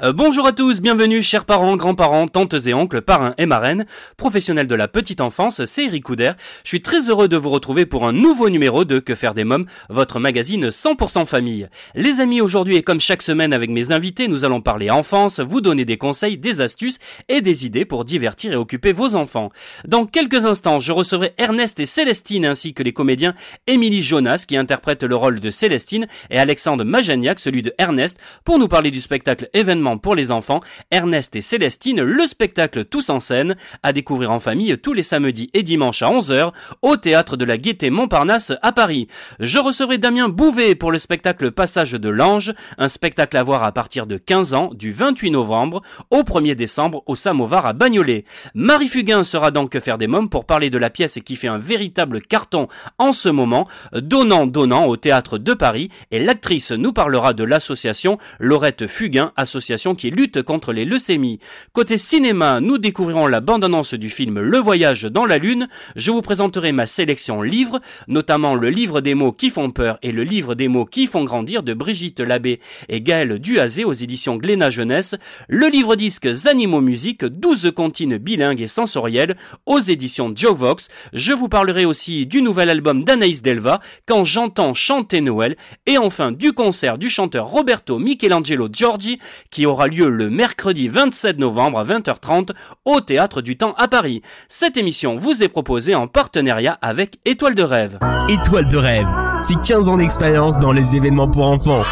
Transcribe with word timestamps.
Euh, 0.03 0.11
Bonjour 0.11 0.45
à 0.45 0.51
tous, 0.51 0.81
bienvenue 0.81 1.21
chers 1.21 1.45
parents, 1.45 1.77
grands-parents, 1.77 2.27
tantes 2.27 2.55
et 2.65 2.73
oncles, 2.73 3.01
parrains 3.01 3.35
et 3.37 3.45
marraines, 3.45 3.85
professionnels 4.17 4.67
de 4.67 4.75
la 4.75 4.89
petite 4.89 5.21
enfance, 5.21 5.63
c'est 5.63 5.85
Eric 5.85 6.03
Couder. 6.03 6.31
Je 6.63 6.69
suis 6.69 6.81
très 6.81 7.09
heureux 7.09 7.29
de 7.29 7.37
vous 7.37 7.49
retrouver 7.49 7.85
pour 7.85 8.05
un 8.05 8.11
nouveau 8.11 8.49
numéro 8.49 8.83
de 8.83 8.99
Que 8.99 9.15
faire 9.15 9.33
des 9.33 9.45
mômes, 9.45 9.65
votre 9.89 10.19
magazine 10.19 10.69
100% 10.69 11.25
famille. 11.25 11.69
Les 11.95 12.19
amis, 12.19 12.41
aujourd'hui 12.41 12.75
et 12.75 12.81
comme 12.81 12.99
chaque 12.99 13.21
semaine 13.21 13.53
avec 13.53 13.69
mes 13.69 13.93
invités, 13.93 14.27
nous 14.27 14.43
allons 14.43 14.59
parler 14.59 14.89
enfance, 14.89 15.39
vous 15.39 15.61
donner 15.61 15.85
des 15.85 15.97
conseils, 15.97 16.37
des 16.37 16.59
astuces 16.59 16.99
et 17.29 17.39
des 17.39 17.65
idées 17.65 17.85
pour 17.85 18.03
divertir 18.03 18.51
et 18.51 18.57
occuper 18.57 18.91
vos 18.91 19.15
enfants. 19.15 19.51
Dans 19.87 20.05
quelques 20.05 20.45
instants, 20.45 20.81
je 20.81 20.91
recevrai 20.91 21.33
Ernest 21.37 21.79
et 21.79 21.85
Célestine 21.85 22.45
ainsi 22.45 22.73
que 22.73 22.83
les 22.83 22.93
comédiens 22.93 23.35
Émilie 23.67 24.01
Jonas 24.01 24.43
qui 24.45 24.57
interprète 24.57 25.03
le 25.03 25.15
rôle 25.15 25.39
de 25.39 25.49
Célestine 25.51 26.07
et 26.29 26.39
Alexandre 26.39 26.83
Majaniak 26.83 27.39
celui 27.39 27.61
de 27.61 27.73
Ernest 27.77 28.17
pour 28.43 28.59
nous 28.59 28.67
parler 28.67 28.91
du 28.91 28.99
spectacle 28.99 29.49
événement 29.53 29.92
pour 29.97 30.15
les 30.15 30.31
enfants 30.31 30.59
Ernest 30.91 31.35
et 31.35 31.41
Célestine, 31.41 32.01
le 32.01 32.27
spectacle 32.27 32.85
tous 32.85 33.09
en 33.09 33.19
scène 33.19 33.55
à 33.83 33.93
découvrir 33.93 34.31
en 34.31 34.39
famille 34.39 34.77
tous 34.77 34.93
les 34.93 35.03
samedis 35.03 35.49
et 35.53 35.63
dimanches 35.63 36.01
à 36.01 36.09
11h 36.09 36.51
au 36.81 36.97
théâtre 36.97 37.37
de 37.37 37.45
la 37.45 37.57
Gaîté 37.57 37.89
Montparnasse 37.89 38.53
à 38.61 38.71
Paris. 38.71 39.07
Je 39.39 39.59
recevrai 39.59 39.97
Damien 39.97 40.29
Bouvet 40.29 40.75
pour 40.75 40.91
le 40.91 40.99
spectacle 40.99 41.51
Passage 41.51 41.93
de 41.93 42.09
l'Ange, 42.09 42.53
un 42.77 42.89
spectacle 42.89 43.37
à 43.37 43.43
voir 43.43 43.63
à 43.63 43.71
partir 43.71 44.07
de 44.07 44.17
15 44.17 44.53
ans 44.53 44.69
du 44.73 44.91
28 44.91 45.31
novembre 45.31 45.81
au 46.11 46.21
1er 46.21 46.55
décembre 46.55 47.03
au 47.05 47.15
Samovar 47.15 47.65
à 47.65 47.73
Bagnolet. 47.73 48.25
Marie 48.53 48.87
Fugain 48.87 49.23
sera 49.23 49.51
donc 49.51 49.71
que 49.71 49.79
faire 49.79 49.97
des 49.97 50.07
mômes 50.07 50.29
pour 50.29 50.45
parler 50.45 50.69
de 50.69 50.77
la 50.77 50.89
pièce 50.89 51.19
qui 51.25 51.35
fait 51.35 51.47
un 51.47 51.57
véritable 51.57 52.21
carton 52.21 52.67
en 52.97 53.11
ce 53.11 53.29
moment, 53.29 53.67
Donnant 53.93 54.47
Donnant 54.47 54.85
au 54.85 54.97
théâtre 54.97 55.37
de 55.37 55.53
Paris 55.53 55.89
et 56.11 56.19
l'actrice 56.19 56.71
nous 56.71 56.93
parlera 56.93 57.33
de 57.33 57.43
l'association 57.43 58.17
Laurette 58.39 58.87
Fugain, 58.87 59.31
association 59.35 59.82
qui 59.91 60.09
lutte 60.09 60.41
contre 60.41 60.71
les 60.71 60.85
leucémies. 60.85 61.39
Côté 61.73 61.97
cinéma, 61.97 62.61
nous 62.61 62.77
découvrirons 62.77 63.27
la 63.27 63.41
bande-annonce 63.41 63.93
du 63.93 64.09
film 64.09 64.39
Le 64.39 64.57
Voyage 64.57 65.03
dans 65.03 65.25
la 65.25 65.37
Lune. 65.37 65.67
Je 65.97 66.11
vous 66.11 66.21
présenterai 66.21 66.71
ma 66.71 66.85
sélection 66.85 67.41
livres, 67.41 67.81
notamment 68.07 68.55
le 68.55 68.69
livre 68.69 69.01
des 69.01 69.13
mots 69.13 69.33
qui 69.33 69.49
font 69.49 69.71
peur 69.71 69.99
et 70.01 70.13
le 70.13 70.23
livre 70.23 70.55
des 70.55 70.69
mots 70.69 70.85
qui 70.85 71.05
font 71.05 71.25
grandir 71.25 71.63
de 71.63 71.73
Brigitte 71.73 72.21
Labbé 72.21 72.59
et 72.87 73.01
Gaël 73.01 73.39
Duazé 73.39 73.83
aux 73.83 73.93
éditions 73.93 74.37
Glénat 74.37 74.69
Jeunesse, 74.69 75.15
le 75.49 75.67
livre 75.67 75.95
disque 75.95 76.29
Animaux 76.45 76.81
Musique, 76.81 77.25
12 77.25 77.71
comptines 77.75 78.17
bilingues 78.17 78.61
et 78.61 78.67
sensorielles 78.67 79.35
aux 79.65 79.79
éditions 79.79 80.31
Joe 80.33 80.55
Vox. 80.55 80.87
Je 81.11 81.33
vous 81.33 81.49
parlerai 81.49 81.83
aussi 81.83 82.25
du 82.25 82.41
nouvel 82.41 82.69
album 82.69 83.03
d'Anaïs 83.03 83.41
Delva, 83.41 83.81
Quand 84.05 84.23
j'entends 84.23 84.73
chanter 84.73 85.19
Noël, 85.19 85.57
et 85.85 85.97
enfin 85.97 86.31
du 86.31 86.53
concert 86.53 86.97
du 86.97 87.09
chanteur 87.09 87.47
Roberto 87.47 87.99
Michelangelo 87.99 88.69
Giorgi 88.71 89.19
qui 89.49 89.62
aura 89.65 89.87
lieu 89.87 90.09
le 90.09 90.29
mercredi 90.29 90.87
27 90.87 91.39
novembre 91.39 91.79
à 91.79 91.83
20h30 91.83 92.49
au 92.85 93.01
Théâtre 93.01 93.41
du 93.41 93.57
Temps 93.57 93.73
à 93.77 93.87
Paris. 93.87 94.21
Cette 94.47 94.77
émission 94.77 95.15
vous 95.17 95.43
est 95.43 95.47
proposée 95.47 95.95
en 95.95 96.07
partenariat 96.07 96.77
avec 96.81 97.19
Étoile 97.25 97.55
de 97.55 97.63
Rêve. 97.63 97.99
Étoile 98.29 98.69
de 98.71 98.77
rêve, 98.77 99.07
c'est 99.41 99.61
15 99.67 99.87
ans 99.89 99.97
d'expérience 99.97 100.59
dans 100.59 100.71
les 100.71 100.95
événements 100.95 101.29
pour 101.29 101.45
enfants. 101.45 101.83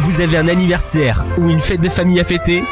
Vous 0.00 0.20
avez 0.20 0.36
un 0.36 0.48
anniversaire 0.48 1.24
ou 1.38 1.48
une 1.48 1.58
fête 1.58 1.80
de 1.80 1.88
famille 1.88 2.20
à 2.20 2.24
fêter? 2.24 2.62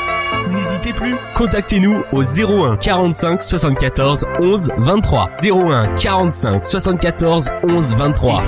Plus, 0.92 1.14
contactez-nous 1.36 2.02
au 2.12 2.22
01 2.22 2.76
45 2.76 3.42
74 3.42 4.26
11 4.40 4.72
23. 4.78 5.30
01 5.42 5.94
45 5.94 6.66
74 6.66 7.50
11 7.68 7.94
23. 7.94 8.42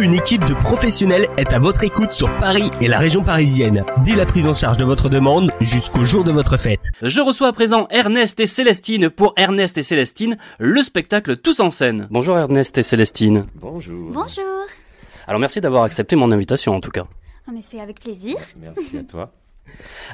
Une 0.00 0.14
équipe 0.14 0.44
de 0.44 0.54
professionnels 0.54 1.28
est 1.36 1.52
à 1.52 1.58
votre 1.58 1.84
écoute 1.84 2.12
sur 2.12 2.30
Paris 2.38 2.70
et 2.80 2.88
la 2.88 2.98
région 2.98 3.22
parisienne, 3.22 3.84
dès 4.04 4.16
la 4.16 4.26
prise 4.26 4.46
en 4.46 4.54
charge 4.54 4.76
de 4.76 4.84
votre 4.84 5.08
demande 5.08 5.52
jusqu'au 5.60 6.04
jour 6.04 6.24
de 6.24 6.32
votre 6.32 6.56
fête. 6.56 6.90
Je 7.02 7.20
reçois 7.20 7.48
à 7.48 7.52
présent 7.52 7.86
Ernest 7.90 8.40
et 8.40 8.46
Célestine 8.46 9.10
pour 9.10 9.32
Ernest 9.36 9.78
et 9.78 9.82
Célestine, 9.82 10.36
le 10.58 10.82
spectacle 10.82 11.36
Tous 11.36 11.60
en 11.60 11.70
scène. 11.70 12.08
Bonjour 12.10 12.36
Ernest 12.36 12.76
et 12.78 12.82
Célestine. 12.82 13.46
Bonjour. 13.54 14.10
Bonjour 14.12 14.44
Alors 15.26 15.40
merci 15.40 15.60
d'avoir 15.60 15.84
accepté 15.84 16.16
mon 16.16 16.32
invitation 16.32 16.74
en 16.74 16.80
tout 16.80 16.90
cas. 16.90 17.06
Ah, 17.46 17.52
mais 17.54 17.62
c'est 17.62 17.80
avec 17.80 18.00
plaisir. 18.00 18.36
Merci 18.60 18.98
à 18.98 19.02
toi. 19.04 19.32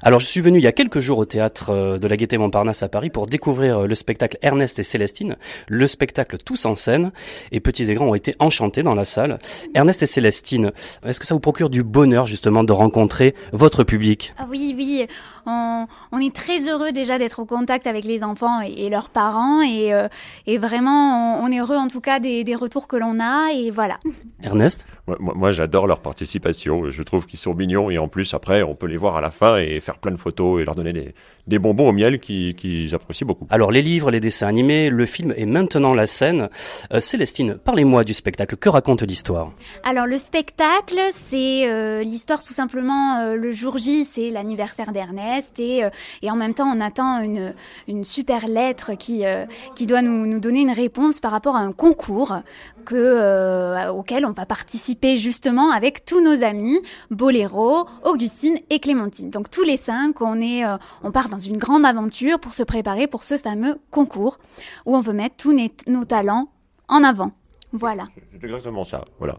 Alors 0.03 0.21
je 0.21 0.27
suis 0.27 0.41
venu 0.41 0.59
il 0.59 0.63
y 0.63 0.67
a 0.67 0.73
quelques 0.73 1.01
jours 1.01 1.19
au 1.19 1.25
théâtre 1.25 1.71
euh, 1.71 1.99
de 1.99 2.09
la 2.09 2.17
Gaîté 2.17 2.39
Montparnasse 2.39 2.83
à 2.83 2.89
Paris 2.89 3.11
pour 3.11 3.27
découvrir 3.27 3.81
euh, 3.81 3.87
le 3.87 3.95
spectacle 3.95 4.39
Ernest 4.43 4.79
et 4.79 4.83
Célestine, 4.83 5.37
le 5.69 5.87
spectacle 5.87 6.39
tous 6.39 6.65
en 6.67 6.75
scène, 6.75 7.13
et 7.53 7.61
petits 7.61 7.91
et 7.91 7.95
grands 7.95 8.09
ont 8.09 8.15
été 8.15 8.35
enchantés 8.39 8.83
dans 8.83 8.95
la 8.95 9.05
salle. 9.05 9.39
Ernest 9.75 10.03
et 10.03 10.07
Célestine, 10.07 10.73
est-ce 11.05 11.21
que 11.21 11.27
ça 11.27 11.35
vous 11.35 11.41
procure 11.41 11.71
du 11.71 11.83
bonheur 11.83 12.27
justement 12.27 12.65
de 12.65 12.73
rencontrer 12.73 13.35
votre 13.53 13.85
public? 13.85 14.35
Ah 14.39 14.47
oui, 14.51 14.75
oui, 14.77 15.07
on, 15.47 15.87
on 16.13 16.19
est 16.19 16.35
très 16.35 16.69
heureux 16.69 16.93
déjà 16.93 17.19
d'être 17.19 17.39
au 17.41 17.45
contact 17.45 17.87
avec 17.87 18.05
les 18.05 18.23
enfants 18.25 18.61
et, 18.63 18.73
et 18.87 18.91
leurs 18.91 19.11
parents 19.11 19.61
et, 19.63 19.93
euh, 19.93 20.09
et 20.47 20.59
vraiment 20.59 21.39
on, 21.41 21.45
on 21.45 21.53
est 21.53 21.61
heureux 21.61 21.77
en 21.77 21.89
tout 21.89 22.01
cas 22.01 22.19
des, 22.21 22.45
des 22.45 22.55
retours 22.55 22.89
que 22.89 22.97
l'on 22.97 23.21
a 23.21 23.53
et 23.53 23.71
voilà. 23.71 23.99
Ernest? 24.43 24.87
Moi, 25.07 25.17
moi- 25.21 25.35
moi, 25.37 25.53
j'adore 25.53 25.87
leur 25.87 26.01
participation. 26.01 26.91
Je 26.91 27.03
trouve 27.03 27.27
qu'ils 27.27 27.39
sont 27.39 27.55
mignons 27.55 27.91
et 27.91 27.99
en 27.99 28.09
plus, 28.09 28.33
après, 28.35 28.63
on 28.63 28.75
peut 28.75 28.87
les 28.87 28.97
voir 28.97 29.17
à 29.17 29.21
la 29.21 29.31
fin 29.31 29.57
et 29.59 29.81
faire 29.81 29.99
plein 29.99 30.13
de 30.13 30.17
photos 30.17 30.63
et 30.63 30.65
leur 30.65 30.75
donner 30.75 30.93
des, 30.93 31.15
des 31.47 31.59
bonbons 31.59 31.89
au 31.89 31.93
miel 31.93 32.21
qui- 32.21 32.55
qu'ils 32.55 32.95
apprécient 32.95 33.27
beaucoup. 33.27 33.47
Alors 33.51 33.71
les 33.71 33.83
livres, 33.83 34.11
les 34.11 34.21
dessins 34.21 34.47
animés, 34.49 34.89
le 34.91 35.07
film 35.07 35.35
et 35.37 35.47
maintenant 35.47 35.95
la 35.95 36.07
scène. 36.07 36.49
Euh, 36.93 37.01
Célestine, 37.01 37.57
parlez-moi 37.63 38.05
du 38.05 38.15
spectacle, 38.15 38.57
que 38.57 38.69
raconte 38.69 39.03
l'histoire? 39.03 39.53
Alors 39.83 40.07
le 40.07 40.17
spectacle, 40.17 40.99
c'est 41.13 41.69
euh, 41.69 42.03
l'histoire 42.03 42.43
tout 42.45 42.53
simplement. 42.53 43.19
euh, 43.21 43.37
le 43.37 43.53
jour 43.53 43.77
J, 43.79 44.05
c'est 44.05 44.31
l'anniversaire 44.31 44.93
d'Ernest 44.93 45.53
et, 45.59 45.85
euh, 45.85 45.91
et 46.23 46.31
en 46.31 46.37
même 46.37 46.55
temps, 46.55 46.69
on 46.75 46.81
attend 46.81 47.21
une, 47.21 47.55
une 47.89 48.05
super 48.05 48.47
lettre 48.49 48.95
qui, 48.97 49.27
euh, 49.27 49.45
qui 49.77 49.87
doit 49.87 50.03
nous, 50.03 50.27
nous 50.27 50.41
donner 50.41 50.61
une 50.63 50.71
réponse 50.73 51.21
par 51.21 51.31
rapport 51.33 51.57
à 51.57 51.61
un 51.61 51.73
concours 51.73 52.37
que, 52.85 52.95
euh, 52.97 53.91
auquel 53.93 54.25
on 54.27 54.33
va 54.33 54.47
participer 54.47 55.17
justement 55.19 55.71
avec 55.73 56.05
tous 56.05 56.21
nos 56.23 56.43
amis, 56.43 56.79
Boléro, 57.11 57.87
Augustine 58.03 58.59
et 58.71 58.79
Clémentine. 58.81 59.31
Donc 59.31 59.51
tous 59.51 59.63
les 59.63 59.77
cinq, 59.77 60.21
on, 60.21 60.41
est, 60.41 60.65
euh, 60.65 60.77
on 61.03 61.11
part 61.11 61.29
dans 61.29 61.34
une 61.39 61.57
grande 61.57 61.85
aventure 61.87 62.39
pour 62.41 62.55
se 62.55 62.63
préparer 62.63 63.07
pour 63.07 63.25
ce 63.25 63.39
fameux 63.39 63.79
concours 63.91 64.39
où 64.87 64.97
on 64.97 65.01
veut 65.01 65.13
mettre 65.13 65.37
tous 65.37 65.53
nos- 65.87 66.05
talents 66.05 66.49
en 66.89 67.03
avant. 67.05 67.33
Voilà. 67.73 68.05
C'est 68.33 68.45
exactement 68.45 68.85
ça. 68.85 69.05
Voilà. 69.19 69.37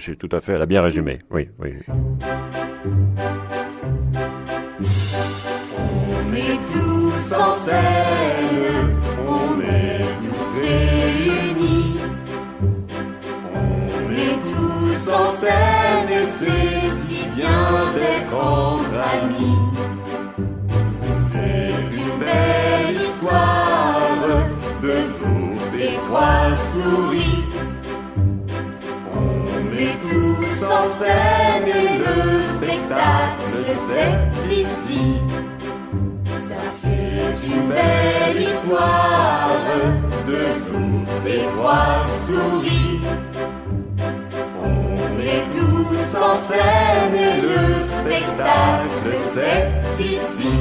C'est 0.00 0.16
tout 0.16 0.28
à 0.32 0.40
fait, 0.40 0.52
elle 0.52 0.62
a 0.62 0.66
bien 0.66 0.82
résumé. 0.82 1.20
Oui, 1.30 1.48
oui. 1.58 1.72
On 6.22 6.32
est 6.34 6.58
tous 6.72 7.32
en 7.34 7.52
scène, 7.52 8.96
on 9.28 9.60
est 9.60 10.20
tous 10.20 10.58
réunis. 10.60 11.96
On 13.52 14.10
est 14.10 14.38
tous 14.52 15.08
en 15.12 15.28
scène 15.28 16.08
et 16.10 16.24
c'est 16.24 16.88
si 16.90 17.18
bien 17.36 17.92
d'être 17.94 18.34
entre 18.34 18.94
amis. 18.94 19.69
C'est 21.32 22.00
une 22.00 22.18
belle 22.18 22.96
histoire 22.96 24.26
de 24.82 24.94
sous 25.02 25.76
et 25.78 25.96
trois 25.98 26.54
souris. 26.72 27.44
On 29.14 29.76
est 29.76 29.98
tous 30.10 30.70
en 30.70 30.84
scène 30.88 31.68
et 31.68 31.98
le 31.98 32.42
spectacle 32.42 33.56
c'est 33.88 34.52
ici. 34.52 35.04
C'est 36.82 37.46
une 37.48 37.68
belle 37.68 38.40
histoire 38.42 39.50
de 40.26 40.42
sous 40.64 41.28
et 41.28 41.46
trois 41.52 42.04
souris. 42.26 43.00
On 44.62 45.20
est 45.20 45.46
tous 45.52 46.20
en 46.20 46.34
scène 46.34 47.14
et 47.14 47.40
le 47.40 47.78
spectacle 47.84 49.16
c'est 49.16 50.02
ici. 50.02 50.56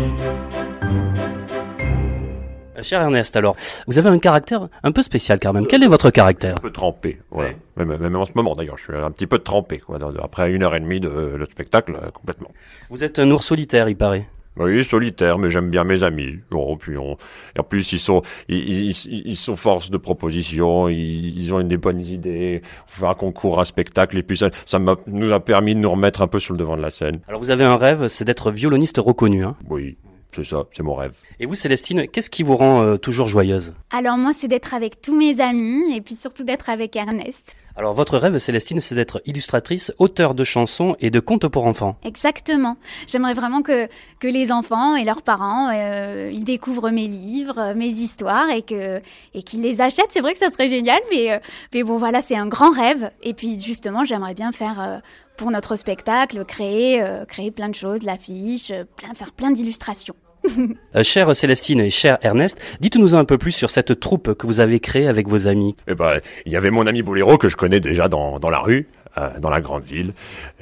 Euh, 2.80 2.84
Cher 2.84 3.02
Ernest, 3.02 3.36
alors, 3.36 3.56
vous 3.88 3.98
avez 4.00 4.10
un 4.10 4.20
caractère 4.20 4.68
un 4.84 4.92
peu 4.92 5.04
spécial 5.04 5.40
quand 5.40 5.54
même. 5.54 5.68
Quel 5.68 5.84
est 5.84 5.88
votre 5.88 6.10
caractère 6.10 6.56
Un 6.56 6.62
peu 6.62 6.72
trempé. 6.72 7.20
Voilà. 7.32 7.52
Même, 7.78 7.98
même 7.98 8.16
en 8.16 8.26
ce 8.26 8.32
moment, 8.36 8.56
d'ailleurs, 8.56 8.78
je 8.78 8.84
suis 8.84 8.96
un 8.96 9.12
petit 9.12 9.28
peu 9.28 9.40
trempé. 9.40 9.80
Quoi. 9.80 9.98
Après 10.24 10.52
une 10.52 10.64
heure 10.64 10.76
et 10.76 10.80
demie 10.80 11.00
de 11.00 11.10
le 11.10 11.46
spectacle, 11.46 11.94
euh, 11.96 12.10
complètement. 12.12 12.52
Vous 12.90 13.04
êtes 13.04 13.20
un 13.20 13.30
ours 13.32 13.46
solitaire, 13.46 13.90
il 13.90 13.96
paraît. 13.96 14.28
Oui, 14.58 14.84
solitaire, 14.84 15.38
mais 15.38 15.50
j'aime 15.50 15.70
bien 15.70 15.86
mes 15.86 16.04
amis. 16.04 16.40
Bon, 16.52 16.76
puis 16.76 16.98
on... 16.98 17.16
Et 17.56 17.60
en 17.60 17.64
plus, 17.64 17.94
ils 17.94 18.00
sont, 18.00 18.24
ils, 18.50 18.90
ils, 18.90 19.22
ils 19.26 19.38
sont 19.38 19.56
force 19.56 19.90
de 19.90 19.98
proposition, 19.98 20.90
ils, 20.90 21.40
ils 21.40 21.54
ont 21.54 21.62
des 21.62 21.78
bonnes 21.78 22.02
idées. 22.02 22.62
On 22.88 22.92
fait 22.92 23.08
un 23.08 23.14
concours, 23.14 23.62
un 23.62 23.64
spectacle, 23.64 24.18
et 24.18 24.24
puis 24.24 24.38
ça, 24.38 24.50
ça 24.66 24.80
nous 25.08 25.32
a 25.32 25.40
permis 25.40 25.76
de 25.76 25.80
nous 25.80 25.92
remettre 25.92 26.22
un 26.22 26.28
peu 26.28 26.40
sur 26.40 26.54
le 26.54 26.60
devant 26.60 26.76
de 26.76 26.82
la 26.82 26.90
scène. 26.90 27.20
Alors 27.30 27.40
vous 27.40 27.52
avez 27.52 27.64
un 27.64 27.78
rêve, 27.78 28.08
c'est 28.08 28.26
d'être 28.26 28.52
violoniste 28.52 28.98
reconnu. 28.98 29.46
Hein. 29.46 29.56
Oui, 29.70 29.98
c'est 30.36 30.46
ça, 30.46 30.66
c'est 30.72 30.84
mon 30.84 30.96
rêve. 30.96 31.14
Et 31.40 31.46
vous, 31.46 31.56
Célestine, 31.56 32.08
qu'est-ce 32.08 32.30
qui 32.30 32.44
vous 32.44 32.56
rend 32.56 32.82
euh, 32.82 32.98
toujours 32.98 33.28
joyeuse? 33.28 33.74
Alors 33.90 34.18
moi, 34.18 34.32
c'est 34.34 34.48
d'être 34.48 34.74
avec 34.74 35.02
tous 35.02 35.16
mes 35.16 35.42
amis 35.42 35.96
et 35.96 36.02
puis 36.02 36.16
surtout 36.16 36.44
d'être 36.44 36.70
avec 36.70 36.96
Ernest. 36.96 37.56
Alors 37.80 37.94
votre 37.94 38.18
rêve, 38.18 38.38
Célestine, 38.40 38.82
c'est 38.82 38.94
d'être 38.94 39.22
illustratrice, 39.26 39.94
auteur 40.00 40.36
de 40.36 40.44
chansons 40.44 40.98
et 41.00 41.10
de 41.10 41.22
contes 41.22 41.48
pour 41.48 41.66
enfants. 41.66 41.96
Exactement. 42.04 42.76
J'aimerais 43.08 43.34
vraiment 43.34 43.62
que, 43.62 43.88
que 44.20 44.28
les 44.28 44.52
enfants 44.52 44.98
et 44.98 45.06
leurs 45.06 45.22
parents, 45.22 45.70
euh, 45.74 46.30
ils 46.34 46.44
découvrent 46.44 46.90
mes 46.90 47.08
livres, 47.08 47.72
mes 47.78 47.88
histoires 47.88 48.50
et 48.50 48.64
que 48.64 49.00
et 49.34 49.44
qu'ils 49.44 49.62
les 49.62 49.80
achètent. 49.80 50.10
C'est 50.10 50.20
vrai 50.20 50.34
que 50.34 50.40
ça 50.40 50.52
serait 50.52 50.68
génial, 50.68 51.00
mais 51.10 51.32
euh, 51.32 51.40
mais 51.74 51.84
bon 51.84 51.98
voilà, 51.98 52.22
c'est 52.22 52.36
un 52.36 52.48
grand 52.48 52.72
rêve. 52.72 53.12
Et 53.24 53.34
puis 53.34 53.58
justement, 53.58 54.04
j'aimerais 54.04 54.34
bien 54.34 54.52
faire 54.52 54.82
euh, 54.82 54.98
pour 55.38 55.50
notre 55.50 55.78
spectacle, 55.78 56.44
créer 56.44 57.02
euh, 57.02 57.24
créer 57.24 57.50
plein 57.50 57.70
de 57.70 57.76
choses, 57.76 58.04
l'affiche, 58.04 58.72
euh, 58.72 58.84
plein 58.98 59.14
faire 59.14 59.32
plein 59.32 59.52
d'illustrations. 59.52 60.16
Euh, 60.96 61.04
chère 61.04 61.36
Célestine 61.36 61.80
et 61.80 61.92
cher 61.92 62.18
Ernest, 62.24 62.60
dites-nous 62.80 63.14
un 63.14 63.24
peu 63.24 63.38
plus 63.38 63.52
sur 63.52 63.70
cette 63.70 64.00
troupe 64.00 64.34
que 64.34 64.48
vous 64.48 64.60
avez 64.60 64.80
créée 64.80 65.08
avec 65.08 65.28
vos 65.28 65.48
amis. 65.48 65.76
Eh 65.88 65.94
ben, 65.94 66.20
il 66.48 66.52
y 66.52 66.58
avait 66.58 66.72
mon 66.72 66.88
ami 66.88 67.04
Boléro 67.04 67.38
que 67.38 67.48
je 67.48 67.56
connais 67.56 67.80
déjà 67.80 68.08
dans, 68.08 68.40
dans 68.40 68.50
la 68.50 68.60
rue, 68.60 68.88
euh, 69.18 69.30
dans 69.40 69.52
la 69.52 69.62
grande 69.62 69.84
ville. 69.84 70.14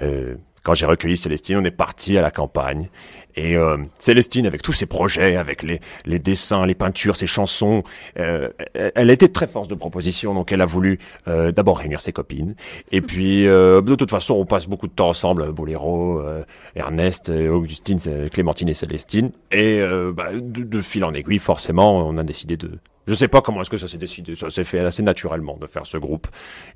Euh, 0.01 0.35
quand 0.63 0.73
j'ai 0.73 0.85
recueilli 0.85 1.15
Célestine, 1.15 1.57
on 1.57 1.63
est 1.63 1.71
parti 1.71 2.17
à 2.17 2.21
la 2.21 2.31
campagne. 2.31 2.89
Et 3.37 3.55
euh, 3.55 3.77
Célestine, 3.99 4.47
avec 4.47 4.63
tous 4.63 4.73
ses 4.73 4.87
projets, 4.87 5.37
avec 5.37 5.61
les, 5.61 5.79
les 6.05 6.17
dessins, 6.17 6.65
les 6.65 6.73
peintures, 6.73 7.15
ses 7.15 7.27
chansons, 7.27 7.83
euh, 8.19 8.49
elle, 8.73 9.11
était 9.11 9.27
très 9.27 9.45
force 9.45 9.67
de 9.67 9.75
proposition, 9.75 10.33
donc 10.33 10.51
elle 10.51 10.61
a 10.61 10.65
voulu 10.65 10.99
euh, 11.27 11.51
d'abord 11.51 11.77
réunir 11.77 12.01
ses 12.01 12.11
copines. 12.11 12.55
Et 12.91 13.01
puis, 13.07 13.47
euh, 13.47 13.81
de 13.81 13.93
toute 13.93 14.09
façon, 14.09 14.33
on 14.33 14.45
passe 14.45 14.65
beaucoup 14.65 14.87
de 14.87 14.91
temps 14.91 15.09
ensemble, 15.09 15.51
Boléro, 15.51 16.19
euh, 16.19 16.43
Ernest, 16.75 17.29
euh, 17.29 17.49
Augustine, 17.49 17.99
Clémentine 18.31 18.69
et 18.69 18.73
Célestine. 18.73 19.31
Et 19.51 19.79
euh, 19.81 20.11
bah, 20.11 20.33
de, 20.33 20.63
de 20.63 20.81
fil 20.81 21.03
en 21.03 21.13
aiguille, 21.13 21.39
forcément, 21.39 22.07
on 22.07 22.17
a 22.17 22.23
décidé 22.23 22.57
de, 22.57 22.71
je 23.05 23.13
sais 23.13 23.27
pas 23.27 23.41
comment 23.41 23.61
est-ce 23.61 23.69
que 23.69 23.77
ça 23.77 23.87
s'est 23.87 23.99
décidé, 23.99 24.35
ça 24.35 24.49
s'est 24.49 24.65
fait 24.65 24.79
assez 24.79 25.03
naturellement 25.03 25.57
de 25.57 25.67
faire 25.67 25.85
ce 25.85 25.97
groupe 25.97 26.27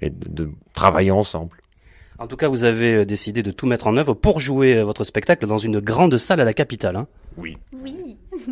et 0.01 0.11
de, 0.11 0.29
de 0.29 0.51
travailler 0.73 1.11
ensemble. 1.11 1.57
En 2.21 2.27
tout 2.27 2.37
cas, 2.37 2.47
vous 2.47 2.63
avez 2.63 2.93
euh, 2.97 3.05
décidé 3.05 3.41
de 3.41 3.49
tout 3.49 3.65
mettre 3.65 3.87
en 3.87 3.97
œuvre 3.97 4.13
pour 4.13 4.39
jouer 4.39 4.77
euh, 4.77 4.83
votre 4.85 5.03
spectacle 5.03 5.47
dans 5.47 5.57
une 5.57 5.79
grande 5.79 6.15
salle 6.19 6.39
à 6.39 6.43
la 6.43 6.53
capitale. 6.53 6.95
Hein. 6.95 7.07
Oui. 7.37 7.57
Oui. 7.73 8.17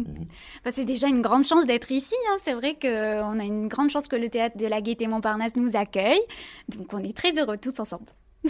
Bah, 0.66 0.72
c'est 0.74 0.86
déjà 0.86 1.08
une 1.08 1.22
grande 1.22 1.46
chance 1.46 1.66
d'être 1.68 1.92
ici. 1.92 2.16
hein. 2.30 2.38
C'est 2.44 2.54
vrai 2.54 2.76
qu'on 2.82 3.40
a 3.40 3.44
une 3.44 3.68
grande 3.68 3.90
chance 3.90 4.08
que 4.08 4.16
le 4.16 4.30
théâtre 4.30 4.58
de 4.58 4.66
la 4.66 4.82
Gaîté 4.82 5.08
Montparnasse 5.08 5.56
nous 5.56 5.72
accueille. 5.76 6.20
Donc 6.76 6.94
on 6.94 6.98
est 7.00 7.16
très 7.16 7.32
heureux 7.40 7.58
tous 7.58 7.80
ensemble. 7.80 8.06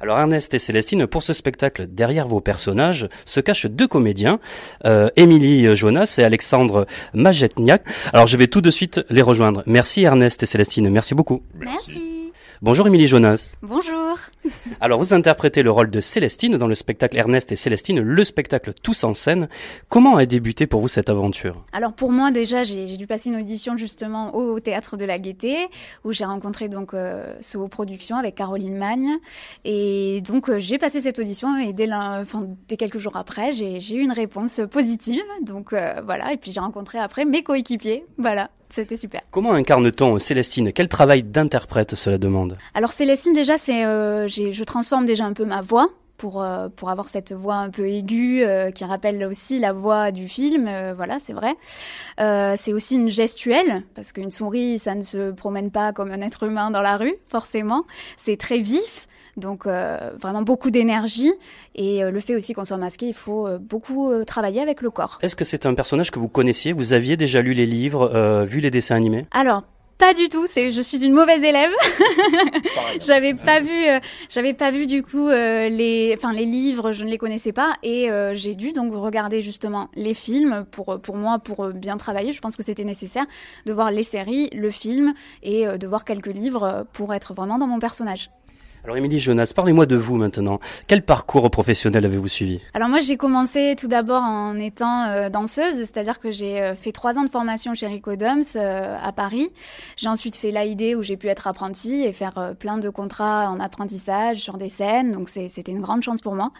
Alors 0.00 0.18
Ernest 0.18 0.54
et 0.54 0.58
Célestine, 0.58 1.06
pour 1.06 1.22
ce 1.22 1.32
spectacle, 1.32 1.86
derrière 1.86 2.28
vos 2.28 2.40
personnages 2.40 3.08
se 3.26 3.40
cachent 3.40 3.66
deux 3.66 3.88
comédiens, 3.88 4.38
euh, 4.84 5.10
Émilie 5.16 5.74
Jonas 5.74 6.14
et 6.18 6.24
Alexandre 6.24 6.86
Majetniak. 7.14 7.84
Alors 8.12 8.26
je 8.26 8.36
vais 8.36 8.48
tout 8.48 8.60
de 8.60 8.70
suite 8.70 9.00
les 9.10 9.22
rejoindre. 9.22 9.62
Merci 9.66 10.02
Ernest 10.02 10.42
et 10.42 10.46
Célestine, 10.46 10.88
merci 10.90 11.14
beaucoup. 11.14 11.42
Merci. 11.54 12.32
Bonjour 12.62 12.86
Émilie 12.86 13.08
Jonas. 13.08 13.54
Bonjour. 13.60 14.18
Alors 14.80 14.98
vous 14.98 15.14
interprétez 15.14 15.62
le 15.62 15.70
rôle 15.70 15.90
de 15.90 16.00
Célestine 16.00 16.56
dans 16.56 16.66
le 16.66 16.74
spectacle 16.74 17.16
Ernest 17.16 17.52
et 17.52 17.56
Célestine, 17.56 18.00
le 18.00 18.24
spectacle 18.24 18.72
Tous 18.82 19.04
en 19.04 19.14
scène. 19.14 19.48
Comment 19.88 20.16
a 20.16 20.26
débuté 20.26 20.66
pour 20.66 20.80
vous 20.80 20.88
cette 20.88 21.10
aventure? 21.10 21.64
Alors 21.72 21.92
pour 21.92 22.10
moi 22.10 22.30
déjà 22.30 22.64
j'ai 22.64 22.96
dû 22.96 23.06
passer 23.06 23.30
une 23.30 23.36
audition 23.36 23.76
justement 23.76 24.34
au, 24.34 24.54
au 24.54 24.60
théâtre 24.60 24.96
de 24.96 25.04
la 25.04 25.18
Gaîté 25.18 25.68
où 26.04 26.12
j'ai 26.12 26.24
rencontré 26.24 26.68
donc 26.68 26.94
euh, 26.94 27.34
So 27.40 27.68
Productions 27.68 28.16
avec 28.16 28.34
Caroline 28.34 28.76
Magne. 28.76 29.18
Et 29.64 30.20
donc 30.22 30.48
euh, 30.48 30.58
j'ai 30.58 30.78
passé 30.78 31.00
cette 31.00 31.18
audition 31.18 31.56
et 31.58 31.72
dès, 31.72 31.86
l'un- 31.86 32.20
enfin, 32.20 32.46
dès 32.68 32.76
quelques 32.76 32.98
jours 32.98 33.16
après 33.16 33.52
j'ai 33.52 33.78
eu 33.94 34.00
une 34.00 34.12
réponse 34.12 34.60
positive. 34.70 35.22
Donc 35.42 35.72
euh, 35.72 35.94
voilà. 36.04 36.32
Et 36.32 36.36
puis 36.36 36.52
j'ai 36.52 36.60
rencontré 36.60 36.98
après 36.98 37.24
mes 37.24 37.42
coéquipiers. 37.42 38.04
Voilà. 38.18 38.50
C'était 38.74 38.96
super. 38.96 39.20
Comment 39.30 39.52
incarne-t-on 39.52 40.18
Célestine? 40.18 40.72
Quel 40.72 40.88
travail 40.88 41.22
d'interprète 41.22 41.94
cela 41.94 42.16
demande? 42.16 42.56
Alors 42.72 42.94
Célestine 42.94 43.34
déjà 43.34 43.58
c'est 43.58 43.84
euh, 43.84 44.26
je 44.32 44.64
transforme 44.64 45.04
déjà 45.04 45.24
un 45.24 45.32
peu 45.32 45.44
ma 45.44 45.60
voix 45.60 45.88
pour 46.22 46.40
euh, 46.40 46.68
pour 46.68 46.88
avoir 46.88 47.08
cette 47.08 47.32
voix 47.32 47.56
un 47.56 47.70
peu 47.70 47.88
aiguë 47.88 48.44
euh, 48.44 48.70
qui 48.70 48.84
rappelle 48.84 49.24
aussi 49.24 49.58
la 49.58 49.72
voix 49.72 50.12
du 50.12 50.28
film 50.28 50.68
euh, 50.68 50.94
voilà 50.94 51.18
c'est 51.18 51.32
vrai. 51.32 51.56
C'est 52.56 52.72
aussi 52.72 52.94
une 52.94 53.08
gestuelle 53.08 53.82
parce 53.96 54.12
qu'une 54.12 54.30
souris 54.30 54.78
ça 54.78 54.94
ne 54.94 55.02
se 55.02 55.32
promène 55.32 55.72
pas 55.72 55.92
comme 55.92 56.12
un 56.12 56.20
être 56.20 56.44
humain 56.44 56.70
dans 56.70 56.82
la 56.82 56.96
rue 56.96 57.14
forcément. 57.28 57.84
C'est 58.16 58.36
très 58.36 58.60
vif 58.60 59.08
donc 59.36 59.66
vraiment 59.66 60.42
beaucoup 60.42 60.70
d'énergie. 60.70 61.32
Et 61.74 62.02
le 62.02 62.20
fait 62.20 62.36
aussi 62.36 62.52
qu'on 62.52 62.64
soit 62.64 62.76
masqué 62.76 63.06
il 63.06 63.14
faut 63.14 63.48
beaucoup 63.58 64.12
travailler 64.24 64.60
avec 64.60 64.82
le 64.82 64.90
corps. 64.90 65.18
Est-ce 65.22 65.34
que 65.34 65.44
c'est 65.44 65.66
un 65.66 65.74
personnage 65.74 66.10
que 66.10 66.20
vous 66.20 66.28
connaissiez? 66.28 66.72
Vous 66.72 66.92
aviez 66.92 67.16
déjà 67.16 67.42
lu 67.42 67.54
les 67.54 67.66
livres, 67.66 68.44
vu 68.44 68.60
les 68.60 68.70
dessins 68.70 68.94
animés? 68.94 69.24
Alors, 69.32 69.64
pas 70.02 70.14
du 70.14 70.28
tout. 70.28 70.46
C'est, 70.48 70.72
je 70.72 70.82
suis 70.82 71.04
une 71.04 71.12
mauvaise 71.12 71.44
élève. 71.44 71.70
j'avais 73.00 73.34
pas 73.34 73.60
vu, 73.60 73.86
euh, 73.86 74.00
j'avais 74.28 74.52
pas 74.52 74.72
vu 74.72 74.86
du 74.86 75.04
coup 75.04 75.28
euh, 75.28 75.68
les, 75.68 76.12
enfin 76.18 76.32
les 76.32 76.44
livres, 76.44 76.90
je 76.90 77.04
ne 77.04 77.10
les 77.10 77.18
connaissais 77.18 77.52
pas 77.52 77.76
et 77.84 78.10
euh, 78.10 78.34
j'ai 78.34 78.56
dû 78.56 78.72
donc 78.72 78.92
regarder 78.94 79.40
justement 79.42 79.90
les 79.94 80.14
films 80.14 80.64
pour 80.72 81.00
pour 81.00 81.16
moi 81.16 81.38
pour 81.38 81.68
bien 81.68 81.96
travailler. 81.98 82.32
Je 82.32 82.40
pense 82.40 82.56
que 82.56 82.64
c'était 82.64 82.82
nécessaire 82.82 83.26
de 83.64 83.72
voir 83.72 83.92
les 83.92 84.02
séries, 84.02 84.50
le 84.52 84.70
film 84.70 85.14
et 85.44 85.66
de 85.66 85.86
voir 85.86 86.04
quelques 86.04 86.34
livres 86.34 86.84
pour 86.92 87.14
être 87.14 87.32
vraiment 87.32 87.58
dans 87.58 87.68
mon 87.68 87.78
personnage. 87.78 88.28
Alors 88.84 88.96
Émilie 88.96 89.20
Jonas, 89.20 89.52
parlez-moi 89.54 89.86
de 89.86 89.94
vous 89.94 90.16
maintenant. 90.16 90.58
Quel 90.88 91.02
parcours 91.02 91.48
professionnel 91.52 92.04
avez-vous 92.04 92.26
suivi? 92.26 92.60
Alors 92.74 92.88
moi 92.88 92.98
j'ai 92.98 93.16
commencé 93.16 93.76
tout 93.78 93.86
d'abord 93.86 94.22
en 94.24 94.58
étant 94.58 95.04
euh, 95.04 95.28
danseuse, 95.28 95.76
c'est-à-dire 95.76 96.18
que 96.18 96.32
j'ai 96.32 96.60
euh, 96.60 96.74
fait 96.74 96.90
trois 96.90 97.16
ans 97.16 97.22
de 97.22 97.30
formation 97.30 97.74
chez 97.74 97.86
Rico 97.86 98.16
Doms 98.16 98.42
euh, 98.56 98.96
à 99.00 99.12
Paris. 99.12 99.50
J'ai 99.96 100.08
ensuite 100.08 100.34
fait 100.34 100.50
l'AID 100.50 100.96
où 100.96 101.02
j'ai 101.02 101.16
pu 101.16 101.28
être 101.28 101.46
apprentie 101.46 102.02
et 102.02 102.12
faire 102.12 102.54
plein 102.58 102.76
de 102.76 102.88
contrats 102.88 103.48
en 103.50 103.60
apprentissage 103.60 104.38
sur 104.38 104.58
des 104.58 104.68
scènes, 104.68 105.12
donc 105.12 105.28
c'était 105.28 105.70
une 105.70 105.80
grande 105.80 106.02
chance 106.02 106.20
pour 106.20 106.34
moi. 106.34 106.50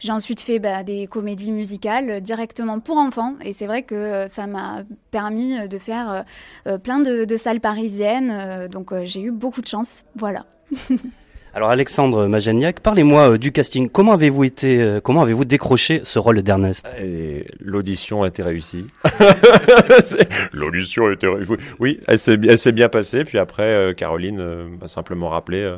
J'ai 0.00 0.12
ensuite 0.12 0.40
fait 0.40 0.58
bah, 0.58 0.82
des 0.82 1.06
comédies 1.06 1.50
musicales 1.50 2.20
directement 2.20 2.80
pour 2.80 2.98
enfants 2.98 3.36
et 3.42 3.54
c'est 3.54 3.66
vrai 3.66 3.84
que 3.84 4.26
ça 4.28 4.46
m'a 4.46 4.82
permis 5.10 5.66
de 5.66 5.78
faire 5.78 6.26
plein 6.82 6.98
de, 6.98 7.36
salles 7.38 7.60
parisiennes, 7.60 8.68
donc 8.68 8.92
j'ai 9.04 9.22
eu 9.22 9.30
beaucoup 9.30 9.62
de 9.62 9.66
chance, 9.66 10.04
voilà. 10.14 10.44
Alors 11.52 11.70
Alexandre 11.70 12.28
Majaniak, 12.28 12.78
parlez-moi 12.78 13.32
euh, 13.32 13.38
du 13.38 13.50
casting. 13.50 13.88
Comment 13.88 14.12
avez-vous 14.12 14.44
été, 14.44 14.80
euh, 14.80 15.00
comment 15.02 15.22
avez-vous 15.22 15.44
décroché 15.44 16.02
ce 16.04 16.20
rôle 16.20 16.42
d'Ernest? 16.42 16.86
L'audition 17.58 18.22
a 18.22 18.28
été 18.28 18.44
réussie. 18.44 18.86
L'audition 20.52 21.08
a 21.08 21.12
été 21.12 21.26
réussie. 21.26 21.50
Oui, 21.80 21.98
elle 22.06 22.20
s'est, 22.20 22.72
bien 22.72 22.88
passée. 22.88 23.24
Puis 23.24 23.38
après, 23.38 23.64
euh, 23.64 23.92
Caroline 23.92 24.78
m'a 24.80 24.86
simplement 24.86 25.28
rappelé. 25.28 25.76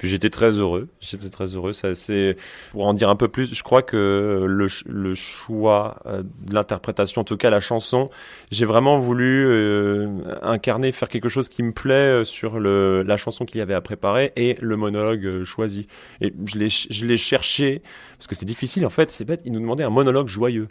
Puis 0.00 0.08
j'étais 0.08 0.30
très 0.30 0.52
heureux. 0.52 0.88
J'étais 1.00 1.28
très 1.28 1.54
heureux. 1.54 1.74
Ça, 1.74 1.94
c'est 1.94 2.38
pour 2.72 2.86
en 2.86 2.94
dire 2.94 3.10
un 3.10 3.16
peu 3.16 3.28
plus. 3.28 3.54
Je 3.54 3.62
crois 3.62 3.82
que 3.82 4.46
le, 4.48 4.66
le 4.86 5.14
choix 5.14 6.00
euh, 6.06 6.22
de 6.22 6.54
l'interprétation, 6.54 7.20
en 7.20 7.24
tout 7.24 7.36
cas 7.36 7.50
la 7.50 7.60
chanson, 7.60 8.08
j'ai 8.50 8.64
vraiment 8.64 8.98
voulu 8.98 9.44
euh, 9.46 10.08
incarner, 10.40 10.90
faire 10.92 11.10
quelque 11.10 11.28
chose 11.28 11.50
qui 11.50 11.62
me 11.62 11.72
plaît 11.72 12.22
euh, 12.22 12.24
sur 12.24 12.58
le, 12.60 13.02
la 13.02 13.18
chanson 13.18 13.44
qu'il 13.44 13.58
y 13.58 13.60
avait 13.60 13.74
à 13.74 13.82
préparer 13.82 14.32
et 14.36 14.56
le 14.62 14.78
monologue 14.78 15.26
euh, 15.26 15.44
choisi. 15.44 15.86
Et 16.22 16.32
je 16.46 16.56
l'ai, 16.56 16.70
je 16.70 17.04
l'ai 17.04 17.18
cherché 17.18 17.82
parce 18.16 18.26
que 18.26 18.34
c'est 18.34 18.46
difficile. 18.46 18.86
En 18.86 18.90
fait, 18.90 19.10
c'est 19.10 19.26
bête. 19.26 19.42
Ils 19.44 19.52
nous 19.52 19.60
demandaient 19.60 19.84
un 19.84 19.90
monologue 19.90 20.28
joyeux. 20.28 20.68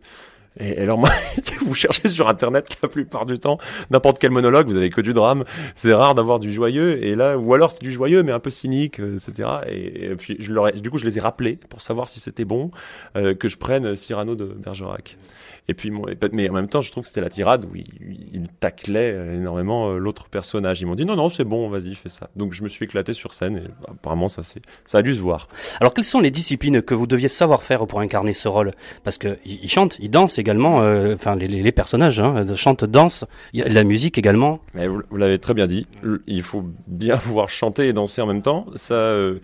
Et 0.59 0.77
alors 0.77 0.97
moi, 0.97 1.09
vous 1.65 1.73
cherchez 1.73 2.09
sur 2.09 2.27
internet 2.27 2.77
la 2.83 2.89
plupart 2.89 3.25
du 3.25 3.39
temps 3.39 3.57
n'importe 3.91 4.19
quel 4.19 4.31
monologue, 4.31 4.67
vous 4.67 4.75
avez 4.77 4.89
que 4.89 5.01
du 5.01 5.13
drame. 5.13 5.45
C'est 5.75 5.93
rare 5.93 6.15
d'avoir 6.15 6.39
du 6.39 6.51
joyeux. 6.51 7.03
Et 7.03 7.15
là, 7.15 7.37
ou 7.37 7.53
alors 7.53 7.71
c'est 7.71 7.81
du 7.81 7.91
joyeux 7.91 8.23
mais 8.23 8.31
un 8.31 8.39
peu 8.39 8.49
cynique, 8.49 8.99
euh, 8.99 9.17
etc. 9.17 9.49
Et, 9.67 10.05
et 10.11 10.15
puis 10.15 10.37
je 10.39 10.51
leur 10.51 10.67
ai- 10.67 10.73
du 10.79 10.89
coup, 10.91 10.97
je 10.97 11.05
les 11.05 11.17
ai 11.17 11.21
rappelés 11.21 11.57
pour 11.69 11.81
savoir 11.81 12.09
si 12.09 12.19
c'était 12.19 12.45
bon 12.45 12.71
euh, 13.15 13.33
que 13.35 13.47
je 13.47 13.57
prenne 13.57 13.95
Cyrano 13.95 14.35
de 14.35 14.45
Bergerac. 14.45 15.17
Et 15.69 15.75
puis, 15.75 15.91
mais 16.33 16.49
en 16.49 16.53
même 16.53 16.67
temps, 16.67 16.81
je 16.81 16.89
trouve 16.91 17.03
que 17.03 17.07
c'était 17.09 17.21
la 17.21 17.29
tirade 17.29 17.63
où 17.65 17.75
il, 17.75 17.85
il 18.33 18.47
taclait 18.59 19.13
euh, 19.13 19.37
énormément 19.37 19.91
euh, 19.91 19.97
l'autre 19.99 20.27
personnage. 20.27 20.81
Ils 20.81 20.85
m'ont 20.87 20.95
dit 20.95 21.05
non, 21.05 21.15
non, 21.15 21.29
c'est 21.29 21.43
bon, 21.43 21.69
vas-y, 21.69 21.93
fais 21.93 22.09
ça. 22.09 22.29
Donc 22.35 22.53
je 22.53 22.63
me 22.63 22.69
suis 22.69 22.85
éclaté 22.85 23.13
sur 23.13 23.33
scène 23.35 23.57
et 23.57 23.89
apparemment 23.91 24.29
ça, 24.29 24.41
c'est, 24.41 24.61
ça 24.87 24.97
a 24.97 25.01
dû 25.03 25.13
se 25.13 25.19
voir. 25.19 25.47
Alors 25.79 25.93
quelles 25.93 26.03
sont 26.05 26.21
les 26.21 26.31
disciplines 26.31 26.81
que 26.81 26.95
vous 26.95 27.05
deviez 27.05 27.27
savoir 27.27 27.61
faire 27.61 27.85
pour 27.85 27.99
incarner 27.99 28.33
ce 28.33 28.47
rôle? 28.47 28.71
Parce 29.03 29.19
que 29.19 29.37
il 29.45 29.69
chante, 29.69 29.97
il 29.99 30.09
danse 30.09 30.39
également. 30.39 30.81
euh, 30.81 31.13
Enfin, 31.13 31.35
les, 31.35 31.45
les- 31.47 31.61
les 31.61 31.71
personnages 31.71 32.19
hein, 32.19 32.45
chantent, 32.55 32.85
dansent. 32.85 33.25
La 33.53 33.83
musique 33.83 34.17
également. 34.17 34.59
Mais 34.73 34.87
vous, 34.87 35.01
vous 35.11 35.17
l'avez 35.17 35.37
très 35.37 35.53
bien 35.53 35.67
dit. 35.67 35.85
Il 36.25 36.41
faut 36.41 36.63
bien 36.87 37.17
pouvoir 37.25 37.49
chanter 37.49 37.87
et 37.89 37.93
danser 37.93 38.21
en 38.21 38.25
même 38.25 38.41
temps. 38.41 38.65
Ça, 38.73 38.95
euh, 38.95 39.39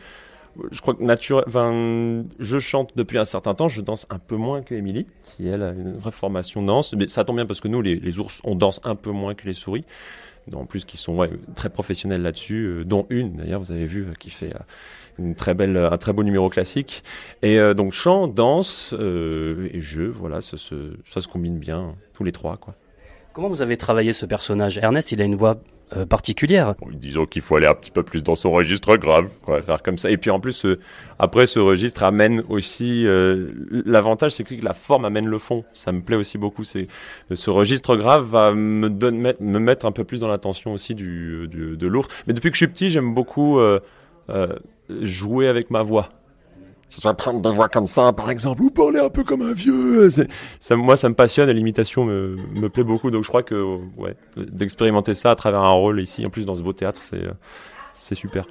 je 0.72 0.82
crois 0.82 0.94
que 0.94 1.04
naturel, 1.04 1.46
enfin, 1.48 2.24
je 2.40 2.60
chante 2.60 2.92
depuis 2.96 3.18
un 3.18 3.26
certain 3.26 3.54
temps, 3.54 3.68
je 3.68 3.82
danse 3.82 4.06
un 4.10 4.20
peu 4.20 4.36
moins 4.36 4.62
que 4.62 4.76
Émilie, 4.76 5.08
qui 5.24 5.48
elle 5.48 5.64
a 5.64 5.72
une 5.72 5.98
vraie 5.98 6.12
formation 6.12 6.62
danse, 6.64 6.94
mais 6.94 7.08
ça 7.08 7.24
tombe 7.24 7.38
bien 7.38 7.46
parce 7.46 7.60
que 7.60 7.68
nous, 7.68 7.82
les, 7.82 8.20
ours, 8.20 8.42
on 8.44 8.56
danse 8.56 8.80
un 8.84 8.96
peu 8.96 9.12
moins 9.12 9.34
que 9.34 9.46
les 9.46 9.54
souris, 9.54 9.86
en 10.54 10.66
plus 10.66 10.86
qui 10.86 10.98
sont 10.98 11.28
très 11.56 11.70
professionnels 11.70 12.22
là-dessus, 12.22 12.66
euh, 12.66 12.84
dont 12.84 13.06
une 13.10 13.38
d'ailleurs, 13.38 13.60
vous 13.60 13.72
avez 13.72 13.86
vu, 13.86 14.04
euh, 14.04 14.14
qui 14.18 14.30
fait 14.30 14.54
euh, 14.56 14.60
une 15.18 15.36
très 15.36 15.54
belle, 15.54 15.78
un 15.78 15.98
très 15.98 16.14
beau 16.14 16.24
numéro 16.24 16.50
classique. 16.50 17.04
Et 17.42 17.58
donc 17.74 17.94
chant, 17.94 18.28
danse 18.28 18.94
et 18.94 19.82
jeu, 19.82 20.14
voilà, 20.14 20.42
ça 20.42 20.58
se, 20.58 21.28
combine 21.28 21.58
bien 21.58 21.96
tous 22.14 22.26
les 22.26 22.34
trois. 22.34 22.60
Comment 23.32 23.48
vous 23.48 23.62
avez 23.62 23.78
travaillé 23.78 24.12
ce 24.12 24.26
personnage? 24.26 24.78
Ernest, 24.78 25.14
il 25.14 25.22
a 25.22 25.26
une 25.26 25.36
voix 25.36 25.58
euh, 25.96 26.04
particulière. 26.04 26.74
Disons 26.94 27.28
qu'il 27.28 27.44
faut 27.44 27.58
aller 27.58 27.68
un 27.68 27.76
petit 27.76 27.92
peu 27.92 28.02
plus 28.02 28.24
dans 28.24 28.36
son 28.36 28.52
registre 28.52 28.98
grave, 28.98 29.30
faire 29.64 29.84
comme 29.84 30.00
ça. 30.00 30.10
Et 30.10 30.18
puis 30.18 30.32
en 30.32 30.40
plus, 30.40 30.66
euh, 30.66 30.80
après 31.20 31.46
ce 31.46 31.60
registre 31.60 32.02
amène 32.02 32.42
aussi 32.50 33.06
euh, 33.06 33.52
l'avantage, 33.86 34.32
c'est 34.32 34.44
que 34.44 34.56
la 34.66 34.74
forme 34.74 35.06
amène 35.06 35.28
le 35.28 35.38
fond. 35.38 35.64
Ça 35.74 35.92
me 35.92 36.02
plaît 36.02 36.16
aussi 36.16 36.40
beaucoup. 36.40 36.64
C'est 36.64 36.88
ce 37.32 37.52
registre 37.52 37.98
grave 37.98 38.26
va 38.28 38.52
me 38.52 38.90
donne 38.90 39.18
me 39.40 39.60
mettre 39.60 39.86
un 39.86 39.92
peu 39.92 40.04
plus 40.04 40.20
dans 40.20 40.28
l'attention 40.28 40.74
aussi 40.74 40.96
du, 40.96 41.48
de 41.48 41.88
l'ours. 41.88 42.08
Mais 42.26 42.34
depuis 42.34 42.50
que 42.50 42.56
je 42.56 42.66
suis 42.66 42.68
petit, 42.68 42.90
j'aime 42.90 43.14
beaucoup 43.14 43.60
jouer 45.02 45.48
avec 45.48 45.70
ma 45.70 45.84
voix. 45.84 46.10
Ce 46.96 47.02
soit 47.02 47.14
prendre 47.14 47.42
des 47.42 47.50
voix 47.54 47.68
comme 47.68 47.88
ça, 47.88 48.14
par 48.14 48.30
exemple, 48.30 48.62
ou 48.64 48.70
parler 48.70 49.02
un 49.02 49.10
peu 49.10 49.26
comme 49.26 49.42
un 49.42 49.52
vieux. 49.52 50.10
C'est- 50.10 50.30
Ça, 50.62 50.78
moi, 50.78 50.96
ça 50.96 51.10
me 51.10 51.14
passionne 51.14 51.50
et 51.50 51.54
l'imitation 51.54 52.06
me, 52.06 52.38
me 52.54 52.70
plaît 52.70 52.86
beaucoup. 52.86 53.12
Donc, 53.12 53.24
je 53.24 53.28
crois 53.28 53.44
que, 53.44 53.78
ouais, 53.98 54.16
d'expérimenter 54.38 55.14
ça 55.14 55.32
à 55.32 55.36
travers 55.36 55.60
un 55.60 55.72
rôle 55.72 56.00
ici, 56.00 56.26
en 56.26 56.30
plus 56.30 56.46
dans 56.46 56.56
ce 56.56 56.62
beau 56.62 56.72
théâtre, 56.72 57.02
c'est, 57.04 57.22
euh, 57.22 57.32
c'est 57.92 58.16
super. 58.16 58.46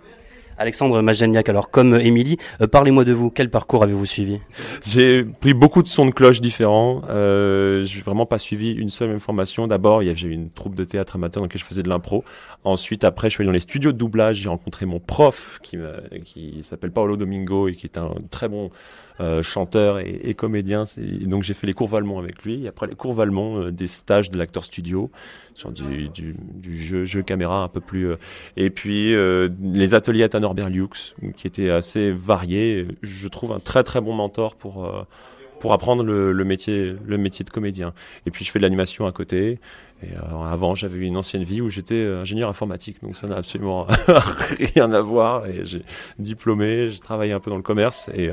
Alexandre 0.59 1.03
Mageniac, 1.03 1.49
alors 1.49 1.71
comme 1.71 1.95
Émilie, 1.95 2.37
euh, 2.61 2.67
parlez-moi 2.67 3.05
de 3.05 3.13
vous. 3.13 3.31
Quel 3.31 3.51
parcours 3.51 3.83
avez-vous 3.83 4.07
suivi? 4.07 4.41
J'ai 4.85 5.25
pris 5.25 5.55
beaucoup 5.55 5.83
de 5.83 5.89
sons 5.89 6.07
de 6.07 6.11
cloche 6.11 6.41
différents. 6.41 7.03
Euh, 7.09 7.85
j'ai 7.85 8.01
vraiment 8.01 8.27
pas 8.27 8.39
suivi 8.39 8.73
une 8.73 8.91
seule 8.91 9.09
même 9.09 9.21
formation. 9.21 9.67
D'abord, 9.67 10.03
j'ai 10.03 10.29
eu 10.29 10.33
une 10.33 10.51
troupe 10.51 10.75
de 10.75 10.85
théâtre 10.85 11.17
amateur 11.17 11.41
dans 11.41 11.47
laquelle 11.47 11.61
je 11.61 11.67
faisais 11.67 11.83
de 11.83 11.89
l'impro. 11.89 12.25
Ensuite, 12.65 13.05
après, 13.05 13.29
je 13.29 13.35
suis 13.35 13.43
allé 13.43 13.49
dans 13.49 13.53
les 13.53 13.61
studios 13.61 13.93
de 13.93 13.99
doublage. 13.99 14.37
J'ai 14.37 14.49
rencontré 14.49 14.87
mon 14.87 15.01
prof 15.01 15.61
qui, 15.63 16.63
s'appelle 16.63 16.93
Paolo 16.93 17.17
Domingo 17.17 17.69
et 17.69 17.75
qui 17.75 17.87
est 17.87 17.99
un 17.99 18.11
très 18.31 18.49
bon 18.49 18.71
euh, 19.21 19.43
chanteur 19.43 20.01
et, 20.01 20.35
comédien. 20.35 20.85
Donc, 21.27 21.45
j'ai 21.45 21.55
fait 21.55 21.67
les 21.67 21.75
cours 21.75 21.89
Valmont 21.89 22.19
avec 22.19 22.43
lui. 22.43 22.65
Et 22.65 22.69
après 22.69 22.87
les 22.87 22.95
cours 22.95 23.13
Valmont, 23.13 23.61
euh, 23.61 23.71
des 23.71 23.87
stages 23.87 24.31
de 24.31 24.39
l'acteur 24.39 24.65
studio 24.65 25.11
sur 25.55 25.71
du, 25.71 26.11
jeu, 26.73 27.23
caméra 27.23 27.63
un 27.63 27.69
peu 27.69 27.81
plus. 27.81 28.09
euh, 28.09 28.17
et 28.57 28.71
puis 28.71 29.15
les 29.63 29.95
ateliers 29.95 30.25
à 30.25 30.29
Tanner 30.45 30.55
Berliux, 30.55 31.15
qui 31.37 31.47
étaient 31.47 31.71
assez 31.71 32.11
variés. 32.11 32.89
Je 33.03 33.29
trouve 33.29 33.53
un 33.53 33.61
très 33.61 33.83
très 33.83 34.01
bon 34.01 34.13
mentor 34.13 34.55
pour 34.55 34.85
euh, 34.85 35.03
pour 35.61 35.73
apprendre 35.73 36.05
le, 36.05 36.45
métier 36.45 36.95
le 37.07 37.17
métier 37.17 37.45
de 37.45 37.51
comédien. 37.51 37.95
Et 38.27 38.31
puis 38.31 38.45
je 38.45 38.51
fais 38.51 38.59
de 38.59 38.65
l'animation 38.65 39.07
à 39.07 39.13
côté. 39.13 39.59
Et 40.03 40.09
euh, 40.13 40.45
avant, 40.45 40.75
j'avais 40.75 40.99
une 40.99 41.17
ancienne 41.17 41.45
vie 41.45 41.63
où 41.63 41.71
j'étais 41.71 41.95
euh, 41.95 42.21
ingénieur 42.21 42.51
informatique, 42.51 43.03
donc 43.03 43.17
ça 43.17 43.27
n'a 43.27 43.37
absolument 43.37 43.87
rien 44.75 44.93
à 44.93 45.01
voir. 45.01 45.47
Et 45.47 45.65
j'ai 45.65 45.83
diplômé, 46.19 46.91
j'ai 46.91 46.99
travaillé 46.99 47.33
un 47.33 47.41
peu 47.41 47.51
dans 47.51 47.57
le 47.57 47.63
commerce, 47.63 48.11
et 48.15 48.31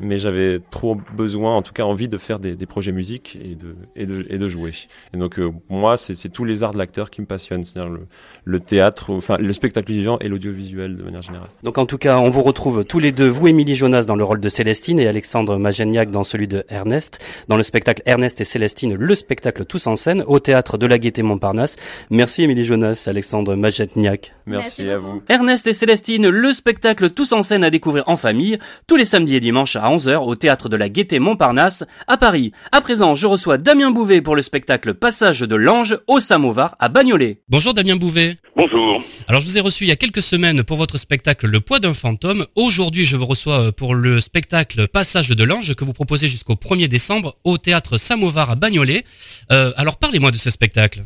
mais 0.00 0.18
j'avais 0.18 0.60
trop 0.70 0.96
besoin, 1.16 1.56
en 1.56 1.62
tout 1.62 1.72
cas 1.72 1.84
envie 1.84 2.08
de 2.08 2.18
faire 2.18 2.38
des, 2.38 2.56
des 2.56 2.66
projets 2.66 2.92
musique 2.92 3.38
et 3.42 3.54
de 3.54 3.76
et 3.96 4.06
de 4.06 4.26
et 4.28 4.38
de 4.38 4.48
jouer. 4.48 4.72
Et 5.14 5.16
donc 5.16 5.38
euh, 5.38 5.50
moi, 5.68 5.96
c'est 5.96 6.14
c'est 6.14 6.28
tous 6.28 6.44
les 6.44 6.62
arts 6.62 6.72
de 6.72 6.78
l'acteur 6.78 7.10
qui 7.10 7.20
me 7.20 7.26
passionnent, 7.26 7.64
c'est-à-dire 7.64 7.90
le, 7.90 8.06
le 8.44 8.60
théâtre, 8.60 9.10
enfin 9.10 9.36
le 9.38 9.52
spectacle 9.52 9.92
vivant 9.92 10.18
et 10.20 10.28
l'audiovisuel 10.28 10.96
de 10.96 11.02
manière 11.02 11.22
générale. 11.22 11.48
Donc 11.62 11.78
en 11.78 11.86
tout 11.86 11.98
cas, 11.98 12.18
on 12.18 12.28
vous 12.28 12.42
retrouve 12.42 12.84
tous 12.84 12.98
les 12.98 13.12
deux, 13.12 13.28
vous 13.28 13.48
Émilie 13.48 13.74
Jonas 13.74 14.02
dans 14.02 14.16
le 14.16 14.24
rôle 14.24 14.40
de 14.40 14.48
Célestine 14.48 15.00
et 15.00 15.06
Alexandre 15.06 15.56
Mageniac 15.56 16.10
dans 16.10 16.24
celui 16.24 16.48
de 16.48 16.64
Ernest, 16.68 17.24
dans 17.48 17.56
le 17.56 17.62
spectacle 17.62 18.02
Ernest 18.06 18.40
et 18.40 18.44
Célestine, 18.44 18.94
le 18.94 19.14
spectacle 19.14 19.64
tous 19.64 19.86
en 19.86 19.96
scène 19.96 20.22
au 20.26 20.38
théâtre 20.38 20.78
de 20.78 20.86
la 20.86 20.98
Gaîté 20.98 21.22
Montparnasse. 21.22 21.76
Merci 22.10 22.42
Émilie 22.42 22.64
Jonas, 22.64 23.04
Alexandre 23.06 23.54
Mageniac. 23.54 24.34
Merci, 24.46 24.82
Merci 24.82 24.90
à 24.90 24.98
vous. 24.98 25.22
Ernest 25.28 25.66
et 25.66 25.72
Célestine, 25.72 26.28
le 26.28 26.52
spectacle 26.52 27.10
tous 27.10 27.32
en 27.32 27.42
scène 27.42 27.64
à 27.64 27.70
découvrir 27.70 28.04
en 28.06 28.16
famille, 28.16 28.58
tous 28.86 28.96
les 28.96 29.04
samedis 29.04 29.36
et 29.36 29.40
dimanches 29.40 29.76
à 29.76 29.87
11h 29.90 30.16
au 30.16 30.34
théâtre 30.34 30.68
de 30.68 30.76
la 30.76 30.88
Gaîté 30.88 31.18
Montparnasse, 31.18 31.84
à 32.06 32.16
Paris. 32.16 32.52
À 32.72 32.80
présent, 32.80 33.14
je 33.14 33.26
reçois 33.26 33.58
Damien 33.58 33.90
Bouvet 33.90 34.20
pour 34.20 34.36
le 34.36 34.42
spectacle 34.42 34.94
Passage 34.94 35.40
de 35.40 35.56
l'Ange 35.56 35.98
au 36.06 36.20
Samovar 36.20 36.76
à 36.78 36.88
Bagnolet. 36.88 37.40
Bonjour 37.48 37.74
Damien 37.74 37.96
Bouvet. 37.96 38.36
Bonjour. 38.56 39.02
Alors 39.28 39.40
je 39.40 39.46
vous 39.46 39.58
ai 39.58 39.60
reçu 39.60 39.84
il 39.84 39.88
y 39.88 39.92
a 39.92 39.96
quelques 39.96 40.22
semaines 40.22 40.62
pour 40.62 40.76
votre 40.76 40.98
spectacle 40.98 41.46
Le 41.46 41.60
poids 41.60 41.78
d'un 41.78 41.94
fantôme. 41.94 42.46
Aujourd'hui 42.56 43.04
je 43.04 43.16
vous 43.16 43.26
reçois 43.26 43.60
euh, 43.60 43.72
pour 43.72 43.94
le 43.94 44.20
spectacle 44.20 44.88
Passage 44.88 45.30
de 45.30 45.44
l'ange 45.44 45.74
que 45.74 45.84
vous 45.84 45.92
proposez 45.92 46.28
jusqu'au 46.28 46.54
1er 46.54 46.88
décembre 46.88 47.36
au 47.44 47.58
théâtre 47.58 47.98
Samovar 47.98 48.50
à 48.50 48.54
Bagnolet. 48.56 49.04
Euh, 49.52 49.72
alors 49.76 49.96
parlez-moi 49.96 50.30
de 50.30 50.38
ce 50.38 50.50
spectacle. 50.50 51.04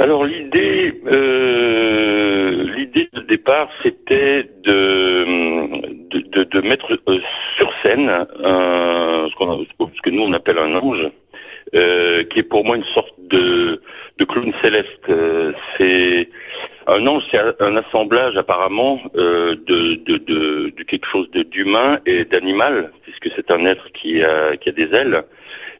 Alors 0.00 0.24
l'idée, 0.24 0.94
euh, 1.12 2.64
l'idée 2.74 3.06
de 3.12 3.20
départ, 3.20 3.68
c'était 3.82 4.44
de, 4.64 5.26
de, 6.08 6.18
de, 6.20 6.42
de 6.44 6.60
mettre 6.66 6.98
euh, 7.06 7.18
sur 7.54 7.70
scène 7.82 8.08
un, 8.08 9.28
ce, 9.28 9.44
a- 9.44 9.58
ce 9.94 10.00
que 10.00 10.08
nous 10.08 10.22
on 10.22 10.32
appelle 10.32 10.56
un 10.58 10.74
ange, 10.76 11.06
euh, 11.74 12.22
qui 12.24 12.38
est 12.38 12.44
pour 12.44 12.64
moi 12.64 12.76
une 12.78 12.84
sorte 12.84 13.12
de, 13.28 13.82
de 14.16 14.24
clown 14.24 14.50
céleste. 14.62 15.04
Euh, 15.10 15.52
c'est 15.76 16.30
un 16.86 17.06
ange, 17.06 17.24
c'est 17.30 17.38
un- 17.60 17.76
assemblage 17.76 18.38
apparemment 18.38 18.98
euh, 19.16 19.54
de, 19.66 19.96
de, 19.96 20.82
quelque 20.84 21.06
chose 21.06 21.30
d'humain 21.30 21.98
et 22.06 22.24
d'animal, 22.24 22.90
puisque 23.02 23.28
c'est 23.36 23.50
un 23.50 23.66
être 23.66 23.92
qui 23.92 24.22
a, 24.24 24.56
qui 24.56 24.70
a 24.70 24.72
des 24.72 24.88
ailes. 24.94 25.22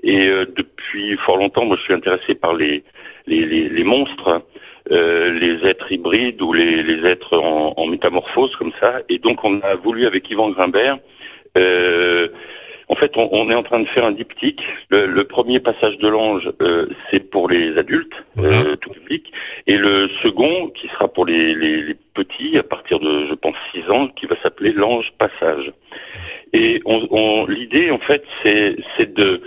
Et 0.02 0.28
depuis 0.56 1.16
fort 1.16 1.36
longtemps, 1.38 1.64
moi 1.66 1.76
je 1.76 1.82
suis 1.82 1.92
intéressé 1.94 2.34
par 2.34 2.54
les 2.54 2.84
les, 3.26 3.44
les, 3.44 3.68
les 3.68 3.84
monstres, 3.84 4.42
euh, 4.90 5.38
les 5.38 5.68
êtres 5.68 5.92
hybrides 5.92 6.40
ou 6.42 6.52
les, 6.52 6.82
les 6.82 7.06
êtres 7.08 7.38
en, 7.38 7.74
en 7.76 7.86
métamorphose 7.86 8.56
comme 8.56 8.72
ça. 8.80 9.00
Et 9.08 9.18
donc 9.18 9.44
on 9.44 9.60
a 9.60 9.74
voulu 9.76 10.06
avec 10.06 10.30
Yvan 10.30 10.50
Grimbert, 10.50 10.98
euh, 11.58 12.28
en 12.88 12.94
fait 12.94 13.16
on, 13.16 13.28
on 13.32 13.50
est 13.50 13.54
en 13.54 13.62
train 13.62 13.80
de 13.80 13.88
faire 13.88 14.04
un 14.04 14.12
diptyque. 14.12 14.62
Le, 14.88 15.06
le 15.06 15.24
premier 15.24 15.60
passage 15.60 15.98
de 15.98 16.08
l'ange, 16.08 16.50
euh, 16.62 16.86
c'est 17.10 17.30
pour 17.30 17.48
les 17.48 17.76
adultes, 17.78 18.24
euh, 18.38 18.76
tout 18.76 18.90
public, 18.90 19.32
et 19.66 19.76
le 19.76 20.08
second 20.08 20.68
qui 20.68 20.88
sera 20.88 21.08
pour 21.08 21.26
les, 21.26 21.54
les, 21.54 21.82
les 21.82 21.96
petits 22.14 22.58
à 22.58 22.62
partir 22.62 22.98
de 22.98 23.26
je 23.28 23.34
pense 23.34 23.54
6 23.74 23.90
ans, 23.90 24.08
qui 24.08 24.26
va 24.26 24.36
s'appeler 24.42 24.72
l'ange 24.72 25.12
passage. 25.18 25.72
Et 26.52 26.82
on, 26.84 27.06
on, 27.10 27.46
l'idée 27.46 27.92
en 27.92 27.98
fait 27.98 28.24
c'est 28.42 28.76
c'est 28.96 29.14
de 29.14 29.40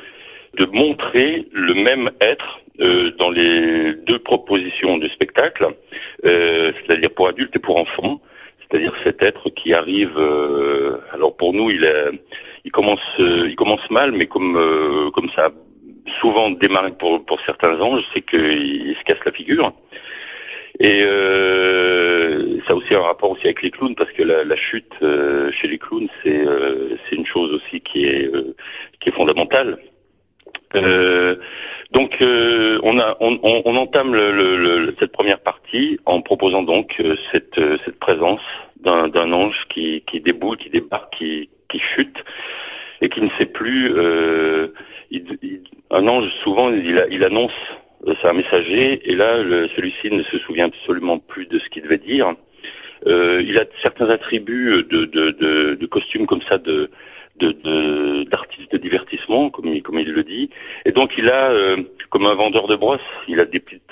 de 0.55 0.65
montrer 0.65 1.47
le 1.51 1.73
même 1.73 2.11
être 2.21 2.59
euh, 2.81 3.11
dans 3.19 3.29
les 3.29 3.93
deux 3.93 4.19
propositions 4.19 4.97
du 4.97 5.07
spectacle, 5.07 5.67
euh, 6.25 6.71
c'est-à-dire 6.77 7.11
pour 7.11 7.27
adultes 7.27 7.55
et 7.55 7.59
pour 7.59 7.77
enfants, 7.77 8.21
c'est-à-dire 8.61 8.93
cet 9.03 9.21
être 9.21 9.49
qui 9.49 9.73
arrive. 9.73 10.13
euh, 10.17 10.97
alors 11.11 11.35
pour 11.37 11.53
nous, 11.53 11.69
il, 11.69 11.87
il 12.65 12.71
commence, 12.71 12.99
euh, 13.19 13.47
il 13.47 13.55
commence 13.55 13.89
mal, 13.91 14.11
mais 14.11 14.25
comme 14.25 14.55
euh, 14.57 15.11
comme 15.11 15.29
ça 15.29 15.51
souvent 16.19 16.49
démarré 16.49 16.91
pour 16.91 17.23
pour 17.25 17.39
certains 17.41 17.79
anges, 17.79 18.03
c'est 18.13 18.21
qu'il 18.21 18.95
se 18.97 19.03
casse 19.03 19.23
la 19.25 19.31
figure. 19.31 19.71
Et 20.79 21.03
euh, 21.05 22.59
ça 22.65 22.73
a 22.73 22.75
aussi 22.75 22.95
un 22.95 23.01
rapport 23.01 23.29
aussi 23.29 23.45
avec 23.45 23.61
les 23.61 23.69
clowns 23.69 23.93
parce 23.95 24.11
que 24.11 24.23
la, 24.23 24.43
la 24.43 24.55
chute 24.55 24.93
chez 25.51 25.67
les 25.67 25.77
clowns 25.77 26.09
c'est 26.23 26.43
c'est 27.07 27.15
une 27.15 27.27
chose 27.27 27.53
aussi 27.53 27.79
qui 27.81 28.05
est 28.05 28.31
qui 28.99 29.09
est 29.09 29.11
fondamentale. 29.11 29.77
Euh, 30.75 31.35
donc 31.91 32.17
euh, 32.21 32.79
on, 32.83 32.99
a, 32.99 33.15
on, 33.19 33.39
on, 33.43 33.61
on 33.65 33.75
entame 33.75 34.13
le, 34.13 34.31
le, 34.31 34.57
le- 34.85 34.95
cette 34.99 35.11
première 35.11 35.39
partie 35.39 35.99
en 36.05 36.21
proposant 36.21 36.63
donc 36.63 36.95
euh, 36.99 37.15
cette, 37.31 37.57
euh, 37.59 37.77
cette 37.85 37.99
présence 37.99 38.41
d'un 38.81 39.31
ange 39.31 39.65
qui, 39.69 40.01
qui 40.01 40.19
déboule, 40.19 40.57
qui 40.57 40.69
débarque, 40.69 41.15
qui, 41.17 41.49
qui 41.69 41.79
chute 41.79 42.23
et 43.01 43.07
qui 43.09 43.21
ne 43.21 43.29
sait 43.37 43.45
plus. 43.45 43.91
euh, 43.95 44.67
il- 45.11 45.37
il- 45.41 45.61
un 45.91 46.07
ange 46.07 46.29
souvent 46.43 46.69
il, 46.71 47.05
il 47.11 47.23
annonce 47.23 47.53
c'est 48.21 48.27
un 48.27 48.33
messager 48.33 48.99
et 49.09 49.15
là 49.15 49.37
celui-ci 49.75 50.09
ne 50.11 50.23
se 50.23 50.37
souvient 50.39 50.65
absolument 50.65 51.19
plus 51.19 51.45
de 51.45 51.59
ce 51.59 51.69
qu'il 51.69 51.83
devait 51.83 51.97
dire. 51.99 52.33
Il 53.05 53.57
a 53.59 53.65
certains 53.81 54.09
attributs 54.09 54.83
de, 54.89 55.05
de, 55.05 55.31
de, 55.31 55.75
de 55.75 55.85
costumes 55.85 56.25
comme 56.25 56.41
ça 56.41 56.57
de 56.57 56.89
de- 57.43 58.23
de- 58.71 58.77
divertissement, 58.77 59.50
comme 59.50 59.67
il, 59.67 60.12
le 60.12 60.23
dit. 60.23 60.50
Et 60.85 60.91
donc 60.91 61.13
il 61.17 61.29
a, 61.29 61.51
euh, 61.51 61.77
comme 62.09 62.25
un 62.25 62.33
vendeur 62.33 62.67
de 62.67 62.75
brosses, 62.75 63.00
il 63.27 63.39
a 63.39 63.45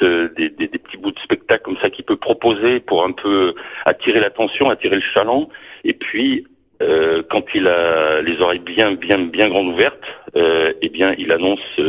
euh, 0.04 0.30
des, 0.36 0.50
petits 0.50 0.98
bouts 0.98 1.12
de 1.12 1.20
spectacle 1.20 1.64
comme 1.64 1.78
ça 1.78 1.90
qu'il 1.90 2.04
peut 2.04 2.18
proposer 2.18 2.80
pour 2.80 3.06
un 3.06 3.12
peu 3.12 3.54
attirer 3.86 4.20
l'attention, 4.20 4.70
attirer 4.70 4.96
le 4.96 5.02
chaland. 5.02 5.50
Et 5.84 5.94
puis, 5.94 6.46
euh, 6.82 7.24
quand 7.30 7.46
il 7.56 7.68
a 7.68 8.22
les 8.22 8.42
oreilles 8.42 8.60
bien, 8.60 8.94
bien, 8.94 9.20
bien 9.20 9.50
grandes 9.50 9.68
ouvertes, 9.68 10.04
eh 10.36 10.90
bien, 10.90 11.14
il 11.18 11.32
annonce 11.32 11.80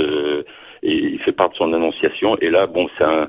il 0.83 1.19
fait 1.21 1.33
part 1.33 1.51
de 1.51 1.57
son 1.57 1.73
annonciation. 1.73 2.37
Et 2.41 2.51
là, 2.51 2.67
bon, 2.67 2.89
c'est 2.97 3.05
un 3.05 3.29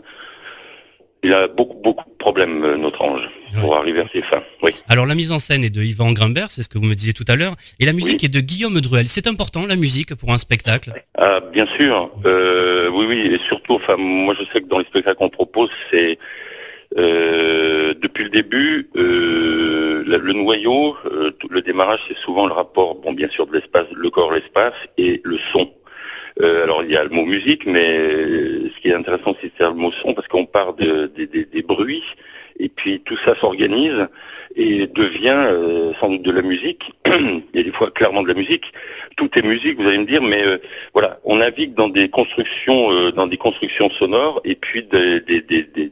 il 1.23 1.33
a 1.33 1.47
beaucoup 1.47 1.79
beaucoup 1.83 2.09
de 2.09 2.15
problèmes 2.17 2.63
euh, 2.63 2.77
notre 2.77 3.01
ange 3.01 3.29
pour 3.61 3.75
arriver 3.77 4.01
à 4.01 4.05
ses 4.11 4.21
fins. 4.23 4.41
Oui. 4.63 4.71
Alors 4.89 5.05
la 5.05 5.13
mise 5.13 5.31
en 5.31 5.37
scène 5.37 5.63
est 5.63 5.69
de 5.69 5.83
Yvan 5.83 6.11
Grimbert, 6.11 6.49
c'est 6.49 6.63
ce 6.63 6.69
que 6.69 6.79
vous 6.79 6.85
me 6.85 6.95
disiez 6.95 7.13
tout 7.13 7.25
à 7.27 7.35
l'heure, 7.35 7.55
et 7.79 7.85
la 7.85 7.93
musique 7.93 8.19
Oui. 8.21 8.25
est 8.25 8.29
de 8.33 8.39
Guillaume 8.39 8.79
Druel. 8.81 9.07
C'est 9.07 9.27
important 9.27 9.65
la 9.67 9.75
musique 9.75 10.15
pour 10.15 10.31
un 10.33 10.39
spectacle? 10.39 10.91
Ah, 11.17 11.39
bien 11.53 11.67
sûr. 11.67 12.09
Euh, 12.25 12.89
oui, 12.91 13.05
oui, 13.07 13.19
et 13.31 13.37
surtout, 13.37 13.75
enfin, 13.75 13.95
moi, 13.97 14.33
je 14.39 14.43
sais 14.51 14.61
que 14.61 14.67
dans 14.67 14.79
les 14.79 14.85
spectacles 14.85 15.17
qu'on 15.19 15.29
propose, 15.29 15.69
c'est 15.91 16.17
euh, 16.97 17.93
depuis 18.01 18.23
le 18.23 18.29
début, 18.29 18.89
euh, 18.97 20.03
la- 20.07 20.17
le 20.17 20.33
noyau, 20.33 20.95
euh, 21.11 21.31
le 21.49 21.61
démarrage, 21.61 21.99
c'est 22.07 22.17
souvent 22.17 22.47
le 22.47 22.53
rapport, 22.53 22.95
bon, 22.95 23.13
bien 23.13 23.29
sûr, 23.29 23.47
de 23.47 23.53
l'espace, 23.53 23.85
le 23.93 24.09
corps, 24.09 24.31
l'espace, 24.33 24.73
et 24.97 25.21
le 25.23 25.37
son. 25.51 25.71
Euh, 26.41 26.63
alors, 26.63 26.83
il 26.83 26.91
y 26.91 26.97
a 26.97 27.03
le 27.03 27.09
mot 27.09 27.25
musique, 27.25 27.65
mais 27.65 27.97
ce 27.97 28.81
qui 28.81 28.89
est 28.89 28.93
intéressant, 28.95 29.35
c'est 29.41 29.51
le 29.59 29.73
mot 29.73 29.91
son, 29.91 30.13
parce 30.13 30.27
qu'on 30.27 30.45
part 30.45 30.73
de- 30.73 31.07
des- 31.07 31.27
des- 31.27 31.45
des 31.45 31.61
bruits, 31.61 32.03
et 32.59 32.69
puis 32.69 33.01
tout 33.01 33.17
ça 33.17 33.35
s'organise 33.35 34.07
et 34.55 34.85
devient 34.87 35.29
euh, 35.51 35.91
sans 35.99 36.09
doute 36.09 36.21
de 36.23 36.31
la 36.31 36.41
musique. 36.43 36.91
il 37.07 37.41
y 37.55 37.59
a 37.59 37.63
des 37.63 37.71
fois 37.71 37.89
clairement 37.91 38.21
de 38.23 38.27
la 38.27 38.33
musique. 38.35 38.71
Tout 39.15 39.29
est 39.37 39.41
musique, 39.43 39.79
vous 39.79 39.87
allez 39.87 39.97
me 39.97 40.05
dire, 40.05 40.21
mais 40.21 40.43
euh, 40.45 40.57
voilà, 40.93 41.19
on 41.23 41.37
navigue 41.37 41.73
dans 41.73 41.89
des 41.89 42.09
constructions, 42.09 42.91
euh, 42.91 43.11
dans 43.11 43.25
des 43.27 43.37
constructions 43.37 43.89
sonores 43.89 44.41
et 44.43 44.55
puis 44.55 44.83
des, 44.83 45.19
des, 45.21 45.41
des, 45.41 45.63
des, 45.63 45.91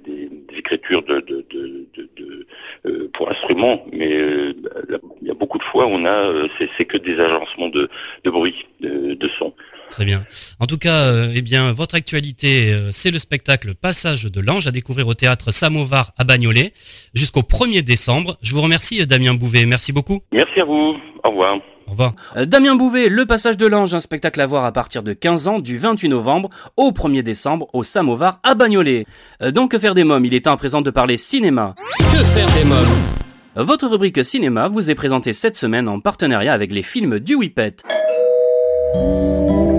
écritures 0.56 1.02
de, 1.04 1.22
de, 1.22 1.46
de, 1.50 1.86
de- 1.96 2.10
de, 2.18 2.46
euh, 2.86 3.10
pour 3.14 3.30
instruments. 3.32 3.84
Mais 3.94 4.12
euh, 4.14 4.54
là, 4.90 4.98
il 5.22 5.28
y 5.28 5.32
a 5.32 5.34
beaucoup 5.34 5.58
de 5.58 5.64
fois, 5.64 5.88
on 5.88 6.06
a, 6.06 6.10
euh, 6.10 6.48
c'est, 6.78 6.86
que 6.86 6.98
des 6.98 7.20
agencements 7.20 7.70
de, 7.70 7.90
de 8.24 8.30
bruit, 8.30 8.68
de, 8.82 9.14
de 9.14 9.28
son. 9.30 9.54
Très 9.92 10.06
bien. 10.06 10.22
En 10.60 10.68
tout 10.68 10.78
cas, 10.78 11.02
euh, 11.02 11.34
eh 11.36 11.42
bien, 11.42 11.74
votre 11.74 11.96
actualité, 11.96 12.72
euh, 12.72 12.90
c'est 12.92 13.12
le 13.12 13.20
spectacle 13.20 13.76
Passage 13.76 14.24
de 14.24 14.40
l'Ange 14.40 14.66
à 14.66 14.72
découvrir 14.72 15.06
au 15.08 15.14
théâtre 15.14 15.52
Samovar 15.52 16.14
à 16.18 16.24
Bagnolet 16.24 16.72
jusqu'au 17.14 17.42
1er 17.42 17.82
décembre. 17.82 18.38
Je 18.42 18.56
vous 18.56 18.62
remercie, 18.62 19.02
euh, 19.02 19.06
Damien 19.06 19.34
Bouvet. 19.34 19.66
Merci 19.66 19.92
beaucoup. 19.92 20.22
Merci 20.32 20.62
à 20.62 20.66
vous. 20.66 20.96
Au 21.26 21.30
revoir. 21.30 21.58
Au 21.88 21.92
revoir. 21.92 22.14
Damien 22.46 22.76
Bouvet, 22.76 23.10
Le 23.10 23.26
Passage 23.26 23.58
de 23.58 23.68
l'Ange, 23.68 23.94
un 23.94 24.00
spectacle 24.00 24.40
à 24.40 24.48
voir 24.48 24.64
à 24.64 24.72
partir 24.72 25.04
de 25.04 25.12
15 25.12 25.48
ans 25.50 25.60
du 25.60 25.78
28 25.78 26.08
novembre 26.08 26.50
au 26.78 26.92
1er 26.92 27.22
décembre 27.22 27.68
au 27.74 27.84
Samovar 27.84 28.40
à 28.44 28.56
Bagnolet. 28.56 29.06
Donc 29.50 29.72
que 29.72 29.78
faire 29.78 29.94
des 29.94 30.06
mômes? 30.06 30.24
Il 30.24 30.34
est 30.34 30.46
temps 30.46 30.54
à 30.54 30.58
présent 30.58 30.82
de 30.82 30.90
parler 30.90 31.18
cinéma. 31.18 31.76
Que 32.00 32.24
faire 32.24 32.48
des 32.54 32.64
mômes? 32.64 33.18
Votre 33.58 33.88
rubrique 33.88 34.24
cinéma 34.24 34.70
vous 34.70 34.90
est 34.90 34.96
présentée 34.96 35.34
cette 35.34 35.58
semaine 35.58 35.90
en 35.90 36.00
partenariat 36.00 36.54
avec 36.54 36.72
les 36.72 36.82
films 36.82 37.20
du 37.20 37.36
Whippet. 37.36 37.76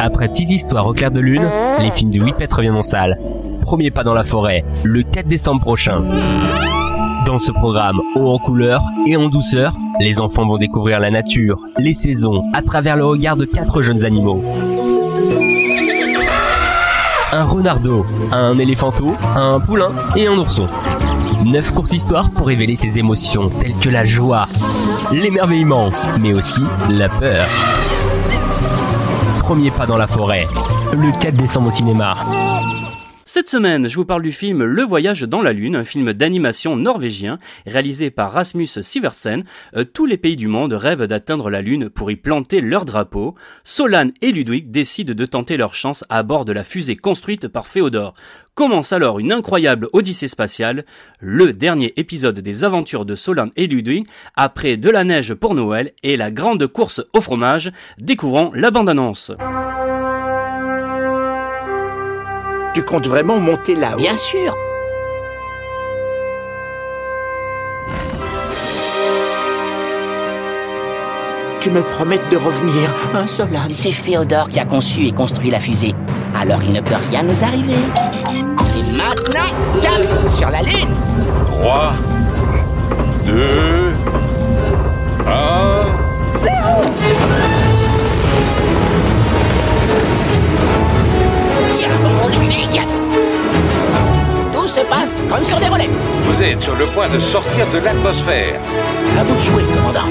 Après 0.04 0.26
Petite 0.26 0.50
Histoire 0.50 0.88
au 0.88 0.94
clair 0.94 1.12
de 1.12 1.20
lune, 1.20 1.48
les 1.80 1.92
films 1.92 2.10
du 2.10 2.20
Whippet 2.20 2.48
reviennent 2.52 2.74
en 2.74 2.82
salle. 2.82 3.16
Premier 3.60 3.92
pas 3.92 4.02
dans 4.02 4.14
la 4.14 4.24
forêt, 4.24 4.64
le 4.82 5.04
4 5.04 5.28
décembre 5.28 5.60
prochain. 5.60 6.02
Dans 7.24 7.38
ce 7.38 7.52
programme 7.52 8.00
haut 8.16 8.30
en 8.30 8.38
couleur 8.38 8.82
et 9.06 9.16
en 9.16 9.28
douceur, 9.28 9.76
les 10.00 10.18
enfants 10.18 10.44
vont 10.44 10.58
découvrir 10.58 10.98
la 10.98 11.12
nature, 11.12 11.60
les 11.78 11.94
saisons, 11.94 12.42
à 12.52 12.62
travers 12.62 12.96
le 12.96 13.04
regard 13.04 13.36
de 13.36 13.44
quatre 13.44 13.80
jeunes 13.80 14.04
animaux. 14.04 14.42
Un 17.30 17.44
renardeau, 17.44 18.04
un 18.32 18.58
éléphanteau, 18.58 19.14
un 19.36 19.60
poulain 19.60 19.90
et 20.16 20.26
un 20.26 20.36
ourson. 20.36 20.66
Neuf 21.44 21.70
courtes 21.70 21.92
histoires 21.92 22.28
pour 22.30 22.48
révéler 22.48 22.74
ses 22.74 22.98
émotions 22.98 23.48
telles 23.48 23.76
que 23.80 23.88
la 23.88 24.04
joie, 24.04 24.48
l'émerveillement, 25.12 25.90
mais 26.20 26.32
aussi 26.32 26.62
la 26.90 27.08
peur. 27.08 27.46
Premier 29.52 29.70
pas 29.70 29.84
dans 29.84 29.98
la 29.98 30.06
forêt, 30.06 30.46
le 30.94 31.12
4 31.20 31.36
décembre 31.36 31.68
au 31.68 31.70
cinéma. 31.70 32.16
Cette 33.34 33.48
semaine, 33.48 33.88
je 33.88 33.96
vous 33.96 34.04
parle 34.04 34.20
du 34.20 34.30
film 34.30 34.62
Le 34.62 34.82
Voyage 34.82 35.22
dans 35.22 35.40
la 35.40 35.54
Lune, 35.54 35.74
un 35.74 35.84
film 35.84 36.12
d'animation 36.12 36.76
norvégien 36.76 37.38
réalisé 37.66 38.10
par 38.10 38.30
Rasmus 38.30 38.66
Siversen. 38.66 39.44
Euh, 39.74 39.84
tous 39.84 40.04
les 40.04 40.18
pays 40.18 40.36
du 40.36 40.48
monde 40.48 40.74
rêvent 40.74 41.06
d'atteindre 41.06 41.48
la 41.48 41.62
Lune 41.62 41.88
pour 41.88 42.10
y 42.10 42.16
planter 42.16 42.60
leur 42.60 42.84
drapeau. 42.84 43.34
Solan 43.64 44.08
et 44.20 44.32
Ludwig 44.32 44.70
décident 44.70 45.14
de 45.14 45.24
tenter 45.24 45.56
leur 45.56 45.74
chance 45.74 46.04
à 46.10 46.22
bord 46.22 46.44
de 46.44 46.52
la 46.52 46.62
fusée 46.62 46.94
construite 46.94 47.48
par 47.48 47.66
Féodor. 47.66 48.12
Commence 48.54 48.92
alors 48.92 49.18
une 49.18 49.32
incroyable 49.32 49.88
odyssée 49.94 50.28
spatiale, 50.28 50.84
le 51.18 51.52
dernier 51.52 51.94
épisode 51.96 52.38
des 52.38 52.64
aventures 52.64 53.06
de 53.06 53.14
Solan 53.14 53.48
et 53.56 53.66
Ludwig, 53.66 54.06
après 54.36 54.76
de 54.76 54.90
la 54.90 55.04
neige 55.04 55.32
pour 55.32 55.54
Noël 55.54 55.92
et 56.02 56.18
la 56.18 56.30
grande 56.30 56.66
course 56.66 57.02
au 57.14 57.22
fromage. 57.22 57.72
Découvrons 57.98 58.52
la 58.54 58.70
bande-annonce. 58.70 59.32
Tu 62.74 62.82
comptes 62.82 63.06
vraiment 63.06 63.38
monter 63.38 63.74
là-haut? 63.74 63.98
Bien 63.98 64.16
sûr. 64.16 64.56
Tu 71.60 71.70
me 71.70 71.82
promets 71.82 72.18
de 72.30 72.36
revenir, 72.36 72.94
un 73.14 73.26
Solal 73.26 73.72
C'est 73.72 73.92
Féodore 73.92 74.48
qui 74.48 74.58
a 74.58 74.64
conçu 74.64 75.06
et 75.06 75.12
construit 75.12 75.50
la 75.50 75.60
fusée. 75.60 75.94
Alors 76.40 76.62
il 76.62 76.72
ne 76.72 76.80
peut 76.80 76.96
rien 77.10 77.22
nous 77.22 77.44
arriver. 77.44 77.74
Et 78.32 78.96
maintenant, 78.96 79.50
cap 79.82 80.28
sur 80.28 80.48
la 80.48 80.62
Lune 80.62 80.88
3, 81.60 81.92
de 97.12 97.20
sortir 97.20 97.70
de 97.72 97.78
l'atmosphère. 97.78 98.60
À 99.18 99.24
vous 99.24 99.36
de 99.36 99.40
jouer, 99.40 99.62
commandant. 99.74 100.08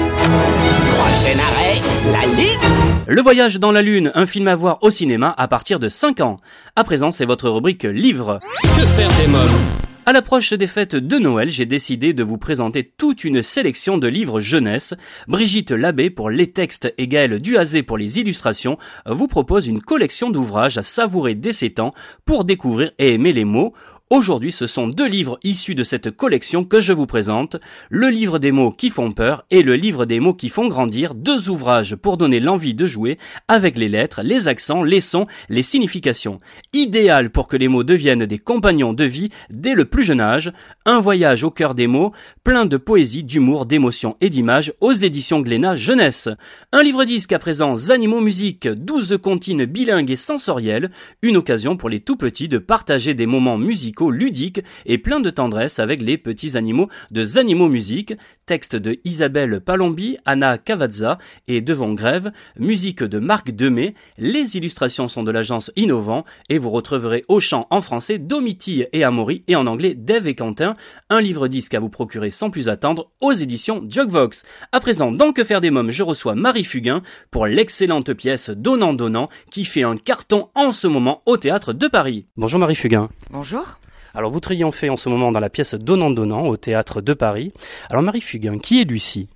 Prochain 0.94 1.38
arrêt, 1.38 1.80
la 2.12 2.26
Lune 2.26 3.04
Le 3.06 3.22
voyage 3.22 3.58
dans 3.58 3.72
la 3.72 3.82
Lune, 3.82 4.12
un 4.14 4.26
film 4.26 4.46
à 4.46 4.54
voir 4.54 4.78
au 4.82 4.90
cinéma 4.90 5.34
à 5.36 5.48
partir 5.48 5.80
de 5.80 5.88
5 5.88 6.20
ans. 6.20 6.38
À 6.76 6.84
présent, 6.84 7.10
c'est 7.10 7.24
votre 7.24 7.48
rubrique 7.48 7.82
livre. 7.84 8.38
Que 8.62 8.86
faire 8.86 9.08
des 9.20 9.26
mômes? 9.26 9.82
À 10.04 10.12
l'approche 10.12 10.52
des 10.52 10.66
fêtes 10.66 10.96
de 10.96 11.18
Noël, 11.18 11.48
j'ai 11.48 11.64
décidé 11.64 12.12
de 12.12 12.24
vous 12.24 12.36
présenter 12.36 12.82
toute 12.82 13.22
une 13.22 13.40
sélection 13.40 13.98
de 13.98 14.08
livres 14.08 14.40
jeunesse. 14.40 14.94
Brigitte 15.28 15.70
Labbé 15.70 16.10
pour 16.10 16.28
les 16.28 16.50
textes 16.50 16.92
et 16.98 17.06
Gaël 17.06 17.38
Duazé 17.40 17.84
pour 17.84 17.98
les 17.98 18.18
illustrations 18.18 18.78
vous 19.06 19.28
propose 19.28 19.68
une 19.68 19.80
collection 19.80 20.30
d'ouvrages 20.30 20.76
à 20.76 20.82
savourer 20.82 21.36
dès 21.36 21.52
7 21.52 21.78
ans 21.78 21.92
pour 22.24 22.44
découvrir 22.44 22.90
et 22.98 23.14
aimer 23.14 23.32
les 23.32 23.44
mots. 23.44 23.74
Aujourd'hui, 24.12 24.52
ce 24.52 24.66
sont 24.66 24.88
deux 24.88 25.08
livres 25.08 25.38
issus 25.42 25.74
de 25.74 25.84
cette 25.84 26.10
collection 26.10 26.64
que 26.64 26.80
je 26.80 26.92
vous 26.92 27.06
présente. 27.06 27.56
Le 27.88 28.10
livre 28.10 28.38
des 28.38 28.52
mots 28.52 28.70
qui 28.70 28.90
font 28.90 29.10
peur 29.10 29.46
et 29.50 29.62
le 29.62 29.74
livre 29.74 30.04
des 30.04 30.20
mots 30.20 30.34
qui 30.34 30.50
font 30.50 30.68
grandir. 30.68 31.14
Deux 31.14 31.48
ouvrages 31.48 31.96
pour 31.96 32.18
donner 32.18 32.38
l'envie 32.38 32.74
de 32.74 32.84
jouer 32.84 33.16
avec 33.48 33.78
les 33.78 33.88
lettres, 33.88 34.20
les 34.22 34.48
accents, 34.48 34.82
les 34.82 35.00
sons, 35.00 35.24
les 35.48 35.62
significations. 35.62 36.36
Idéal 36.74 37.30
pour 37.30 37.48
que 37.48 37.56
les 37.56 37.68
mots 37.68 37.84
deviennent 37.84 38.26
des 38.26 38.36
compagnons 38.36 38.92
de 38.92 39.04
vie 39.04 39.30
dès 39.48 39.72
le 39.72 39.86
plus 39.86 40.02
jeune 40.02 40.20
âge. 40.20 40.52
Un 40.84 41.00
voyage 41.00 41.42
au 41.42 41.50
cœur 41.50 41.74
des 41.74 41.86
mots, 41.86 42.12
plein 42.44 42.66
de 42.66 42.76
poésie, 42.76 43.24
d'humour, 43.24 43.64
d'émotion 43.64 44.18
et 44.20 44.28
d'images 44.28 44.74
aux 44.82 44.92
éditions 44.92 45.40
Glénat 45.40 45.76
Jeunesse. 45.76 46.28
Un 46.72 46.82
livre 46.82 47.04
disque 47.04 47.32
à 47.32 47.38
présent, 47.38 47.76
Animaux 47.88 48.20
Musique, 48.20 48.68
12 48.68 49.16
comptines 49.22 49.64
bilingues 49.64 50.10
et 50.10 50.16
sensorielles. 50.16 50.90
Une 51.22 51.38
occasion 51.38 51.78
pour 51.78 51.88
les 51.88 52.00
tout 52.00 52.16
petits 52.16 52.48
de 52.48 52.58
partager 52.58 53.14
des 53.14 53.24
moments 53.24 53.56
musicaux 53.56 54.01
ludiques 54.10 54.62
et 54.86 54.98
plein 54.98 55.20
de 55.20 55.30
tendresse 55.30 55.78
avec 55.78 56.00
les 56.00 56.18
petits 56.18 56.56
animaux 56.56 56.88
de 57.10 57.24
Zanimaux 57.24 57.68
Musique. 57.68 58.14
Texte 58.46 58.74
de 58.74 58.98
Isabelle 59.04 59.60
Palombi, 59.60 60.16
Anna 60.24 60.58
Cavazza 60.58 61.18
et 61.46 61.60
Devant 61.60 61.92
Grève. 61.92 62.32
Musique 62.58 63.04
de 63.04 63.18
Marc 63.18 63.52
Demey. 63.52 63.94
Les 64.18 64.56
illustrations 64.56 65.08
sont 65.08 65.22
de 65.22 65.30
l'agence 65.30 65.70
Innovant 65.76 66.24
et 66.48 66.58
vous 66.58 66.70
retrouverez 66.70 67.24
au 67.28 67.40
chant 67.40 67.66
en 67.70 67.80
français 67.80 68.18
Domitille 68.18 68.88
et 68.92 69.04
Amaury 69.04 69.44
et 69.46 69.56
en 69.56 69.66
anglais 69.66 69.94
Dave 69.94 70.26
et 70.26 70.34
Quentin. 70.34 70.76
Un 71.08 71.20
livre 71.20 71.48
disque 71.48 71.74
à 71.74 71.80
vous 71.80 71.88
procurer 71.88 72.30
sans 72.30 72.50
plus 72.50 72.68
attendre 72.68 73.10
aux 73.20 73.32
éditions 73.32 73.84
Jugvox. 73.88 74.44
À 74.72 74.80
présent, 74.80 75.12
dans 75.12 75.32
Que 75.32 75.44
faire 75.44 75.60
des 75.60 75.70
mômes, 75.70 75.90
je 75.90 76.02
reçois 76.02 76.34
Marie 76.34 76.64
Fugain 76.64 77.02
pour 77.30 77.46
l'excellente 77.46 78.12
pièce 78.12 78.50
Donnant 78.50 78.92
Donnant 78.92 79.28
qui 79.50 79.64
fait 79.64 79.82
un 79.82 79.96
carton 79.96 80.48
en 80.54 80.72
ce 80.72 80.86
moment 80.86 81.22
au 81.26 81.36
théâtre 81.36 81.72
de 81.72 81.86
Paris. 81.86 82.26
Bonjour 82.36 82.58
Marie 82.58 82.74
Fugain. 82.74 83.08
Bonjour. 83.30 83.78
Alors 84.14 84.30
vous 84.30 84.40
triomphez 84.40 84.90
en 84.90 84.96
ce 84.96 85.08
moment 85.08 85.32
dans 85.32 85.40
la 85.40 85.48
pièce 85.48 85.74
Donnant 85.74 86.10
Donnant 86.10 86.46
au 86.46 86.58
théâtre 86.58 87.00
de 87.00 87.14
Paris. 87.14 87.52
Alors 87.88 88.02
Marie 88.02 88.20
Fugain, 88.20 88.58
qui 88.58 88.82
est 88.82 88.84
Lucie? 88.84 89.28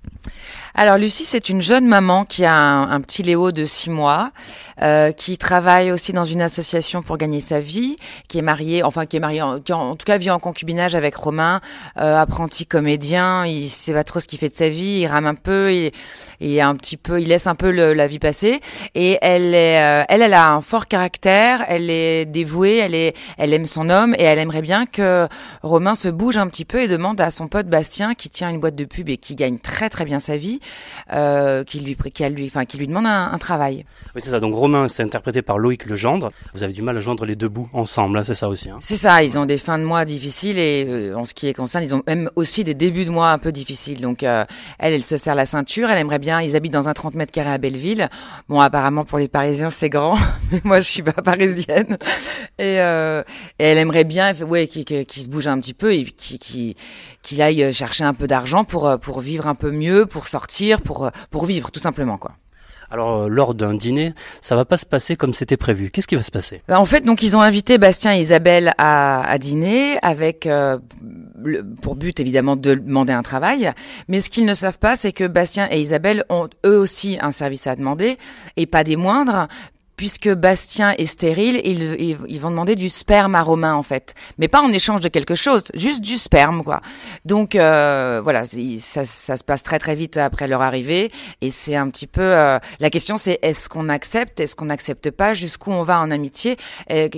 Alors 0.75 0.97
Lucie, 0.97 1.25
c'est 1.25 1.49
une 1.49 1.61
jeune 1.61 1.87
maman 1.87 2.23
qui 2.23 2.45
a 2.45 2.53
un, 2.53 3.01
petit 3.01 3.23
Léo 3.23 3.51
de 3.51 3.65
six 3.65 3.89
mois, 3.89 4.31
euh, 4.83 5.11
qui 5.11 5.39
travaille 5.39 5.91
aussi 5.91 6.13
dans 6.13 6.25
une 6.25 6.43
association 6.43 7.01
pour 7.01 7.17
gagner 7.17 7.41
sa 7.41 7.59
vie, 7.59 7.95
qui 8.27 8.37
est 8.37 8.43
mariée, 8.43 8.83
enfin 8.83 9.07
qui 9.07 9.17
est 9.17 9.19
mariée, 9.19 9.41
qui 9.65 9.73
en, 9.73 9.95
tout 9.95 10.05
cas 10.05 10.19
vit 10.19 10.29
en 10.29 10.37
concubinage 10.37 10.93
avec 10.93 11.15
Romain, 11.15 11.61
euh, 11.97 12.15
apprenti 12.15 12.67
comédien. 12.67 13.43
Il 13.47 13.69
sait 13.69 13.93
pas 13.93 14.03
trop 14.03 14.19
ce 14.19 14.27
qu'il 14.27 14.37
fait 14.37 14.49
de 14.49 14.55
sa 14.55 14.69
vie, 14.69 14.99
il 15.01 15.07
rame 15.07 15.25
un 15.25 15.33
peu, 15.33 15.73
il, 15.73 15.91
il 16.39 16.61
un 16.61 16.75
petit 16.75 16.97
peu, 16.97 17.19
il 17.19 17.29
laisse 17.29 17.47
un 17.47 17.55
peu 17.55 17.71
la 17.71 18.05
vie 18.05 18.19
passer. 18.19 18.61
Et 18.93 19.17
elle 19.23 19.55
est, 19.55 19.81
euh, 19.81 20.03
elle, 20.09 20.21
elle 20.21 20.35
a 20.35 20.51
un 20.51 20.61
fort 20.61 20.87
caractère, 20.87 21.65
elle 21.67 21.89
est 21.89 22.25
dévouée, 22.25 22.77
elle 22.77 22.93
est, 22.93 23.15
elle 23.39 23.51
aime 23.53 23.65
son 23.65 23.89
homme 23.89 24.13
et 24.13 24.23
elle 24.23 24.37
aimerait 24.37 24.61
bien 24.61 24.66
que 24.91 25.27
Romain 25.63 25.95
se 25.95 26.09
bouge 26.09 26.37
un 26.37 26.47
petit 26.47 26.65
peu 26.65 26.81
et 26.81 26.87
demande 26.87 27.19
à 27.21 27.31
son 27.31 27.47
pote 27.47 27.67
Bastien 27.67 28.13
qui 28.13 28.29
tient 28.29 28.49
une 28.49 28.59
boîte 28.59 28.75
de 28.75 28.85
pub 28.85 29.09
et 29.09 29.17
qui 29.17 29.35
gagne 29.35 29.59
très 29.59 29.89
très 29.89 30.05
bien 30.05 30.19
sa 30.19 30.37
vie 30.37 30.59
euh, 31.13 31.63
qui 31.63 31.79
lui, 31.79 31.95
qui, 32.13 32.29
lui, 32.29 32.45
enfin, 32.47 32.65
qui 32.65 32.77
lui 32.77 32.87
demande 32.87 33.05
un, 33.05 33.31
un 33.31 33.37
travail. 33.37 33.85
Oui, 34.15 34.21
c'est 34.21 34.31
ça. 34.31 34.39
Donc 34.39 34.53
Romain, 34.53 34.87
c'est 34.87 35.03
interprété 35.03 35.41
par 35.41 35.57
Loïc 35.57 35.85
Legendre. 35.85 36.31
Vous 36.53 36.63
avez 36.63 36.73
du 36.73 36.81
mal 36.81 36.97
à 36.97 36.99
joindre 36.99 37.25
les 37.25 37.35
deux 37.35 37.49
bouts 37.49 37.69
ensemble, 37.73 38.17
hein, 38.17 38.23
c'est 38.23 38.33
ça 38.33 38.49
aussi. 38.49 38.69
Hein. 38.69 38.77
C'est 38.81 38.95
ça. 38.95 39.23
Ils 39.23 39.39
ont 39.39 39.45
des 39.45 39.57
fins 39.57 39.79
de 39.79 39.83
mois 39.83 40.05
difficiles 40.05 40.59
et 40.59 40.85
euh, 40.87 41.15
en 41.15 41.23
ce 41.23 41.33
qui 41.33 41.47
est 41.47 41.53
concerne, 41.53 41.83
ils 41.83 41.95
ont 41.95 42.03
même 42.07 42.29
aussi 42.35 42.63
des 42.63 42.73
débuts 42.73 43.05
de 43.05 43.11
mois 43.11 43.29
un 43.29 43.37
peu 43.37 43.51
difficiles. 43.51 44.01
Donc 44.01 44.23
euh, 44.23 44.45
elle, 44.79 44.93
elle 44.93 45.03
se 45.03 45.17
serre 45.17 45.35
la 45.35 45.45
ceinture. 45.45 45.89
Elle 45.89 45.99
aimerait 45.99 46.19
bien. 46.19 46.41
Ils 46.41 46.55
habitent 46.55 46.73
dans 46.73 46.89
un 46.89 46.93
30 46.93 47.15
mètres 47.15 47.31
carrés 47.31 47.53
à 47.53 47.57
Belleville. 47.57 48.09
Bon, 48.49 48.59
apparemment 48.59 49.05
pour 49.05 49.17
les 49.17 49.27
Parisiens, 49.27 49.69
c'est 49.69 49.89
grand, 49.89 50.15
mais 50.51 50.61
moi, 50.63 50.79
je 50.79 50.89
suis 50.89 51.03
pas 51.03 51.11
parisienne. 51.23 51.97
Et, 52.57 52.79
euh, 52.79 53.23
et 53.59 53.65
elle 53.65 53.77
aimerait 53.77 54.03
bien, 54.03 54.33
ouais, 54.41 54.56
qu'il 54.65 54.85
qu 54.85 55.19
se 55.19 55.27
bouge 55.27 55.47
un 55.47 55.59
petit 55.59 55.75
peu 55.75 55.93
et 55.93 56.03
qu'il 56.05 56.39
qu 56.39 56.75
qu'il 57.21 57.41
aille 57.41 57.71
chercher 57.73 58.05
un 58.05 58.13
peu 58.15 58.25
d'argent 58.25 58.63
pour 58.63 58.97
pour 58.99 59.19
vivre 59.19 59.47
un 59.47 59.55
peu 59.55 59.69
mieux, 59.69 60.07
pour 60.07 60.27
sortir, 60.27 60.81
pour 60.81 61.11
pour 61.29 61.45
vivre 61.45 61.69
tout 61.69 61.79
simplement 61.79 62.17
quoi. 62.17 62.31
Alors 62.89 63.23
euh, 63.23 63.27
lors 63.27 63.53
d'un 63.53 63.73
dîner, 63.73 64.13
ça 64.39 64.55
va 64.55 64.63
pas 64.63 64.77
se 64.77 64.85
passer 64.85 65.17
comme 65.17 65.33
c'était 65.33 65.57
prévu. 65.57 65.91
Qu'est-ce 65.91 66.07
qui 66.07 66.15
va 66.15 66.21
se 66.21 66.31
passer? 66.31 66.61
En 66.69 66.85
fait, 66.85 67.01
donc 67.01 67.21
ils 67.21 67.35
ont 67.35 67.41
invité 67.41 67.77
Bastien 67.77 68.15
et 68.15 68.21
Isabelle 68.21 68.73
à, 68.77 69.29
à 69.29 69.37
dîner 69.37 69.97
avec 70.01 70.45
euh, 70.45 70.77
le, 71.43 71.63
pour 71.81 71.95
but 71.95 72.19
évidemment 72.21 72.55
de 72.55 72.75
demander 72.75 73.11
un 73.11 73.23
travail. 73.23 73.73
Mais 74.07 74.21
ce 74.21 74.29
qu'ils 74.29 74.45
ne 74.45 74.53
savent 74.53 74.79
pas, 74.79 74.95
c'est 74.95 75.11
que 75.11 75.27
Bastien 75.27 75.67
et 75.69 75.81
Isabelle 75.81 76.23
ont 76.29 76.47
eux 76.65 76.77
aussi 76.77 77.17
un 77.21 77.31
service 77.31 77.67
à 77.67 77.75
demander 77.75 78.17
et 78.55 78.65
pas 78.65 78.85
des 78.85 78.95
moindres 78.95 79.49
puisque 79.97 80.29
Bastien 80.29 80.93
est 80.97 81.07
stérile, 81.07 81.59
ils, 81.65 81.95
ils, 81.99 82.17
ils, 82.27 82.39
vont 82.39 82.51
demander 82.51 82.75
du 82.75 82.87
sperme 82.87 83.33
à 83.33 83.41
Romain 83.41 83.73
en 83.73 83.83
fait, 83.83 84.13
mais 84.37 84.47
pas 84.47 84.61
en 84.61 84.71
échange 84.71 85.01
de 85.01 85.09
quelque 85.09 85.35
chose, 85.35 85.63
juste 85.73 86.01
du 86.01 86.17
sperme 86.17 86.63
quoi. 86.63 86.81
Donc 87.25 87.55
euh, 87.55 88.21
voilà, 88.23 88.43
ça, 88.45 89.03
ça, 89.05 89.37
se 89.37 89.43
passe 89.43 89.63
très 89.63 89.79
très 89.79 89.95
vite 89.95 90.17
après 90.17 90.47
leur 90.47 90.61
arrivée. 90.61 91.11
Et 91.41 91.49
c'est 91.49 91.75
un 91.75 91.89
petit 91.89 92.05
peu 92.05 92.21
euh, 92.21 92.59
la 92.79 92.89
question, 92.91 93.17
c'est 93.17 93.39
est-ce 93.41 93.69
qu'on 93.69 93.89
accepte, 93.89 94.39
est-ce 94.39 94.55
qu'on 94.55 94.65
n'accepte 94.65 95.09
pas, 95.09 95.33
jusqu'où 95.33 95.71
on 95.71 95.81
va 95.81 95.99
en 95.99 96.11
amitié, 96.11 96.57
euh, 96.91 97.09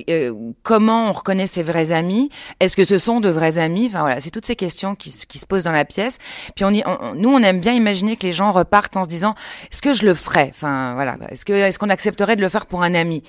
comment 0.64 1.10
on 1.10 1.12
reconnaît 1.12 1.48
ses 1.48 1.64
vrais 1.64 1.92
amis, 1.92 2.30
est-ce 2.62 2.78
que 2.78 2.86
ce 2.86 2.98
sont 2.98 3.20
de 3.20 3.30
vrais 3.30 3.60
amis, 3.60 3.88
enfin 3.88 4.02
voilà, 4.02 4.22
c'est 4.22 4.32
toutes 4.32 4.46
ces 4.46 4.56
questions 4.56 4.96
qui, 4.96 5.14
qui, 5.28 5.38
se 5.38 5.46
posent 5.46 5.64
dans 5.66 5.74
la 5.74 5.86
pièce. 5.86 6.18
Puis 6.56 6.64
on, 6.64 6.72
y, 6.72 6.82
on, 6.86 7.14
nous 7.16 7.30
on 7.30 7.44
aime 7.44 7.60
bien 7.60 7.74
imaginer 7.74 8.16
que 8.16 8.26
les 8.26 8.34
gens 8.34 8.52
repartent 8.52 8.96
en 8.96 9.04
se 9.04 9.10
disant 9.10 9.36
est-ce 9.70 9.82
que 9.82 9.94
je 9.94 10.06
le 10.06 10.14
ferais, 10.14 10.50
enfin 10.50 10.94
voilà, 10.94 11.18
est-ce 11.30 11.44
que 11.44 11.52
est-ce 11.52 11.78
qu'on 11.78 11.90
accepterait 11.90 12.38
de 12.38 12.42
le 12.42 12.48
faire 12.48 12.68
pour 12.70 12.84
un 12.84 12.96
ami. 12.96 13.24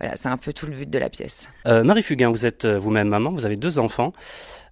Voilà, 0.00 0.16
c'est 0.16 0.28
un 0.28 0.36
peu 0.36 0.52
tout 0.52 0.66
le 0.66 0.72
but 0.72 0.90
de 0.90 0.98
la 0.98 1.08
pièce. 1.08 1.48
Euh, 1.66 1.84
Marie 1.84 2.02
Fugain, 2.02 2.30
vous 2.30 2.46
êtes 2.46 2.66
vous-même 2.66 3.08
maman, 3.08 3.30
vous 3.30 3.46
avez 3.46 3.56
deux 3.56 3.78
enfants. 3.78 4.12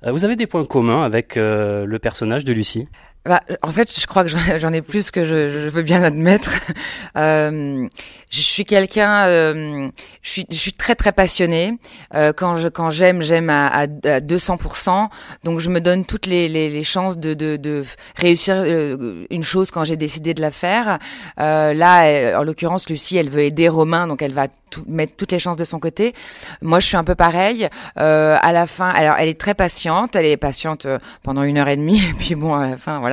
Euh, 0.04 0.12
vous 0.12 0.24
avez 0.24 0.36
des 0.36 0.46
points 0.46 0.64
communs 0.64 1.04
avec 1.04 1.36
euh, 1.36 1.84
le 1.84 1.98
personnage 1.98 2.44
de 2.44 2.52
Lucie? 2.52 2.88
Bah, 3.24 3.40
en 3.62 3.70
fait, 3.70 4.00
je 4.00 4.06
crois 4.06 4.24
que 4.24 4.30
j'en 4.30 4.72
ai 4.72 4.82
plus 4.82 5.10
que 5.10 5.24
je, 5.24 5.48
je 5.48 5.68
veux 5.68 5.82
bien 5.82 6.02
admettre. 6.02 6.52
Euh, 7.14 7.86
je 8.30 8.40
suis 8.40 8.64
quelqu'un, 8.64 9.26
euh, 9.26 9.88
je 10.22 10.30
suis, 10.30 10.46
je 10.48 10.56
suis 10.56 10.72
très 10.72 10.94
très 10.94 11.12
passionnée. 11.12 11.74
Euh, 12.14 12.32
quand 12.32 12.56
je 12.56 12.68
quand 12.68 12.88
j'aime, 12.88 13.20
j'aime 13.20 13.50
à, 13.50 13.66
à, 13.66 13.82
à 13.82 14.20
200%. 14.20 15.08
Donc 15.44 15.60
je 15.60 15.68
me 15.68 15.80
donne 15.80 16.06
toutes 16.06 16.24
les, 16.24 16.48
les, 16.48 16.70
les 16.70 16.82
chances 16.82 17.18
de, 17.18 17.34
de, 17.34 17.56
de 17.56 17.84
réussir 18.16 18.54
euh, 18.56 19.26
une 19.28 19.42
chose 19.42 19.70
quand 19.70 19.84
j'ai 19.84 19.96
décidé 19.96 20.32
de 20.32 20.40
la 20.40 20.50
faire. 20.50 20.98
Euh, 21.38 21.74
là, 21.74 22.38
en 22.40 22.44
l'occurrence, 22.44 22.88
Lucie, 22.88 23.18
elle 23.18 23.28
veut 23.28 23.42
aider 23.42 23.68
Romain, 23.68 24.06
donc 24.06 24.22
elle 24.22 24.32
va 24.32 24.48
tout, 24.70 24.84
mettre 24.88 25.14
toutes 25.16 25.32
les 25.32 25.38
chances 25.38 25.58
de 25.58 25.64
son 25.64 25.78
côté. 25.78 26.14
Moi, 26.62 26.80
je 26.80 26.86
suis 26.86 26.96
un 26.96 27.04
peu 27.04 27.14
pareil. 27.14 27.68
Euh, 27.98 28.38
à 28.40 28.52
la 28.52 28.66
fin, 28.66 28.88
alors 28.88 29.16
elle 29.18 29.28
est 29.28 29.38
très 29.38 29.54
patiente. 29.54 30.16
Elle 30.16 30.24
est 30.24 30.38
patiente 30.38 30.86
pendant 31.22 31.42
une 31.42 31.58
heure 31.58 31.68
et 31.68 31.76
demie. 31.76 32.02
Et 32.02 32.14
puis 32.18 32.34
bon, 32.34 32.54
à 32.54 32.70
la 32.70 32.76
fin, 32.78 33.00
voilà. 33.00 33.11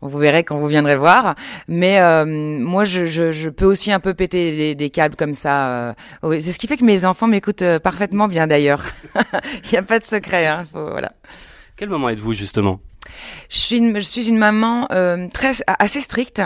Vous 0.00 0.18
verrez 0.18 0.44
quand 0.44 0.58
vous 0.58 0.66
viendrez 0.66 0.96
voir. 0.96 1.34
Mais 1.66 2.00
euh, 2.00 2.24
moi, 2.24 2.84
je, 2.84 3.48
peux 3.48 3.64
aussi 3.64 3.92
un 3.92 4.00
peu 4.00 4.14
péter 4.14 4.74
des, 4.74 4.90
câbles 4.90 5.16
comme 5.16 5.34
ça. 5.34 5.68
Euh. 5.68 5.92
C'est 6.40 6.52
ce 6.52 6.58
qui 6.58 6.66
fait 6.66 6.76
que 6.76 6.84
mes 6.84 7.04
enfants 7.04 7.26
m'écoutent 7.26 7.62
euh, 7.62 7.78
parfaitement 7.78 8.28
bien 8.28 8.46
d'ailleurs. 8.46 8.84
Il 9.64 9.70
n'y 9.72 9.78
a 9.78 9.82
pas 9.82 9.98
de 9.98 10.04
secret. 10.04 10.46
Hein, 10.46 10.64
voilà. 10.72 11.12
Quel 11.76 11.88
moment 11.88 12.08
êtes-vous 12.08 12.32
justement? 12.32 12.80
Je 13.48 13.58
suis, 13.58 13.76
une, 13.76 13.94
je 13.94 14.00
suis 14.00 14.28
une 14.28 14.38
maman 14.38 14.88
euh, 14.92 15.28
très 15.28 15.52
assez 15.66 16.00
stricte. 16.00 16.42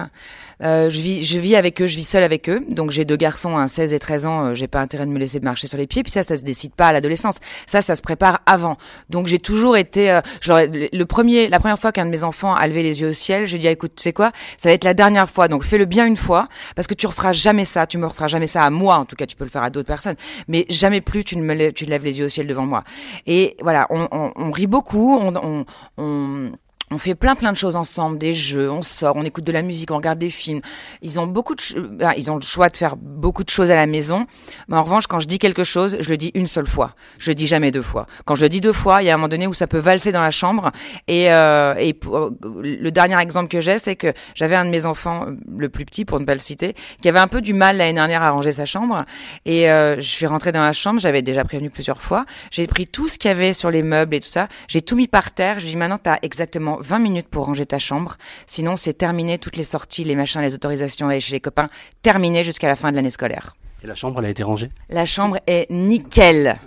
Euh, 0.63 0.89
je 0.91 1.01
vis, 1.01 1.25
je 1.25 1.39
vis 1.39 1.57
avec 1.57 1.81
eux, 1.83 1.87
je 1.87 1.97
vis 1.97 2.05
seule 2.05 2.23
avec 2.23 2.49
eux. 2.49 2.65
Donc 2.69 2.91
j'ai 2.91 3.05
deux 3.05 3.17
garçons, 3.17 3.57
un 3.57 3.67
16 3.67 3.93
et 3.93 3.99
13 3.99 4.27
ans. 4.27 4.45
Euh, 4.45 4.55
j'ai 4.55 4.69
pas 4.69 4.81
intérêt 4.81 5.07
de 5.07 5.11
me 5.11 5.19
laisser 5.19 5.41
marcher 5.41 5.67
sur 5.67 5.79
les 5.79 5.87
pieds. 5.87 6.03
Puis 6.03 6.13
ça, 6.13 6.23
ça 6.23 6.37
se 6.37 6.43
décide 6.43 6.73
pas 6.75 6.89
à 6.89 6.93
l'adolescence. 6.93 7.37
Ça, 7.67 7.83
ça 7.83 7.97
se 7.97 8.03
prépare 8.03 8.41
avant. 8.47 8.77
Donc 9.11 9.27
j'ai 9.27 9.39
toujours 9.39 9.77
été, 9.77 10.11
euh, 10.11 10.21
genre 10.41 10.61
le 10.71 11.05
premier, 11.05 11.49
la 11.49 11.59
première 11.59 11.79
fois 11.79 11.91
qu'un 11.91 12.07
de 12.07 12.11
mes 12.11 12.23
enfants 12.23 12.55
a 12.55 12.67
levé 12.69 12.83
les 12.83 13.01
yeux 13.01 13.09
au 13.09 13.13
ciel, 13.13 13.47
je 13.47 13.53
lui 13.53 13.57
ai 13.57 13.59
dit 13.61 13.69
écoute, 13.69 13.93
tu 13.97 14.03
sais 14.03 14.13
quoi, 14.13 14.31
ça 14.57 14.69
va 14.69 14.75
être 14.75 14.85
la 14.85 14.95
dernière 14.95 15.29
fois. 15.29 15.49
Donc 15.49 15.65
fais-le 15.65 15.85
bien 15.85 16.07
une 16.07 16.17
fois, 16.17 16.49
parce 16.77 16.87
que 16.87 16.95
tu 16.95 17.07
referas 17.07 17.33
jamais 17.33 17.65
ça. 17.65 17.87
Tu 17.87 17.99
me 17.99 18.07
referas 18.07 18.29
jamais 18.29 18.47
ça 18.47 18.63
à 18.63 18.71
moi. 18.71 18.97
En 18.97 19.05
tout 19.05 19.17
cas, 19.17 19.27
tu 19.27 19.35
peux 19.35 19.45
le 19.45 19.51
faire 19.51 19.65
à 19.65 19.71
d'autres 19.71 19.89
personnes, 19.89 20.17
mais 20.47 20.67
jamais 20.69 21.01
plus 21.01 21.25
tu 21.25 21.37
ne 21.37 21.43
me 21.43 21.55
lèves, 21.55 21.73
tu 21.73 21.87
lèves 21.87 22.05
les 22.05 22.21
yeux 22.21 22.27
au 22.27 22.31
ciel 22.31 22.47
devant 22.47 22.67
moi. 22.67 22.85
Et 23.27 23.57
voilà, 23.61 23.87
on, 23.91 24.07
on, 24.13 24.33
on 24.37 24.51
rit 24.51 24.69
beaucoup. 24.69 25.19
on, 25.19 25.65
on, 25.99 26.52
on 26.93 26.99
fait 26.99 27.15
plein 27.15 27.35
plein 27.35 27.53
de 27.53 27.57
choses 27.57 27.77
ensemble, 27.77 28.19
des 28.19 28.35
jeux, 28.35 28.71
on 28.71 28.83
sort, 28.83 29.17
on 29.17 29.25
écoute 29.25 29.45
de 29.45 29.53
la 29.53 29.63
musique, 29.63 29.91
on 29.91 29.97
regarde 29.97 30.19
des 30.19 30.31
films. 30.31 30.61
Ils 31.01 31.19
ont 31.19 31.27
beaucoup 31.27 31.55
de, 31.55 31.81
bah, 31.81 32.13
ils 32.17 32.31
ont 32.31 32.37
le 32.37 32.43
choix 32.43 32.69
de 32.69 32.77
faire 32.77 32.97
beaucoup 32.97 33.45
de 33.45 33.51
choses 33.51 33.71
à 33.71 33.75
la 33.75 33.87
maison. 33.87 34.27
Mais 34.69 34.77
en 34.77 34.83
revanche, 34.83 35.07
quand 35.07 35.21
je 35.21 35.27
dis 35.27 35.39
quelque 35.39 35.65
chose, 35.65 35.97
je 36.01 36.11
le 36.11 36.17
dis 36.17 36.31
une 36.35 36.47
seule 36.47 36.67
fois. 36.67 36.95
Je 37.19 37.31
le 37.31 37.35
dis 37.35 37.47
jamais 37.47 37.71
deux 37.71 37.83
fois. 37.83 38.07
Quand 38.25 38.35
je 38.35 38.43
le 38.43 38.49
dis 38.49 38.61
deux 38.61 38.73
fois, 38.73 39.03
il 39.03 39.07
y 39.07 39.11
a 39.11 39.15
un 39.15 39.17
moment 39.17 39.29
donné 39.29 39.47
où 39.47 39.55
ça 39.55 39.67
peut 39.67 39.79
valser 39.79 40.13
dans 40.13 40.21
la 40.21 40.31
chambre. 40.31 40.71
Et, 41.09 41.33
euh, 41.33 41.75
et 41.79 41.95
pour, 41.95 42.31
le 42.43 42.91
dernier 42.91 43.19
exemple 43.21 43.49
que 43.49 43.61
j'ai, 43.61 43.79
c'est 43.79 43.97
que 43.97 44.13
j'avais 44.35 44.57
un 44.57 44.65
de 44.65 44.71
mes 44.71 44.87
enfants, 44.87 45.27
le 45.57 45.69
plus 45.69 45.85
petit 45.85 46.05
pour 46.05 46.21
ne 46.21 46.25
pas 46.25 46.35
le 46.35 46.41
citer, 46.41 46.75
qui 47.01 47.09
avait 47.09 47.19
un 47.19 47.29
peu 47.29 47.41
du 47.41 47.55
mal 47.55 47.77
l'année 47.77 47.95
dernière 47.95 48.23
à 48.23 48.31
ranger 48.31 48.53
sa 48.53 48.67
chambre. 48.67 49.05
Et 49.47 49.71
euh, 49.71 49.97
je 49.97 50.03
suis 50.07 50.27
rentrée 50.27 50.53
dans 50.53 50.61
la 50.61 50.73
chambre, 50.73 51.01
j'avais 51.01 51.23
déjà 51.23 51.45
prévenu 51.45 51.71
plusieurs 51.71 52.03
fois. 52.03 52.27
J'ai 52.51 52.67
pris 52.67 52.87
tout 52.87 53.09
ce 53.09 53.19
qu'il 53.19 53.29
y 53.29 53.33
avait 53.33 53.53
sur 53.53 53.71
les 53.71 53.83
meubles 53.83 54.15
et 54.15 54.21
tout 54.21 54.29
ça. 54.29 54.49
J'ai 54.69 54.83
tout 54.83 54.97
mis 54.97 55.09
par 55.09 55.33
terre. 55.33 55.59
Je 55.59 55.65
lui 55.65 55.71
dis 55.73 55.77
maintenant, 55.77 55.99
t'as 55.99 56.19
exactement 56.23 56.79
20 56.83 56.99
minutes 56.99 57.29
pour 57.29 57.47
ranger 57.47 57.67
ta 57.67 57.79
chambre. 57.79 58.17
Sinon, 58.47 58.77
c'est 58.77 58.93
terminé, 58.93 59.39
toutes 59.39 59.57
les 59.57 59.65
sorties, 59.65 60.05
les 60.05 60.17
machins, 60.17 60.41
les 60.41 60.55
autorisations 60.55 61.09
d'aller 61.09 61.21
chez 61.21 61.33
les 61.33 61.41
copains, 61.41 61.71
terminé 62.03 62.45
jusqu'à 62.45 62.69
la 62.69 62.77
fin 62.77 62.91
de 62.91 62.97
l'année 62.97 63.11
scolaire. 63.11 63.55
Et 63.83 63.87
la 63.87 63.95
chambre, 63.95 64.19
elle 64.21 64.27
a 64.27 64.31
été 64.31 64.43
rangée? 64.43 64.71
La 64.91 65.07
chambre 65.07 65.39
est 65.47 65.71
nickel. 65.71 66.59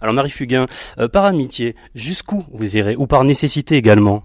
Alors 0.00 0.14
Marie 0.14 0.30
Fugain, 0.30 0.66
euh, 0.98 1.08
par 1.08 1.24
amitié, 1.24 1.74
jusqu'où 1.94 2.44
vous 2.52 2.76
irez? 2.76 2.94
Ou 2.96 3.06
par 3.06 3.24
nécessité 3.24 3.76
également? 3.76 4.22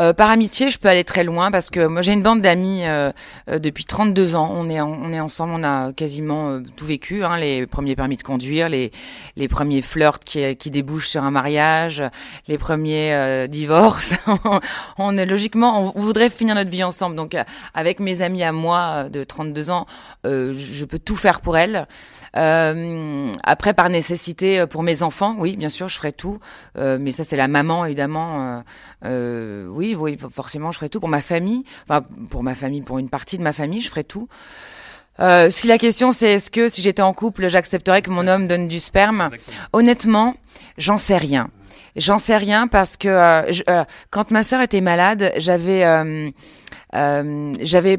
Euh, 0.00 0.14
par 0.14 0.30
amitié, 0.30 0.70
je 0.70 0.78
peux 0.78 0.88
aller 0.88 1.04
très 1.04 1.24
loin 1.24 1.50
parce 1.50 1.68
que 1.68 1.86
moi 1.86 2.00
j'ai 2.00 2.12
une 2.12 2.22
bande 2.22 2.40
d'amis 2.40 2.86
euh, 2.86 3.12
euh, 3.48 3.58
depuis 3.58 3.84
32 3.84 4.34
ans. 4.34 4.50
On 4.54 4.70
est 4.70 4.80
on 4.80 5.12
est 5.12 5.20
ensemble, 5.20 5.52
on 5.54 5.62
a 5.62 5.92
quasiment 5.92 6.52
euh, 6.52 6.62
tout 6.76 6.86
vécu. 6.86 7.22
Hein, 7.22 7.36
les 7.36 7.66
premiers 7.66 7.96
permis 7.96 8.16
de 8.16 8.22
conduire, 8.22 8.70
les 8.70 8.92
les 9.36 9.46
premiers 9.46 9.82
flirts 9.82 10.20
qui, 10.24 10.56
qui 10.56 10.70
débouchent 10.70 11.08
sur 11.08 11.22
un 11.22 11.30
mariage, 11.30 12.02
les 12.48 12.56
premiers 12.56 13.12
euh, 13.12 13.46
divorces. 13.46 14.14
on 14.98 15.18
est 15.18 15.26
logiquement, 15.26 15.92
on 15.94 16.00
voudrait 16.00 16.30
finir 16.30 16.54
notre 16.54 16.70
vie 16.70 16.82
ensemble. 16.84 17.14
Donc 17.14 17.36
avec 17.74 18.00
mes 18.00 18.22
amis 18.22 18.42
à 18.42 18.52
moi 18.52 19.04
de 19.10 19.22
32 19.22 19.70
ans, 19.70 19.86
je 20.24 20.84
peux 20.86 20.98
tout 20.98 21.16
faire 21.16 21.40
pour 21.42 21.58
elles. 21.58 21.86
Euh, 22.36 23.32
après, 23.42 23.74
par 23.74 23.88
nécessité, 23.88 24.66
pour 24.66 24.82
mes 24.82 25.02
enfants, 25.02 25.36
oui, 25.38 25.56
bien 25.56 25.68
sûr, 25.68 25.88
je 25.88 25.96
ferai 25.96 26.12
tout. 26.12 26.38
Euh, 26.76 26.98
mais 27.00 27.12
ça, 27.12 27.24
c'est 27.24 27.36
la 27.36 27.48
maman, 27.48 27.84
évidemment. 27.84 28.62
Euh, 29.04 29.66
oui, 29.68 29.94
oui, 29.98 30.16
forcément, 30.32 30.72
je 30.72 30.78
ferai 30.78 30.88
tout 30.88 31.00
pour 31.00 31.08
ma 31.08 31.20
famille. 31.20 31.64
Enfin, 31.88 32.04
pour 32.30 32.42
ma 32.42 32.54
famille, 32.54 32.82
pour 32.82 32.98
une 32.98 33.08
partie 33.08 33.38
de 33.38 33.42
ma 33.42 33.52
famille, 33.52 33.80
je 33.80 33.88
ferai 33.88 34.04
tout. 34.04 34.28
Euh, 35.20 35.50
si 35.50 35.66
la 35.66 35.76
question 35.76 36.12
c'est 36.12 36.32
est-ce 36.32 36.50
que 36.50 36.68
si 36.68 36.80
j'étais 36.80 37.02
en 37.02 37.12
couple, 37.12 37.48
j'accepterais 37.48 38.00
que 38.00 38.10
mon 38.10 38.26
homme 38.26 38.46
donne 38.46 38.68
du 38.68 38.80
sperme? 38.80 39.28
Exactement. 39.32 39.58
Honnêtement, 39.72 40.34
j'en 40.78 40.96
sais 40.96 41.18
rien. 41.18 41.50
J'en 41.96 42.18
sais 42.18 42.36
rien 42.36 42.68
parce 42.68 42.96
que 42.96 43.08
euh, 43.08 43.52
je, 43.52 43.62
euh, 43.68 43.84
quand 44.10 44.30
ma 44.30 44.42
sœur 44.42 44.62
était 44.62 44.80
malade, 44.80 45.32
j'avais 45.36 45.84
euh, 46.94 47.52
j'avais 47.60 47.98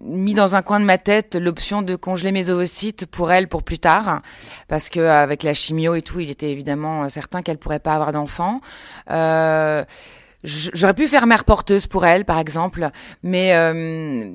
mis 0.00 0.34
dans 0.34 0.56
un 0.56 0.62
coin 0.62 0.80
de 0.80 0.84
ma 0.84 0.98
tête 0.98 1.34
l'option 1.34 1.82
de 1.82 1.96
congeler 1.96 2.32
mes 2.32 2.50
ovocytes 2.50 3.06
pour 3.06 3.32
elle 3.32 3.48
pour 3.48 3.62
plus 3.62 3.78
tard 3.78 4.22
parce 4.68 4.90
que 4.90 5.00
avec 5.00 5.42
la 5.42 5.54
chimio 5.54 5.94
et 5.94 6.02
tout, 6.02 6.20
il 6.20 6.30
était 6.30 6.50
évidemment 6.50 7.08
certain 7.08 7.42
qu'elle 7.42 7.58
pourrait 7.58 7.80
pas 7.80 7.94
avoir 7.94 8.12
d'enfant. 8.12 8.60
Euh, 9.10 9.84
J'aurais 10.44 10.94
pu 10.94 11.08
faire 11.08 11.26
mère 11.26 11.44
porteuse 11.44 11.86
pour 11.88 12.06
elle, 12.06 12.24
par 12.24 12.38
exemple, 12.38 12.90
mais 13.24 13.54
euh, 13.54 14.30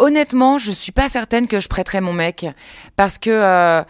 honnêtement, 0.00 0.58
je 0.58 0.72
suis 0.72 0.92
pas 0.92 1.08
certaine 1.08 1.46
que 1.46 1.60
je 1.60 1.68
prêterais 1.68 2.00
mon 2.00 2.12
mec 2.12 2.46
parce 2.96 3.18
que 3.18 3.30
euh, 3.30 3.82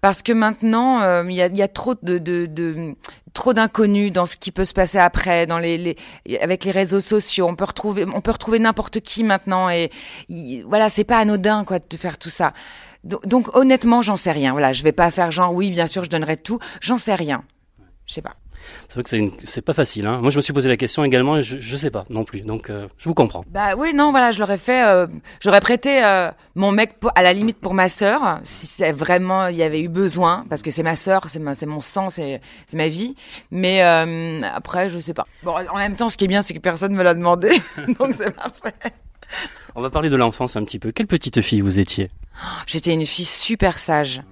parce 0.00 0.22
que 0.22 0.32
maintenant 0.32 1.00
euh, 1.00 1.24
il 1.28 1.34
y, 1.34 1.42
a, 1.42 1.46
y, 1.46 1.62
a, 1.62 1.68
trop 1.68 1.94
de, 2.02 2.18
de, 2.18 2.46
de 2.46 2.94
trop 3.32 3.54
d'inconnus 3.54 4.12
dans 4.12 4.26
ce 4.26 4.36
qui 4.36 4.52
peut 4.52 4.64
se 4.64 4.74
passer 4.74 4.98
après, 4.98 5.46
dans 5.46 5.58
les, 5.58 5.78
les, 5.78 5.96
avec 6.40 6.64
les 6.64 6.70
réseaux 6.70 7.00
sociaux. 7.00 7.46
On 7.48 7.54
peut 7.54 7.64
retrouver 7.64 8.04
on 8.12 8.20
peut 8.20 8.32
retrouver 8.32 8.58
n'importe 8.58 9.00
qui 9.00 9.24
maintenant 9.24 9.70
et 9.70 9.90
voilà, 10.66 10.88
c'est 10.88 11.04
pas 11.04 11.18
anodin 11.18 11.64
quoi 11.64 11.78
de 11.78 11.96
faire 11.96 12.18
tout 12.18 12.30
ça. 12.30 12.52
Donc, 13.04 13.26
donc 13.26 13.56
honnêtement, 13.56 14.02
j'en 14.02 14.16
sais 14.16 14.32
rien. 14.32 14.52
Voilà, 14.52 14.72
je 14.72 14.82
vais 14.82 14.92
pas 14.92 15.10
faire 15.10 15.30
genre 15.30 15.52
oui, 15.54 15.70
bien 15.70 15.86
sûr, 15.86 16.04
je 16.04 16.10
donnerai 16.10 16.36
tout. 16.36 16.58
J'en 16.80 16.98
sais 16.98 17.14
rien. 17.14 17.44
Je 18.06 18.14
sais 18.14 18.22
pas. 18.22 18.36
C'est 18.88 18.94
vrai 18.94 19.02
que 19.02 19.10
c'est 19.10 19.18
une... 19.18 19.62
pas 19.62 19.74
facile. 19.74 20.06
Hein. 20.06 20.18
Moi, 20.20 20.30
je 20.30 20.36
me 20.36 20.42
suis 20.42 20.52
posé 20.52 20.68
la 20.68 20.76
question 20.76 21.04
également 21.04 21.36
et 21.36 21.42
je, 21.42 21.58
je 21.58 21.76
sais 21.76 21.90
pas 21.90 22.04
non 22.10 22.24
plus. 22.24 22.42
Donc, 22.42 22.70
euh, 22.70 22.88
je 22.98 23.08
vous 23.08 23.14
comprends. 23.14 23.42
Bah 23.48 23.74
oui, 23.76 23.94
non, 23.94 24.10
voilà, 24.10 24.32
je 24.32 24.40
l'aurais 24.40 24.58
fait. 24.58 24.84
Euh, 24.84 25.06
j'aurais 25.40 25.60
prêté 25.60 26.04
euh, 26.04 26.30
mon 26.54 26.72
mec 26.72 26.96
à 27.14 27.22
la 27.22 27.32
limite 27.32 27.58
pour 27.58 27.74
ma 27.74 27.88
sœur, 27.88 28.40
si 28.44 28.66
c'est 28.66 28.92
vraiment 28.92 29.46
il 29.46 29.56
y 29.56 29.62
avait 29.62 29.80
eu 29.80 29.88
besoin, 29.88 30.44
parce 30.48 30.62
que 30.62 30.70
c'est 30.70 30.82
ma 30.82 30.96
sœur, 30.96 31.28
c'est 31.28 31.40
c'est 31.54 31.66
mon 31.66 31.80
sang, 31.80 32.10
c'est 32.10 32.40
c'est 32.66 32.76
ma 32.76 32.88
vie. 32.88 33.14
Mais 33.50 33.82
euh, 33.82 34.42
après, 34.42 34.88
je 34.88 34.98
sais 34.98 35.14
pas. 35.14 35.26
Bon, 35.42 35.54
en 35.54 35.76
même 35.76 35.96
temps, 35.96 36.08
ce 36.08 36.16
qui 36.16 36.24
est 36.24 36.28
bien, 36.28 36.42
c'est 36.42 36.54
que 36.54 36.58
personne 36.58 36.94
me 36.94 37.02
l'a 37.02 37.14
demandé, 37.14 37.50
donc 37.98 38.14
c'est 38.16 38.34
parfait. 38.34 38.74
On 39.74 39.80
va 39.80 39.90
parler 39.90 40.10
de 40.10 40.16
l'enfance 40.16 40.56
un 40.56 40.64
petit 40.64 40.78
peu. 40.78 40.92
Quelle 40.92 41.06
petite 41.06 41.40
fille 41.40 41.60
vous 41.60 41.78
étiez 41.78 42.10
J'étais 42.66 42.92
une 42.92 43.06
fille 43.06 43.24
super 43.24 43.78
sage, 43.78 44.22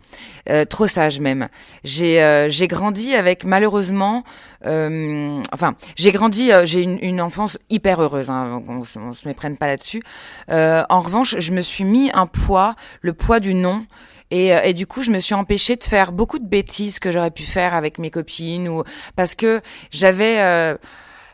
euh, 0.49 0.65
trop 0.65 0.87
sage 0.87 1.21
même. 1.21 1.49
J'ai 1.85 2.23
euh, 2.23 2.49
j'ai 2.49 2.67
grandi 2.67 3.15
avec 3.15 3.45
malheureusement, 3.45 4.25
euh, 4.67 5.41
enfin 5.53 5.75
j'ai 5.97 6.13
grandi, 6.13 6.53
euh, 6.53 6.67
j'ai 6.67 6.83
une, 6.83 6.99
une, 7.03 7.21
enfance 7.21 7.59
hyper 7.69 8.03
heureuse. 8.03 8.31
Hein, 8.31 8.63
on, 8.69 8.83
on, 9.01 9.13
se 9.13 9.29
méprenne 9.29 9.57
pas 9.57 9.67
là-dessus. 9.67 10.03
Euh, 10.51 10.83
en 10.89 11.01
revanche, 11.01 11.37
je 11.39 11.53
me 11.53 11.61
suis 11.61 11.85
mis 11.85 12.11
un 12.13 12.27
poids, 12.27 12.75
le 13.01 13.13
poids 13.13 13.41
du 13.41 13.55
non. 13.55 13.87
Et, 14.33 14.51
et, 14.51 14.75
du 14.75 14.87
coup, 14.87 15.03
je 15.03 15.11
me 15.11 15.19
suis 15.19 15.35
empêchée 15.35 15.75
de 15.75 15.83
faire 15.83 16.13
beaucoup 16.13 16.39
de 16.39 16.47
bêtises 16.47 17.01
que 17.01 17.11
j'aurais 17.11 17.33
pu 17.33 17.43
faire 17.43 17.75
avec 17.75 17.99
mes 17.99 18.13
copines 18.13 18.69
ou 18.69 18.85
parce 19.17 19.35
que 19.35 19.61
j'avais 19.91 20.77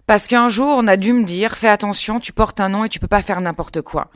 parce 0.07 0.29
qu'un 0.29 0.49
jour, 0.49 0.75
on 0.79 0.87
a 0.87 0.97
dû 0.97 1.13
me 1.13 1.25
dire, 1.25 1.57
fais 1.57 1.69
attention, 1.69 2.21
tu 2.21 2.33
portes 2.33 2.61
un 2.61 2.69
nom 2.69 2.85
et 2.85 2.89
tu 2.89 2.99
peux 2.99 3.09
pas 3.09 3.23
faire 3.23 3.41
n'importe 3.41 3.83
quoi. 3.83 4.11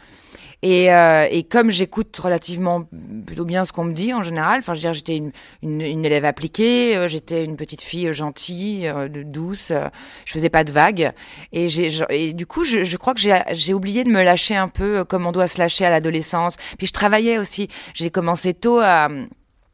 Et, 0.62 0.92
euh, 0.92 1.26
et 1.31 1.42
comme 1.42 1.70
j'écoute 1.70 2.14
relativement 2.18 2.83
plutôt 3.26 3.46
bien 3.46 3.64
ce 3.64 3.72
qu'on 3.72 3.85
me 3.85 3.94
dit 3.94 4.12
en 4.12 4.22
général, 4.22 4.59
enfin, 4.59 4.74
je 4.74 4.81
veux 4.81 4.83
dire, 4.83 4.94
j'étais 4.94 5.16
une, 5.16 5.33
une, 5.62 5.81
une, 5.81 6.05
élève 6.05 6.26
appliquée, 6.26 6.94
euh, 6.96 7.09
j'étais 7.09 7.46
une 7.46 7.57
petite 7.57 7.81
fille 7.81 8.12
gentille, 8.12 8.87
euh, 8.87 9.09
douce, 9.09 9.70
euh, 9.70 9.88
je 10.26 10.33
faisais 10.33 10.50
pas 10.50 10.62
de 10.62 10.70
vagues. 10.70 11.12
Et, 11.53 11.68
et 12.11 12.35
du 12.35 12.46
coup, 12.46 12.64
je, 12.64 12.85
je 12.85 12.96
crois 12.98 13.14
que 13.14 13.20
j'ai, 13.20 13.40
j'ai 13.53 13.72
oublié 13.72 14.05
de 14.05 14.11
me 14.11 14.22
lâcher 14.22 14.55
un 14.55 14.68
peu 14.68 15.05
comme 15.05 15.24
on 15.24 15.33
doit 15.33 15.48
se 15.48 15.59
lâcher 15.59 15.87
à 15.87 15.90
l'adolescence. 15.90 16.57
Puis 16.76 16.87
je 16.87 16.92
travaillais 16.92 17.38
aussi. 17.38 17.68
J'ai 17.94 18.11
commencé 18.11 18.53
tôt 18.53 18.81
à 18.81 19.09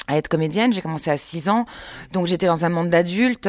à 0.09 0.17
être 0.17 0.29
comédienne, 0.29 0.73
j'ai 0.73 0.83
commencé 0.83 1.11
à 1.11 1.17
6 1.17 1.49
ans, 1.49 1.65
donc 2.13 2.27
j'étais 2.27 2.47
dans 2.47 2.65
un 2.65 2.69
monde 2.69 2.91
d'adultes. 2.91 3.49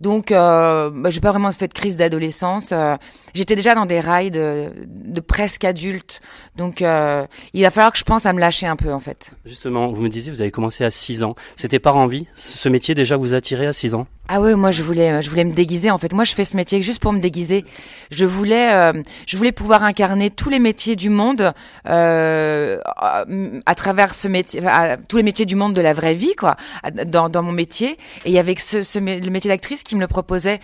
Donc, 0.00 0.30
euh, 0.30 0.90
bah, 0.92 1.10
j'ai 1.10 1.20
pas 1.20 1.30
vraiment 1.30 1.50
fait 1.52 1.68
de 1.68 1.72
crise 1.72 1.96
d'adolescence. 1.96 2.70
Euh, 2.72 2.96
J'étais 3.34 3.56
déjà 3.56 3.74
dans 3.74 3.86
des 3.86 4.00
rails 4.00 4.30
de, 4.30 4.70
de 4.86 5.20
presque 5.20 5.64
adulte. 5.64 6.20
Donc, 6.56 6.82
euh, 6.82 7.26
il 7.54 7.62
va 7.62 7.70
falloir 7.70 7.92
que 7.92 7.98
je 7.98 8.04
pense 8.04 8.26
à 8.26 8.32
me 8.32 8.40
lâcher 8.40 8.66
un 8.66 8.76
peu, 8.76 8.92
en 8.92 9.00
fait. 9.00 9.32
Justement, 9.44 9.88
vous 9.92 10.02
me 10.02 10.08
disiez, 10.08 10.30
vous 10.30 10.40
avez 10.42 10.50
commencé 10.50 10.84
à 10.84 10.90
6 10.90 11.22
ans. 11.22 11.34
C'était 11.56 11.78
par 11.78 11.96
envie? 11.96 12.26
Ce 12.34 12.68
métier 12.68 12.94
déjà 12.94 13.16
vous 13.16 13.34
attirait 13.34 13.66
à 13.66 13.72
6 13.72 13.94
ans? 13.94 14.06
Ah 14.28 14.40
ouais, 14.40 14.56
moi 14.56 14.72
je 14.72 14.82
voulais, 14.82 15.22
je 15.22 15.30
voulais 15.30 15.44
me 15.44 15.52
déguiser. 15.52 15.90
En 15.90 15.98
fait, 15.98 16.12
moi 16.12 16.24
je 16.24 16.34
fais 16.34 16.44
ce 16.44 16.56
métier 16.56 16.82
juste 16.82 17.00
pour 17.00 17.12
me 17.12 17.20
déguiser. 17.20 17.64
Je 18.10 18.24
voulais, 18.24 18.72
euh, 18.74 18.92
je 19.26 19.36
voulais 19.36 19.52
pouvoir 19.52 19.84
incarner 19.84 20.30
tous 20.30 20.50
les 20.50 20.58
métiers 20.58 20.96
du 20.96 21.10
monde 21.10 21.52
euh, 21.88 22.78
à 22.96 23.74
travers 23.76 24.14
ce 24.14 24.26
métier, 24.26 24.60
tous 25.08 25.16
les 25.16 25.22
métiers 25.22 25.46
du 25.46 25.54
monde 25.54 25.74
de 25.74 25.80
la 25.80 25.92
vraie 25.92 26.14
vie, 26.14 26.34
quoi, 26.34 26.56
dans, 27.06 27.42
mon 27.42 27.52
métier. 27.52 27.90
Et 28.24 28.30
il 28.30 28.32
y 28.32 28.38
avait 28.38 28.54
le 28.54 29.30
métier 29.30 29.48
d'actrice 29.48 29.84
qui 29.84 29.94
me 29.94 30.00
le 30.00 30.08
proposait. 30.08 30.60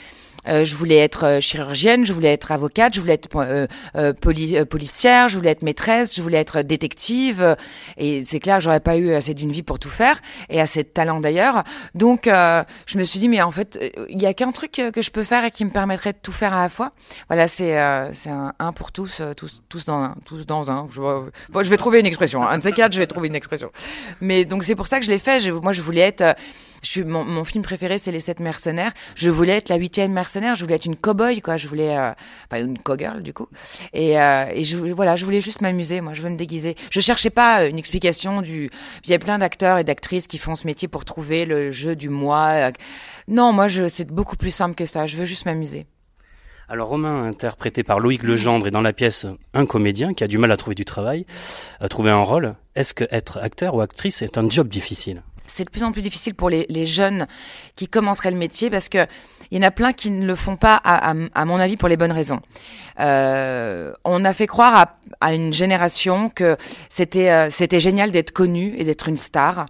Euh, 0.48 0.64
je 0.64 0.74
voulais 0.74 0.96
être 0.96 1.24
euh, 1.24 1.40
chirurgienne, 1.40 2.04
je 2.04 2.12
voulais 2.12 2.32
être 2.32 2.50
avocate, 2.50 2.94
je 2.94 3.00
voulais 3.00 3.14
être 3.14 3.28
euh, 3.36 3.66
euh 3.94 4.12
poli 4.12 4.64
policière, 4.64 5.28
je 5.28 5.36
voulais 5.36 5.50
être 5.50 5.62
maîtresse, 5.62 6.16
je 6.16 6.22
voulais 6.22 6.38
être 6.38 6.62
détective. 6.62 7.56
et 7.96 8.24
c'est 8.24 8.40
clair, 8.40 8.60
j'aurais 8.60 8.80
pas 8.80 8.96
eu 8.96 9.12
assez 9.12 9.34
d'une 9.34 9.52
vie 9.52 9.62
pour 9.62 9.78
tout 9.78 9.88
faire 9.88 10.20
et 10.48 10.60
assez 10.60 10.82
de 10.82 10.88
talent 10.88 11.20
d'ailleurs. 11.20 11.62
Donc 11.94 12.24
je 12.26 12.98
me 12.98 13.02
suis 13.02 13.20
dit 13.20 13.28
mais 13.28 13.42
en 13.42 13.50
fait 13.50 13.78
il 14.08 14.20
y 14.20 14.26
a 14.26 14.34
qu'un 14.34 14.52
truc 14.52 14.72
que 14.92 15.02
je 15.02 15.10
peux 15.10 15.24
faire 15.24 15.44
et 15.44 15.50
qui 15.50 15.64
me 15.64 15.70
permettrait 15.70 16.12
de 16.12 16.18
tout 16.20 16.32
faire 16.32 16.54
à 16.54 16.62
la 16.62 16.68
fois. 16.68 16.92
Voilà, 17.28 17.48
c'est 17.48 17.78
c'est 18.12 18.30
un, 18.30 18.52
un, 18.58 18.72
pour 18.72 18.92
tous, 18.92 19.22
tous 19.36 19.62
tous 19.68 19.84
dans 19.84 20.02
un, 20.02 20.16
tous 20.24 20.46
dans 20.46 20.70
un. 20.70 20.88
Je, 20.90 21.00
bon, 21.00 21.62
je 21.62 21.70
vais 21.70 21.76
trouver 21.76 22.00
une 22.00 22.06
expression. 22.06 22.46
Un 22.46 22.58
de 22.58 22.62
ces 22.62 22.72
quatre, 22.72 22.92
je 22.92 22.98
vais 22.98 23.06
trouver 23.06 23.28
une 23.28 23.34
expression. 23.34 23.70
Mais 24.20 24.44
donc 24.44 24.64
c'est 24.64 24.74
pour 24.74 24.86
ça 24.86 24.98
que 24.98 25.04
je 25.04 25.10
l'ai 25.10 25.18
fait. 25.18 25.50
Moi 25.50 25.72
je 25.72 25.82
voulais 25.82 26.00
être 26.00 26.36
je 26.82 26.90
suis, 26.90 27.04
mon, 27.04 27.24
mon 27.24 27.44
film 27.44 27.62
préféré, 27.62 27.98
c'est 27.98 28.12
Les 28.12 28.20
Sept 28.20 28.40
Mercenaires. 28.40 28.92
Je 29.14 29.30
voulais 29.30 29.56
être 29.56 29.68
la 29.68 29.76
huitième 29.76 30.12
mercenaire. 30.12 30.56
Je 30.56 30.62
voulais 30.64 30.74
être 30.74 30.86
une 30.86 30.96
cow-boy, 30.96 31.40
quoi. 31.40 31.56
Je 31.56 31.68
voulais, 31.68 31.96
euh, 31.96 32.12
une 32.52 32.78
cowgirl, 32.78 33.22
du 33.22 33.32
coup. 33.32 33.48
Et, 33.92 34.20
euh, 34.20 34.46
et 34.52 34.64
je, 34.64 34.76
voilà, 34.76 35.16
je 35.16 35.24
voulais 35.24 35.40
juste 35.40 35.60
m'amuser. 35.60 36.00
Moi, 36.00 36.14
je 36.14 36.22
veux 36.22 36.30
me 36.30 36.36
déguiser. 36.36 36.74
Je 36.90 37.00
cherchais 37.00 37.30
pas 37.30 37.66
une 37.66 37.78
explication 37.78 38.42
du. 38.42 38.68
Il 39.04 39.10
y 39.10 39.14
a 39.14 39.18
plein 39.18 39.38
d'acteurs 39.38 39.78
et 39.78 39.84
d'actrices 39.84 40.26
qui 40.26 40.38
font 40.38 40.54
ce 40.54 40.66
métier 40.66 40.88
pour 40.88 41.04
trouver 41.04 41.44
le 41.44 41.70
jeu 41.70 41.94
du 41.94 42.08
moi. 42.08 42.70
Non, 43.28 43.52
moi, 43.52 43.68
je, 43.68 43.86
c'est 43.86 44.10
beaucoup 44.10 44.36
plus 44.36 44.50
simple 44.50 44.74
que 44.74 44.86
ça. 44.86 45.06
Je 45.06 45.16
veux 45.16 45.24
juste 45.24 45.46
m'amuser. 45.46 45.86
Alors 46.68 46.88
Romain, 46.88 47.24
interprété 47.24 47.82
par 47.82 48.00
Loïc 48.00 48.22
Legendre, 48.22 48.66
est 48.66 48.70
dans 48.70 48.80
la 48.80 48.94
pièce 48.94 49.26
un 49.52 49.66
comédien 49.66 50.14
qui 50.14 50.24
a 50.24 50.26
du 50.26 50.38
mal 50.38 50.50
à 50.50 50.56
trouver 50.56 50.74
du 50.74 50.86
travail, 50.86 51.26
à 51.80 51.88
trouver 51.88 52.10
un 52.10 52.22
rôle. 52.22 52.54
Est-ce 52.74 52.94
que 52.94 53.04
être 53.10 53.38
acteur 53.38 53.74
ou 53.74 53.82
actrice 53.82 54.22
est 54.22 54.38
un 54.38 54.48
job 54.48 54.68
difficile? 54.68 55.22
C'est 55.46 55.64
de 55.64 55.70
plus 55.70 55.84
en 55.84 55.92
plus 55.92 56.02
difficile 56.02 56.34
pour 56.34 56.50
les, 56.50 56.86
jeunes 56.86 57.26
qui 57.76 57.88
commenceraient 57.88 58.30
le 58.30 58.36
métier 58.36 58.70
parce 58.70 58.88
que 58.88 59.06
il 59.50 59.56
y 59.56 59.58
en 59.58 59.68
a 59.68 59.70
plein 59.70 59.92
qui 59.92 60.10
ne 60.10 60.26
le 60.26 60.34
font 60.34 60.56
pas, 60.56 60.76
à, 60.76 61.44
mon 61.44 61.60
avis, 61.60 61.76
pour 61.76 61.88
les 61.88 61.98
bonnes 61.98 62.12
raisons. 62.12 62.40
Euh, 63.00 63.92
on 64.02 64.24
a 64.24 64.32
fait 64.32 64.46
croire 64.46 64.74
à, 64.74 64.96
à 65.20 65.34
une 65.34 65.52
génération 65.52 66.30
que 66.30 66.56
c'était 66.88 67.30
euh, 67.30 67.50
c'était 67.50 67.80
génial 67.80 68.10
d'être 68.10 68.32
connu 68.32 68.74
et 68.78 68.84
d'être 68.84 69.08
une 69.08 69.16
star. 69.16 69.66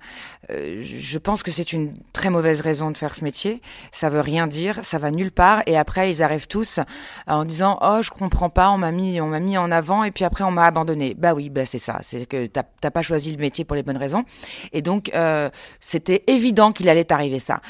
Euh, 0.51 0.83
je 0.83 1.19
pense 1.19 1.43
que 1.43 1.53
c'est 1.53 1.73
une 1.73 1.93
très 2.13 2.29
mauvaise 2.29 2.61
raison 2.61 2.91
de 2.91 2.97
faire 2.97 3.15
ce 3.15 3.23
métier. 3.23 3.63
Ça 3.93 4.09
veut 4.09 4.21
rien 4.21 4.47
dire, 4.47 4.85
ça 4.85 4.99
va 4.99 5.11
nulle 5.11 5.31
part. 5.31 5.63
Et 5.67 5.79
après, 5.79 6.11
ils 6.11 6.23
arrivent 6.23 6.49
tous 6.49 6.81
en 7.27 7.45
disant 7.45 7.79
oh 7.81 8.03
je 8.03 8.11
comprends 8.11 8.51
pas, 8.51 8.71
on 8.71 8.79
m'a 8.79 8.91
mis 8.91 9.21
on 9.21 9.29
m'a 9.29 9.41
mis 9.41 9.57
en 9.57 9.71
avant 9.71 10.03
et 10.05 10.11
puis 10.11 10.25
après 10.25 10.43
on 10.45 10.51
m'a 10.51 10.65
abandonné. 10.65 11.15
Bah 11.15 11.35
oui, 11.35 11.49
bah 11.49 11.65
c'est 11.65 11.79
ça, 11.79 11.99
c'est 12.03 12.27
que 12.27 12.47
t'as 12.47 12.91
pas 12.91 13.03
choisi 13.03 13.31
le 13.31 13.39
métier 13.39 13.65
pour 13.65 13.77
les 13.77 13.83
bonnes 13.83 13.97
raisons. 13.97 14.25
Et 14.73 14.83
donc 14.83 15.11
euh, 15.15 15.51
c'était 15.81 16.25
évident 16.27 16.73
qu'il 16.73 16.89
allait 16.89 17.13
arriver 17.13 17.39
ça 17.39 17.61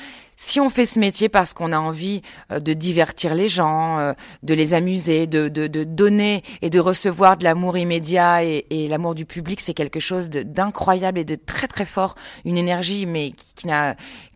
si 0.43 0.59
on 0.59 0.69
fait 0.71 0.87
ce 0.87 0.99
métier 0.99 1.29
parce 1.29 1.55
qu'on 1.55 1.73
a 1.73 1.79
envie 1.79 2.21
euh, 2.51 2.59
de 2.59 2.73
divertir 2.73 3.35
les 3.35 3.49
gens, 3.49 3.99
euh, 3.99 4.13
de 4.43 4.55
les 4.55 4.75
amuser, 4.75 5.27
de, 5.29 5.49
de, 5.49 5.69
de, 5.69 5.85
donner 5.85 6.43
et 6.63 6.71
de 6.71 6.81
recevoir 6.81 7.37
de 7.37 7.45
l'amour 7.45 7.77
immédiat 7.77 8.45
et, 8.45 8.67
et 8.71 8.89
l'amour 8.89 9.15
du 9.15 9.25
public, 9.25 9.61
c'est 9.61 9.75
quelque 9.75 10.01
chose 10.01 10.31
d'incroyable 10.31 11.21
et 11.21 11.25
de 11.25 11.37
très 11.37 11.69
très 11.69 11.85
fort, 11.85 12.17
une 12.45 12.59
énergie 12.59 13.07
mais 13.07 13.31
qui, 13.31 13.55
qui, 13.55 13.69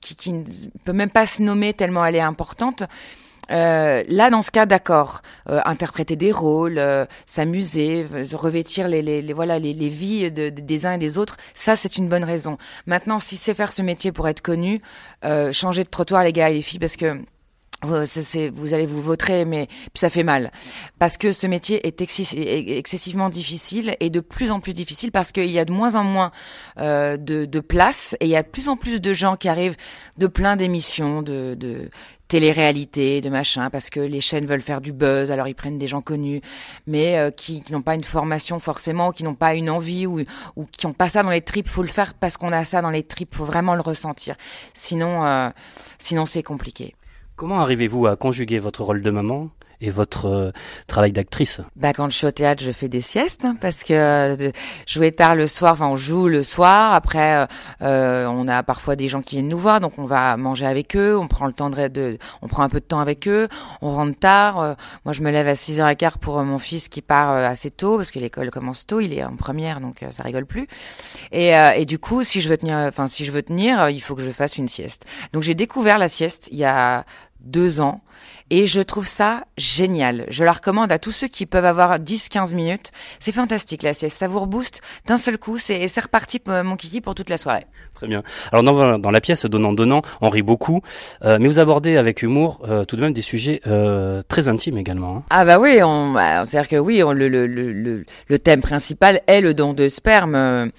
qui, 0.01 0.17
qui 0.17 0.33
ne 0.33 0.45
peut 0.85 0.93
même 0.93 1.11
pas 1.11 1.27
se 1.27 1.43
nommer 1.43 1.75
tellement 1.75 2.05
elle 2.05 2.17
est 2.17 2.21
importante. 2.21 2.85
Euh, 3.51 4.03
là, 4.09 4.31
dans 4.31 4.43
ce 4.43 4.51
cas, 4.51 4.67
d'accord, 4.67 5.23
euh, 5.49 5.61
interpréter 5.65 6.17
des 6.17 6.33
rôles, 6.33 6.79
euh, 6.79 7.07
s'amuser, 7.27 8.07
revêtir 8.33 8.89
les, 8.89 9.03
les, 9.03 9.23
les, 9.23 9.33
voilà 9.33 9.59
les, 9.59 9.75
les 9.75 9.89
vies 9.89 10.31
de, 10.31 10.51
de, 10.51 10.61
des 10.61 10.87
uns 10.87 10.93
et 10.93 10.99
des 10.99 11.19
autres, 11.19 11.37
ça 11.55 11.77
c'est 11.77 11.97
une 11.97 12.09
bonne 12.09 12.25
raison. 12.25 12.59
Maintenant, 12.87 13.19
si 13.19 13.37
c'est 13.37 13.55
faire 13.55 13.73
ce 13.73 13.83
métier 13.83 14.13
pour 14.13 14.29
être 14.29 14.41
connu, 14.41 14.83
euh, 15.25 15.53
changer 15.53 15.85
de 15.85 15.89
trottoir 15.89 16.25
les 16.25 16.33
gars 16.33 16.51
et 16.51 16.55
les 16.55 16.63
filles, 16.63 16.81
parce 16.81 16.97
que 16.97 17.25
vous 17.83 18.75
allez 18.75 18.87
vous 18.87 19.03
vautrer, 19.03 19.45
mais 19.45 19.69
ça 19.95 20.09
fait 20.09 20.25
mal 20.25 20.51
parce 20.99 21.19
que 21.19 21.31
ce 21.31 21.47
métier 21.47 21.87
est 21.87 22.01
excessivement 22.01 23.29
difficile 23.29 23.97
et 24.01 24.09
de 24.09 24.21
plus 24.21 24.51
en 24.51 24.61
plus 24.61 24.73
difficile 24.73 25.13
parce 25.13 25.31
qu'il 25.31 25.51
y 25.51 25.59
a 25.59 25.65
de 25.65 25.73
moins 25.73 25.95
en 25.95 26.03
moins 26.03 26.33
euh, 26.79 27.17
de, 27.19 27.45
de 27.45 27.61
place 27.61 28.17
et 28.21 28.25
il 28.27 28.31
y 28.31 28.37
a 28.37 28.43
de 28.43 28.49
plus 28.49 28.69
en 28.69 28.77
plus 28.77 29.01
de 29.01 29.13
gens 29.13 29.37
qui 29.37 29.49
arrivent 29.49 29.77
de 30.17 30.27
plein 30.27 30.57
d'émissions, 30.57 31.21
de, 31.21 31.55
de 31.55 31.91
télé-réalité, 32.29 33.21
de 33.21 33.29
machin, 33.31 33.71
parce 33.71 33.91
que 33.91 34.01
les 34.01 34.21
chaînes 34.21 34.47
veulent 34.47 34.63
faire 34.63 34.81
du 34.81 34.93
buzz, 34.93 35.31
alors 35.31 35.49
ils 35.49 35.55
prennent 35.55 35.79
des 35.79 35.87
gens 35.87 36.03
connus, 36.03 36.41
mais 36.87 37.19
euh, 37.19 37.31
qui, 37.31 37.63
qui 37.63 37.73
n'ont 37.73 37.83
pas 37.83 37.95
une 37.95 38.05
formation 38.05 38.59
forcément, 38.59 39.13
qui 39.13 39.25
n'ont 39.25 39.35
pas 39.35 39.55
une 39.55 39.71
envie 39.71 40.07
ou, 40.07 40.21
ou 40.57 40.67
qui 40.67 40.87
n'ont 40.87 40.93
pas 40.93 41.09
ça 41.09 41.23
dans 41.23 41.31
les 41.31 41.41
tripes. 41.41 41.69
Faut 41.69 41.83
le 41.83 41.89
faire 41.89 42.15
parce 42.15 42.37
qu'on 42.37 42.53
a 42.53 42.65
ça 42.65 42.83
dans 42.83 42.91
les 42.91 43.03
tripes. 43.03 43.35
Faut 43.35 43.45
vraiment 43.45 43.75
le 43.75 43.81
ressentir. 43.81 44.37
Sinon, 44.75 45.25
euh, 45.25 45.51
sinon 45.99 46.27
c'est 46.27 46.43
compliqué. 46.43 46.95
Comment 47.37 47.61
arrivez-vous 47.61 48.07
à 48.07 48.17
conjuguer 48.17 48.59
votre 48.59 48.83
rôle 48.83 49.03
de 49.03 49.11
maman 49.11 49.51
et 49.81 49.91
votre 49.91 50.27
euh, 50.27 50.51
travail 50.87 51.13
d'actrice 51.13 51.61
Bah 51.77 51.93
quand 51.93 52.09
je 52.11 52.17
suis 52.17 52.27
au 52.27 52.31
théâtre, 52.31 52.63
je 52.63 52.73
fais 52.73 52.89
des 52.89 53.01
siestes 53.01 53.45
hein, 53.45 53.57
parce 53.61 53.85
que 53.85 53.93
euh, 53.93 54.51
jouer 54.87 55.13
tard 55.13 55.35
le 55.35 55.47
soir, 55.47 55.73
enfin 55.73 55.89
on 55.89 55.97
joue 55.97 56.29
le 56.29 56.43
soir. 56.43 56.95
Après, 56.95 57.37
euh, 57.37 57.47
euh, 57.83 58.27
on 58.27 58.49
a 58.49 58.63
parfois 58.63 58.97
des 58.97 59.09
gens 59.09 59.23
qui 59.23 59.37
viennent 59.37 59.49
nous 59.49 59.59
voir, 59.59 59.81
donc 59.81 59.99
on 59.99 60.05
va 60.05 60.37
manger 60.37 60.67
avec 60.67 60.97
eux, 60.97 61.17
on 61.17 61.29
prend 61.29 61.47
le 61.47 61.53
temps 61.53 61.71
de, 61.71 61.89
de 61.89 62.19
on 62.43 62.49
prend 62.49 62.63
un 62.63 62.69
peu 62.69 62.81
de 62.81 62.85
temps 62.85 63.01
avec 63.01 63.29
eux, 63.29 63.49
on 63.83 63.91
rentre 63.91 64.19
tard. 64.19 64.61
Euh, 64.61 64.75
moi, 65.05 65.13
je 65.13 65.23
me 65.23 65.31
lève 65.31 65.49
à 65.49 65.55
6h15 65.55 66.19
pour 66.19 66.39
euh, 66.39 66.45
mon 66.45 66.59
fils 66.59 66.89
qui 66.89 67.03
part 67.03 67.31
assez 67.31 67.71
tôt 67.71 67.97
parce 67.97 68.11
que 68.11 68.19
l'école 68.19 68.51
commence 68.51 68.87
tôt, 68.87 69.01
il 69.01 69.13
est 69.13 69.25
en 69.25 69.37
première, 69.37 69.81
donc 69.81 70.05
ça 70.11 70.23
rigole 70.23 70.47
plus. 70.47 70.67
Et, 71.33 71.51
et 71.51 71.85
du 71.85 71.99
coup, 71.99 72.23
si 72.23 72.41
je 72.41 72.49
veux 72.49 72.57
tenir, 72.57 72.77
enfin 72.77 73.07
si 73.07 73.25
je 73.25 73.33
veux 73.33 73.43
tenir, 73.43 73.89
il 73.91 74.01
faut 74.01 74.15
que 74.15 74.23
je 74.23 74.31
fasse 74.31 74.59
une 74.59 74.69
sieste. 74.69 75.07
Donc 75.33 75.43
j'ai 75.43 75.55
découvert 75.55 75.99
la 75.99 76.09
sieste 76.09 76.49
il 76.51 76.59
y 76.59 76.65
a 76.65 77.05
deux 77.41 77.81
ans 77.81 78.01
et 78.51 78.67
je 78.67 78.81
trouve 78.81 79.07
ça 79.07 79.45
génial. 79.57 80.25
Je 80.29 80.45
la 80.45 80.53
recommande 80.53 80.93
à 80.93 80.99
tous 80.99 81.13
ceux 81.13 81.29
qui 81.29 81.47
peuvent 81.47 81.65
avoir 81.65 81.99
10-15 81.99 82.55
minutes. 82.55 82.93
C'est 83.21 83.33
fantastique 83.33 83.83
la 83.83 83.95
sieste, 83.95 84.17
ça 84.19 84.29
vous 84.29 84.41
rebooste 84.41 84.81
d'un 85.07 85.19
seul 85.19 85.39
coup, 85.39 85.59
c'est 85.59 85.89
c'est 85.89 86.01
reparti 86.01 86.41
euh, 86.49 86.63
mon 86.63 86.77
kiki 86.77 87.01
pour 87.01 87.15
toute 87.15 87.29
la 87.31 87.39
soirée. 87.39 87.67
Très 87.95 88.07
bien. 88.07 88.23
Alors 88.53 88.63
dans, 88.63 88.99
dans 88.99 89.11
la 89.11 89.21
pièce 89.23 89.47
Donnant 89.47 89.73
Donnant, 89.73 90.03
on 90.21 90.29
rit 90.29 90.43
beaucoup, 90.43 90.83
euh, 91.25 91.39
mais 91.41 91.49
vous 91.49 91.59
abordez 91.59 91.97
avec 91.97 92.23
humour 92.23 92.61
euh, 92.69 92.85
tout 92.85 92.97
de 92.97 93.01
même 93.01 93.15
des 93.15 93.23
sujets 93.23 93.61
euh, 93.67 94.21
très 94.29 94.49
intimes 94.49 94.77
également. 94.77 95.17
hein. 95.17 95.23
Ah 95.31 95.45
bah 95.47 95.59
oui, 95.59 95.81
on, 95.83 96.13
bah, 96.13 96.45
c'est-à-dire 96.45 96.69
que 96.69 96.77
oui, 96.77 97.03
on, 97.03 97.13
le, 97.13 97.29
le, 97.29 97.47
le, 97.47 98.05
le, 98.29 98.39
thème 98.39 98.61
principal 98.61 99.23
est 99.27 99.41
le 99.41 99.55
don 99.55 99.73
de 99.73 99.89
sperme. 99.89 100.71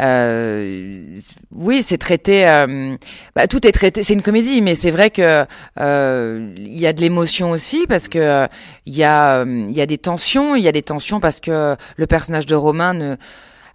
Euh, 0.00 1.18
oui, 1.52 1.82
c'est 1.82 1.98
traité. 1.98 2.46
euh, 2.48 2.96
bah, 3.34 3.46
tout 3.46 3.66
est 3.66 3.72
traité. 3.72 4.02
C'est 4.02 4.14
une 4.14 4.22
comédie, 4.22 4.60
mais 4.62 4.74
c'est 4.74 4.90
vrai 4.90 5.10
que 5.10 5.46
euh, 5.80 6.54
il 6.56 6.78
y 6.78 6.86
a 6.86 6.92
de 6.92 7.00
l'émotion 7.08 7.50
aussi 7.50 7.86
parce 7.86 8.08
que 8.08 8.18
euh, 8.18 8.46
il 8.84 8.94
y 8.94 9.02
a 9.02 9.38
euh, 9.38 9.66
il 9.70 9.76
y 9.76 9.80
a 9.80 9.86
des 9.86 9.98
tensions. 9.98 10.54
Il 10.54 10.62
y 10.62 10.68
a 10.68 10.72
des 10.72 10.82
tensions 10.82 11.20
parce 11.20 11.40
que 11.40 11.76
le 11.96 12.06
personnage 12.06 12.46
de 12.46 12.54
Romain 12.54 12.92
ne 12.92 13.16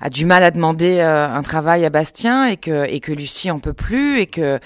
a 0.03 0.09
du 0.09 0.25
mal 0.25 0.43
à 0.43 0.51
demander 0.51 0.99
euh, 0.99 1.29
un 1.29 1.41
travail 1.43 1.85
à 1.85 1.89
Bastien 1.89 2.47
et 2.47 2.57
que 2.57 2.85
et 2.89 2.99
que 2.99 3.13
Lucie 3.13 3.49
en 3.49 3.59
peut 3.59 3.71
plus 3.71 4.19
et 4.19 4.27
que 4.27 4.59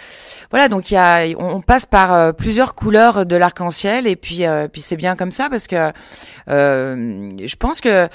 voilà 0.49 0.67
donc 0.67 0.89
il 0.89 0.95
y 0.95 0.97
a 0.97 1.25
on, 1.37 1.61
passe 1.61 1.85
par 1.85 2.11
euh, 2.11 2.31
plusieurs 2.31 2.73
couleurs 2.73 3.27
de 3.27 3.35
l'arc-en-ciel 3.35 4.07
et 4.07 4.15
puis 4.15 4.47
euh, 4.47 4.67
puis 4.67 4.81
c'est 4.81 4.95
bien 4.95 5.15
comme 5.15 5.29
ça 5.29 5.47
parce 5.49 5.67
que 5.67 5.91
je 6.47 7.55
pense 7.57 7.81
que 7.81 8.07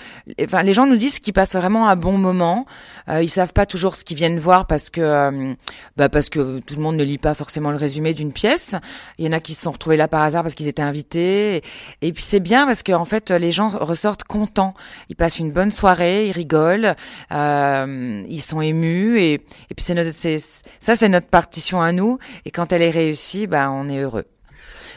enfin 0.42 0.62
les 0.64 0.74
gens 0.74 0.87
nous 0.87 0.96
disent 0.96 1.20
qu'ils 1.20 1.32
passent 1.32 1.54
vraiment 1.54 1.88
un 1.88 1.96
bon 1.96 2.18
moment. 2.18 2.66
Ils 3.08 3.28
savent 3.28 3.52
pas 3.52 3.66
toujours 3.66 3.94
ce 3.94 4.04
qu'ils 4.04 4.16
viennent 4.16 4.38
voir 4.38 4.66
parce 4.66 4.88
que 4.88 5.54
bah 5.98 6.08
parce 6.08 6.30
que 6.30 6.61
tout 6.61 6.74
le 6.76 6.80
monde 6.80 6.96
ne 6.96 7.04
lit 7.04 7.18
pas 7.18 7.35
forcément 7.35 7.70
le 7.70 7.76
résumé 7.76 8.14
d'une 8.14 8.32
pièce. 8.32 8.74
Il 9.18 9.26
y 9.26 9.28
en 9.28 9.32
a 9.32 9.40
qui 9.40 9.52
se 9.52 9.62
sont 9.62 9.72
retrouvés 9.72 9.98
là 9.98 10.08
par 10.08 10.22
hasard 10.22 10.42
parce 10.42 10.54
qu'ils 10.54 10.68
étaient 10.68 10.82
invités 10.82 11.56
et, 11.56 11.62
et 12.00 12.12
puis 12.14 12.22
c'est 12.22 12.40
bien 12.40 12.64
parce 12.64 12.82
que 12.82 12.92
en 12.92 13.04
fait 13.04 13.30
les 13.30 13.52
gens 13.52 13.68
ressortent 13.68 14.24
contents. 14.24 14.72
Ils 15.11 15.16
passent 15.16 15.38
une 15.38 15.52
bonne 15.52 15.70
soirée 15.70 16.28
ils 16.28 16.32
rigolent 16.32 16.96
euh, 17.33 18.22
ils 18.29 18.42
sont 18.42 18.61
émus 18.61 19.20
et, 19.20 19.35
et 19.35 19.75
puis 19.77 19.85
c'est 19.85 19.94
notre, 19.94 20.12
c'est, 20.12 20.38
ça 20.81 20.96
c'est 20.96 21.09
notre 21.09 21.29
partition 21.29 21.81
à 21.81 21.92
nous 21.92 22.18
et 22.44 22.51
quand 22.51 22.72
elle 22.72 22.83
est 22.83 22.90
réussie, 22.90 23.46
bah 23.46 23.70
on 23.70 23.88
est 23.88 23.98
heureux. 23.98 24.25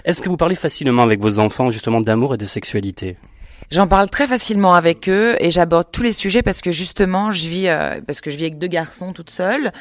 Est-ce 0.03 0.21
que 0.21 0.29
vous 0.29 0.37
parlez 0.37 0.55
facilement 0.55 1.03
avec 1.03 1.19
vos 1.19 1.39
enfants 1.39 1.71
justement 1.71 2.01
d'amour 2.01 2.35
et 2.35 2.37
de 2.37 2.45
sexualité? 2.45 3.17
J'en 3.71 3.87
parle 3.87 4.09
très 4.11 4.27
facilement 4.27 4.75
avec 4.75 5.09
eux 5.09 5.35
et 5.39 5.49
j'aborde 5.49 5.87
tous 5.91 6.03
les 6.03 6.11
sujets 6.11 6.43
parce 6.43 6.61
que 6.61 6.71
justement 6.71 7.31
je 7.31 7.47
vis 7.47 7.67
euh, 7.67 7.99
parce 8.05 8.21
que 8.21 8.29
je 8.29 8.37
vis 8.37 8.43
avec 8.43 8.59
deux 8.59 8.67
garçons 8.67 9.11
toute 9.11 9.31
seule 9.31 9.71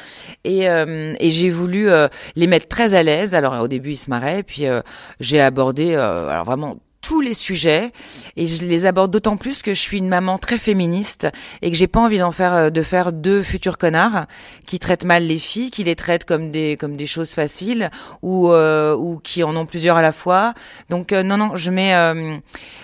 et, 0.43 0.67
euh, 0.67 1.13
et 1.19 1.29
j'ai 1.29 1.49
voulu 1.49 1.91
euh, 1.91 2.07
les 2.35 2.47
mettre 2.47 2.67
très 2.67 2.95
à 2.95 3.03
l'aise. 3.03 3.35
Alors 3.35 3.61
au 3.61 3.67
début 3.67 3.91
ils 3.91 3.97
se 3.97 4.09
marraient 4.09 4.41
puis 4.41 4.65
euh, 4.65 4.81
j'ai 5.19 5.39
abordé 5.39 5.93
euh, 5.93 6.29
alors 6.29 6.45
vraiment 6.45 6.77
tous 7.05 7.21
les 7.21 7.35
sujets 7.35 7.91
et 8.35 8.47
je 8.47 8.65
les 8.65 8.87
aborde 8.87 9.11
d'autant 9.11 9.37
plus 9.37 9.61
que 9.61 9.73
je 9.75 9.79
suis 9.79 9.99
une 9.99 10.07
maman 10.07 10.39
très 10.39 10.57
féministe 10.57 11.27
et 11.61 11.69
que 11.69 11.77
j'ai 11.77 11.85
pas 11.87 11.99
envie 11.99 12.17
d'en 12.17 12.31
faire 12.31 12.53
euh, 12.53 12.69
de 12.71 12.81
faire 12.81 13.13
deux 13.13 13.43
futurs 13.43 13.77
connards 13.77 14.25
qui 14.65 14.79
traitent 14.79 15.05
mal 15.05 15.23
les 15.23 15.37
filles, 15.37 15.69
qui 15.69 15.83
les 15.83 15.95
traitent 15.95 16.25
comme 16.25 16.49
des 16.49 16.77
comme 16.77 16.95
des 16.95 17.05
choses 17.05 17.31
faciles 17.31 17.91
ou 18.23 18.49
euh, 18.51 18.95
ou 18.95 19.19
qui 19.19 19.43
en 19.43 19.55
ont 19.55 19.67
plusieurs 19.67 19.97
à 19.97 20.01
la 20.01 20.11
fois. 20.11 20.55
Donc 20.89 21.13
euh, 21.13 21.21
non 21.21 21.37
non, 21.37 21.55
je 21.55 21.69
mets 21.69 21.93
euh, 21.93 22.37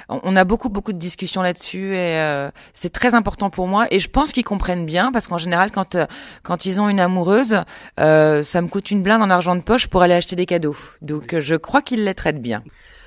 on 0.07 0.35
a 0.35 0.43
beaucoup 0.43 0.69
beaucoup 0.69 0.93
de 0.93 0.99
discussions 0.99 1.41
là-dessus 1.41 1.95
et 1.95 2.19
euh, 2.19 2.51
c'est 2.73 2.91
très 2.91 3.15
important 3.15 3.49
pour 3.49 3.67
moi 3.67 3.87
et 3.89 3.99
je 3.99 4.07
pense 4.07 4.31
qu'ils 4.31 4.43
comprennent 4.43 4.85
bien 4.85 5.11
parce 5.11 5.27
qu'en 5.27 5.39
général 5.39 5.71
quand 5.71 5.97
quand 6.43 6.65
ils 6.65 6.79
ont 6.79 6.89
une 6.89 6.99
amoureuse, 6.99 7.63
euh, 7.99 8.43
ça 8.43 8.61
me 8.61 8.67
coûte 8.67 8.91
une 8.91 9.01
blinde 9.01 9.23
en 9.23 9.31
argent 9.31 9.55
de 9.55 9.61
poche 9.61 9.87
pour 9.87 10.03
aller 10.03 10.13
acheter 10.13 10.35
des 10.35 10.45
cadeaux. 10.45 10.77
Donc 11.01 11.39
je 11.39 11.55
crois 11.55 11.81
qu'ils 11.81 12.03
les 12.03 12.13
traitent 12.13 12.41
bien. 12.41 12.61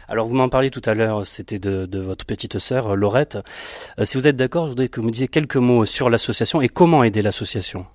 Alors 0.08 0.26
vous 0.26 0.34
m'en 0.34 0.48
parliez 0.48 0.70
tout 0.70 0.82
à 0.84 0.94
l'heure, 0.94 1.26
c'était 1.26 1.58
de, 1.58 1.86
de 1.86 1.98
votre 2.00 2.26
petite 2.26 2.58
sœur 2.58 2.92
euh, 2.92 2.94
Laurette. 2.94 3.38
Euh, 3.98 4.04
si 4.04 4.16
vous 4.16 4.26
êtes 4.26 4.36
d'accord, 4.36 4.64
je 4.64 4.70
voudrais 4.70 4.88
que 4.88 5.00
vous 5.00 5.06
me 5.06 5.12
disiez 5.12 5.28
quelques 5.28 5.56
mots 5.56 5.84
sur 5.84 6.10
l'association 6.10 6.60
et 6.60 6.68
comment 6.68 7.04
aider 7.04 7.22
l'association. 7.22 7.86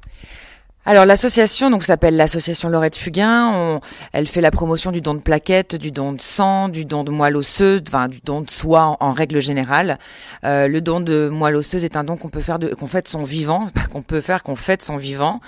Alors 0.85 1.05
l'association 1.05 1.69
donc 1.69 1.83
s'appelle 1.83 2.15
l'association 2.15 2.69
Laurette 2.69 2.95
Fugain. 2.95 3.81
Elle 4.13 4.27
fait 4.27 4.41
la 4.41 4.49
promotion 4.49 4.91
du 4.91 5.01
don 5.01 5.13
de 5.13 5.19
plaquettes, 5.19 5.75
du 5.75 5.91
don 5.91 6.13
de 6.13 6.21
sang, 6.21 6.69
du 6.69 6.85
don 6.85 7.03
de 7.03 7.11
moelle 7.11 7.35
osseuse, 7.35 7.81
enfin 7.87 8.07
du 8.07 8.21
don 8.23 8.41
de 8.41 8.49
soi 8.49 8.97
en, 8.99 9.11
règle 9.11 9.41
générale. 9.41 9.99
Euh, 10.45 10.67
le 10.67 10.79
don 10.79 11.01
de 11.01 11.27
moelle 11.27 11.57
osseuse 11.57 11.83
est 11.83 11.97
un 11.97 12.05
don 12.05 12.15
qu'on 12.15 12.29
peut 12.29 12.39
faire 12.39 12.59
qu'on 12.79 12.87
fait 12.87 13.03
de 13.03 13.07
son 13.09 13.23
vivant, 13.23 13.67
qu'on 13.91 14.01
peut 14.01 14.21
faire 14.21 14.41
qu'on 14.41 14.55
fait 14.55 14.77
de 14.77 14.81
son 14.81 14.95
vivant. 14.95 15.41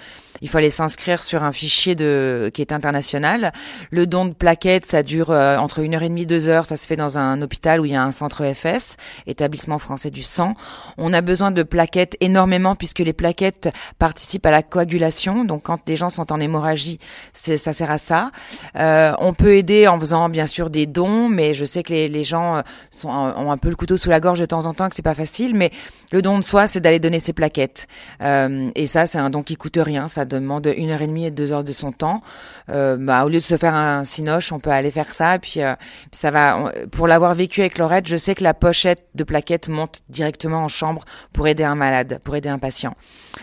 Il 0.44 0.50
faut 0.50 0.58
aller 0.58 0.72
s'inscrire 0.72 1.22
sur 1.22 1.44
un 1.44 1.52
fichier 1.52 1.94
de 1.94 2.50
qui 2.54 2.62
est 2.62 2.72
international. 2.72 3.52
Le 3.92 4.08
don 4.08 4.26
de 4.26 4.34
plaquettes, 4.34 4.86
ça 4.86 5.04
dure 5.04 5.30
euh, 5.30 5.58
entre 5.58 5.80
une 5.80 5.94
heure 5.94 6.04
et 6.04 6.10
demie, 6.10 6.26
deux 6.26 6.50
heures. 6.50 6.66
Ça 6.66 6.78
se 6.78 6.88
fait 6.88 6.96
dans 6.96 7.20
un 7.20 7.42
hôpital 7.42 7.80
où 7.80 7.86
il 7.86 7.92
y 7.92 7.96
a 7.96 8.04
un 8.04 8.12
centre 8.12 8.44
FS, 8.52 8.98
établissement 9.28 9.78
français 9.78 10.10
du 10.10 10.24
sang. 10.24 10.56
On 10.98 11.14
a 11.14 11.22
besoin 11.22 11.52
de 11.52 11.64
plaquettes 11.64 12.18
énormément 12.22 12.76
puisque 12.76 13.00
les 13.00 13.14
plaquettes 13.14 13.70
participent 14.00 14.46
à 14.46 14.52
la 14.52 14.64
coagulation. 14.64 15.21
Donc 15.26 15.64
quand 15.64 15.80
les 15.88 15.96
gens 15.96 16.10
sont 16.10 16.32
en 16.32 16.40
hémorragie, 16.40 17.00
ça 17.34 17.74
sert 17.74 17.92
à 17.92 17.98
ça. 17.98 18.32
Euh, 18.76 19.14
on 19.20 19.34
peut 19.34 19.56
aider 19.56 19.88
en 19.88 20.00
faisant 20.00 20.30
bien 20.30 20.48
sûr 20.48 20.70
des 20.70 20.86
dons, 20.86 21.30
mais 21.30 21.54
je 21.54 21.66
sais 21.66 21.84
que 21.84 21.94
les, 21.94 22.24
gens 22.24 22.58
euh, 22.58 22.62
ont 23.04 23.52
un 23.52 23.58
peu 23.58 23.70
le 23.70 23.76
couteau 23.76 23.98
sous 23.98 24.10
la 24.10 24.20
gorge 24.20 24.40
de 24.40 24.46
temps 24.46 24.66
en 24.66 24.74
temps, 24.74 24.90
que 24.90 24.96
c'est 24.96 25.02
pas 25.02 25.14
facile. 25.14 25.56
Mais 25.56 25.72
le 26.12 26.22
don 26.22 26.40
de 26.40 26.44
soi, 26.44 26.68
c'est 26.68 26.80
d'aller 26.80 27.00
donner 27.00 27.20
ses 27.20 27.34
plaquettes. 27.34 27.88
Euh, 28.22 28.70
et 28.76 28.88
ça, 28.88 29.06
c'est 29.06 29.20
un 29.20 29.30
don 29.30 29.44
qui 29.44 29.56
coûte 29.56 29.78
rien. 29.82 30.08
Ça 30.08 30.26
demande 30.26 30.72
une 30.76 30.90
heure 30.90 31.02
et 31.02 31.08
demie 31.08 31.26
et 31.26 31.32
deux 31.32 31.54
heures 31.54 31.64
de 31.64 31.74
son 31.74 31.92
temps. 31.92 32.22
Bah, 32.68 33.26
au 33.26 33.28
lieu 33.28 33.36
de 33.36 33.40
se 33.40 33.58
faire 33.58 33.76
un 33.76 34.06
cinoche, 34.06 34.54
on 34.54 34.60
peut 34.60 34.70
aller 34.70 34.92
faire 34.92 35.14
ça. 35.14 35.36
Et 35.36 35.40
puis, 35.40 35.60
puis 35.60 36.20
ça 36.20 36.32
va. 36.32 36.72
pour 36.92 37.06
l'avoir 37.06 37.34
vécu 37.34 37.60
avec 37.60 37.78
Laurette, 37.78 38.08
je 38.08 38.16
sais 38.16 38.34
que 38.34 38.44
la 38.44 38.54
pochette 38.54 39.04
de 39.14 39.26
plaquettes 39.26 39.68
monte 39.68 40.04
directement 40.08 40.64
en 40.64 40.68
chambre 40.70 41.04
pour 41.34 41.48
aider 41.48 41.66
un 41.66 41.76
malade, 41.76 42.22
pour 42.24 42.36
aider 42.36 42.48
un 42.48 42.60
patient. 42.60 42.96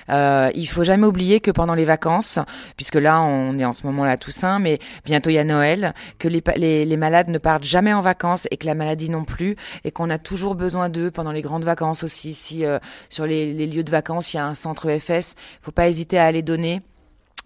Il 0.09 0.67
faut 0.67 0.85
jamais 0.85 1.07
oublier 1.07 1.41
que 1.41 1.51
pendant 1.51 1.67
les 1.74 1.85
vacances, 1.85 2.38
puisque 2.76 2.96
là 2.96 3.20
on 3.22 3.59
est 3.59 3.64
en 3.64 3.72
ce 3.72 3.87
moment 3.87 4.04
là 4.04 4.16
Toussaint, 4.16 4.59
mais 4.59 4.78
bientôt 5.04 5.31
il 5.31 5.35
y 5.35 5.38
a 5.38 5.44
Noël, 5.44 5.94
que 6.18 6.28
les 6.28 6.96
malades 6.96 7.28
ne 7.28 7.38
partent 7.38 7.64
jamais 7.64 7.92
en 7.92 8.00
vacances 8.00 8.46
et 8.50 8.57
que 8.57 8.66
la 8.66 8.74
maladie 8.74 9.11
non 9.11 9.24
plus, 9.24 9.57
et 9.85 9.90
qu'on 9.90 10.11
a 10.11 10.18
toujours 10.18 10.54
besoin 10.54 10.88
d'eux 10.88 11.11
pendant 11.11 11.33
les 11.33 11.42
grandes 11.42 11.64
vacances 11.64 12.04
aussi. 12.04 12.35
Si 12.35 12.64
euh, 12.64 12.78
sur 13.09 13.26
les, 13.26 13.52
les 13.52 13.66
lieux 13.66 13.85
de 13.85 13.90
vacances 13.90 14.33
il 14.33 14.37
y 14.37 14.40
a 14.40 14.46
un 14.46 14.54
centre 14.54 14.90
FS, 14.98 15.35
faut 15.61 15.72
pas 15.72 15.88
hésiter 15.88 16.18
à 16.18 16.26
aller 16.26 16.42
donner. 16.42 16.81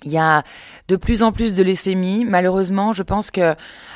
Il 0.05 0.13
y 0.13 0.19
a 0.19 0.43
de 0.89 0.97
plus 0.97 1.23
en 1.23 1.33
plus 1.33 1.55
de 1.55 1.63
leucémie. 1.63 2.25
Malheureusement, 2.25 2.93
je 2.93 3.03
pense 3.03 3.31
que 3.31 3.55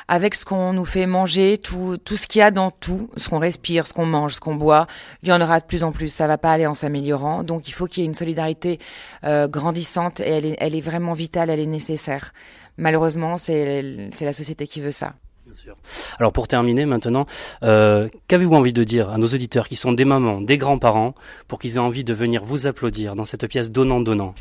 avec 0.08 0.34
ce 0.34 0.44
qu'on 0.44 0.72
nous 0.72 0.84
fait 0.84 1.06
manger, 1.06 1.58
tout, 1.58 1.96
tout 2.04 2.16
ce 2.16 2.26
qu'il 2.26 2.38
y 2.38 2.42
a 2.42 2.50
dans 2.50 2.70
tout, 2.70 3.10
ce 3.16 3.28
qu'on 3.28 3.38
respire, 3.38 3.86
ce 3.86 3.92
qu'on 3.92 4.06
mange, 4.06 4.34
ce 4.34 4.40
qu'on 4.40 4.54
boit, 4.54 4.86
il 5.22 5.28
y 5.28 5.32
en 5.32 5.40
aura 5.40 5.58
de 5.58 5.64
plus 5.64 5.82
en 5.82 5.92
plus. 5.92 6.08
Ça 6.08 6.26
va 6.26 6.38
pas 6.38 6.52
aller 6.52 6.66
en 6.66 6.74
s'améliorant. 6.74 7.42
Donc, 7.42 7.68
il 7.68 7.72
faut 7.72 7.86
qu'il 7.86 8.02
y 8.02 8.06
ait 8.06 8.08
une 8.08 8.14
solidarité 8.14 8.78
euh, 9.24 9.48
grandissante 9.48 10.20
et 10.20 10.30
elle 10.30 10.46
est, 10.46 10.56
elle 10.58 10.74
est 10.74 10.80
vraiment 10.80 11.12
vitale, 11.12 11.50
elle 11.50 11.60
est 11.60 11.66
nécessaire. 11.66 12.32
Malheureusement, 12.78 13.36
c'est 13.36 14.10
la 14.20 14.32
société 14.32 14.66
qui 14.66 14.80
veut 14.80 14.90
ça. 14.90 15.14
Alors 16.18 16.32
pour 16.32 16.48
terminer 16.48 16.86
maintenant, 16.86 17.26
euh, 17.62 18.08
qu'avez-vous 18.28 18.54
envie 18.54 18.72
de 18.72 18.84
dire 18.84 19.10
à 19.10 19.18
nos 19.18 19.26
auditeurs 19.26 19.68
qui 19.68 19.76
sont 19.76 19.92
des 19.92 20.04
mamans, 20.04 20.40
des 20.40 20.58
grands-parents, 20.58 21.14
pour 21.48 21.58
qu'ils 21.58 21.76
aient 21.76 21.78
envie 21.78 22.04
de 22.04 22.12
venir 22.12 22.44
vous 22.44 22.66
applaudir 22.66 23.16
dans 23.16 23.24
cette 23.24 23.46
pièce 23.46 23.70
donnant-donnant 23.70 24.34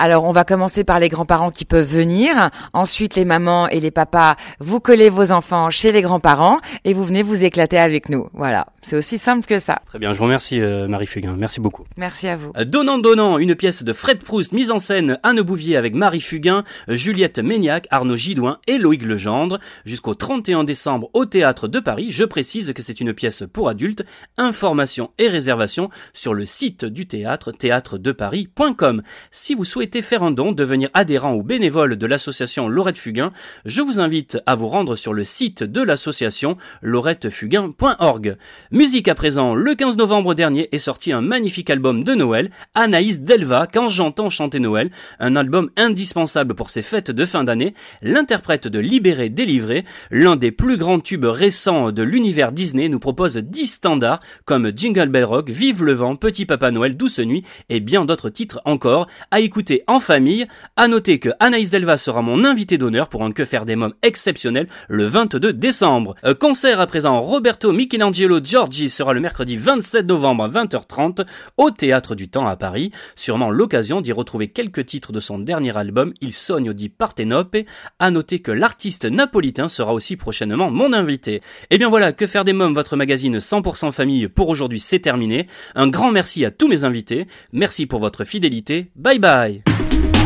Alors, 0.00 0.24
on 0.24 0.32
va 0.32 0.44
commencer 0.44 0.84
par 0.84 1.00
les 1.00 1.08
grands-parents 1.08 1.50
qui 1.50 1.64
peuvent 1.64 1.84
venir. 1.84 2.50
Ensuite, 2.72 3.16
les 3.16 3.24
mamans 3.24 3.66
et 3.68 3.80
les 3.80 3.90
papas, 3.90 4.36
vous 4.60 4.78
collez 4.78 5.10
vos 5.10 5.32
enfants 5.32 5.70
chez 5.70 5.90
les 5.90 6.02
grands-parents 6.02 6.60
et 6.84 6.94
vous 6.94 7.02
venez 7.02 7.24
vous 7.24 7.42
éclater 7.42 7.78
avec 7.78 8.08
nous. 8.08 8.28
Voilà. 8.32 8.68
C'est 8.80 8.96
aussi 8.96 9.18
simple 9.18 9.44
que 9.44 9.58
ça. 9.58 9.80
Très 9.86 9.98
bien, 9.98 10.12
je 10.12 10.18
vous 10.18 10.24
remercie 10.24 10.60
euh, 10.60 10.86
Marie 10.86 11.06
Fugain, 11.06 11.34
merci 11.36 11.60
beaucoup. 11.60 11.84
Merci 11.96 12.28
à 12.28 12.36
vous. 12.36 12.52
Euh, 12.56 12.64
Donnant 12.64 12.98
Donnant, 12.98 13.38
une 13.38 13.56
pièce 13.56 13.82
de 13.82 13.92
Fred 13.92 14.22
Proust 14.22 14.52
mise 14.52 14.70
en 14.70 14.78
scène 14.78 15.18
Anne 15.24 15.40
Bouvier 15.40 15.76
avec 15.76 15.94
Marie 15.94 16.20
Fugain, 16.20 16.62
Juliette 16.86 17.40
Méniac, 17.40 17.88
Arnaud 17.90 18.16
Gidouin 18.16 18.58
et 18.68 18.78
Loïc 18.78 19.02
Legendre 19.02 19.58
jusqu'au 19.84 20.14
31 20.14 20.62
décembre 20.62 21.10
au 21.12 21.24
Théâtre 21.24 21.66
de 21.66 21.80
Paris. 21.80 22.06
Je 22.10 22.24
précise 22.24 22.72
que 22.72 22.82
c'est 22.82 23.00
une 23.00 23.14
pièce 23.14 23.42
pour 23.52 23.68
adultes. 23.68 24.04
Informations 24.36 25.10
et 25.18 25.26
réservations 25.26 25.90
sur 26.12 26.34
le 26.34 26.46
site 26.46 26.84
du 26.84 27.08
théâtre 27.08 27.50
théâtredeparis.com. 27.50 29.02
Si 29.32 29.54
vous 29.56 29.64
souhaitez 29.64 29.87
souhaitez 29.88 30.16
un 30.20 30.30
don, 30.30 30.52
devenir 30.52 30.90
adhérent 30.92 31.34
ou 31.34 31.42
bénévole 31.42 31.96
de 31.96 32.06
l'association 32.06 32.68
Laurette 32.68 32.98
Fugain, 32.98 33.32
je 33.64 33.80
vous 33.80 34.00
invite 34.00 34.38
à 34.44 34.54
vous 34.54 34.68
rendre 34.68 34.96
sur 34.96 35.14
le 35.14 35.24
site 35.24 35.62
de 35.62 35.80
l'association 35.80 36.58
laurettefugain.org. 36.82 38.36
Musique 38.70 39.08
à 39.08 39.14
présent, 39.14 39.54
le 39.54 39.74
15 39.74 39.96
novembre 39.96 40.34
dernier 40.34 40.68
est 40.72 40.78
sorti 40.78 41.10
un 41.10 41.22
magnifique 41.22 41.70
album 41.70 42.04
de 42.04 42.14
Noël, 42.14 42.50
Anaïs 42.74 43.22
Delva, 43.22 43.66
Quand 43.72 43.88
j'entends 43.88 44.28
chanter 44.28 44.58
Noël, 44.58 44.90
un 45.20 45.36
album 45.36 45.70
indispensable 45.76 46.54
pour 46.54 46.68
ces 46.68 46.82
fêtes 46.82 47.10
de 47.10 47.24
fin 47.24 47.44
d'année, 47.44 47.72
l'interprète 48.02 48.68
de 48.68 48.78
Libéré 48.78 49.30
délivré, 49.30 49.86
l'un 50.10 50.36
des 50.36 50.50
plus 50.50 50.76
grands 50.76 51.00
tubes 51.00 51.24
récents 51.24 51.92
de 51.92 52.02
l'univers 52.02 52.52
Disney 52.52 52.90
nous 52.90 52.98
propose 52.98 53.38
10 53.38 53.66
standards 53.66 54.20
comme 54.44 54.70
Jingle 54.76 55.08
Bell 55.08 55.24
Rock, 55.24 55.48
Vive 55.48 55.82
le 55.82 55.92
vent, 55.92 56.14
Petit 56.14 56.44
Papa 56.44 56.72
Noël, 56.72 56.94
Douce 56.94 57.20
Nuit 57.20 57.44
et 57.70 57.80
bien 57.80 58.04
d'autres 58.04 58.28
titres 58.28 58.60
encore 58.66 59.06
à 59.30 59.40
écouter 59.40 59.77
en 59.86 60.00
famille. 60.00 60.46
À 60.76 60.88
noter 60.88 61.18
que 61.18 61.30
Anaïs 61.40 61.70
Delva 61.70 61.96
sera 61.96 62.22
mon 62.22 62.44
invité 62.44 62.78
d'honneur 62.78 63.08
pour 63.08 63.24
un 63.24 63.32
Que 63.32 63.44
faire 63.44 63.64
des 63.64 63.76
mômes 63.76 63.94
exceptionnel 64.02 64.68
le 64.88 65.04
22 65.04 65.52
décembre. 65.52 66.14
Euh, 66.24 66.34
concert 66.34 66.80
à 66.80 66.86
présent, 66.86 67.20
Roberto 67.20 67.72
Michelangelo 67.72 68.40
Giorgi 68.42 68.90
sera 68.90 69.12
le 69.12 69.20
mercredi 69.20 69.56
27 69.56 70.06
novembre 70.06 70.44
à 70.44 70.48
20h30 70.48 71.26
au 71.56 71.70
Théâtre 71.70 72.14
du 72.14 72.28
Temps 72.28 72.46
à 72.46 72.56
Paris. 72.56 72.90
Sûrement 73.16 73.50
l'occasion 73.50 74.00
d'y 74.00 74.12
retrouver 74.12 74.48
quelques 74.48 74.86
titres 74.86 75.12
de 75.12 75.20
son 75.20 75.38
dernier 75.38 75.76
album, 75.76 76.12
Il 76.20 76.32
Sogno 76.32 76.72
di 76.72 76.88
Partenope. 76.88 77.56
À 77.98 78.10
noter 78.10 78.40
que 78.40 78.52
l'artiste 78.52 79.04
napolitain 79.04 79.68
sera 79.68 79.92
aussi 79.92 80.16
prochainement 80.16 80.70
mon 80.70 80.92
invité. 80.92 81.40
Et 81.70 81.78
bien 81.78 81.88
voilà, 81.88 82.12
Que 82.12 82.26
faire 82.26 82.44
des 82.44 82.52
mômes, 82.52 82.74
votre 82.74 82.96
magazine 82.96 83.38
100% 83.38 83.92
famille 83.92 84.28
pour 84.28 84.48
aujourd'hui 84.48 84.80
c'est 84.80 85.00
terminé. 85.00 85.46
Un 85.74 85.88
grand 85.88 86.10
merci 86.10 86.44
à 86.44 86.50
tous 86.50 86.68
mes 86.68 86.84
invités. 86.84 87.26
Merci 87.52 87.86
pour 87.86 88.00
votre 88.00 88.24
fidélité. 88.24 88.90
Bye 88.96 89.18
bye. 89.18 89.67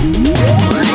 Thank 0.03 0.87
you. 0.87 0.92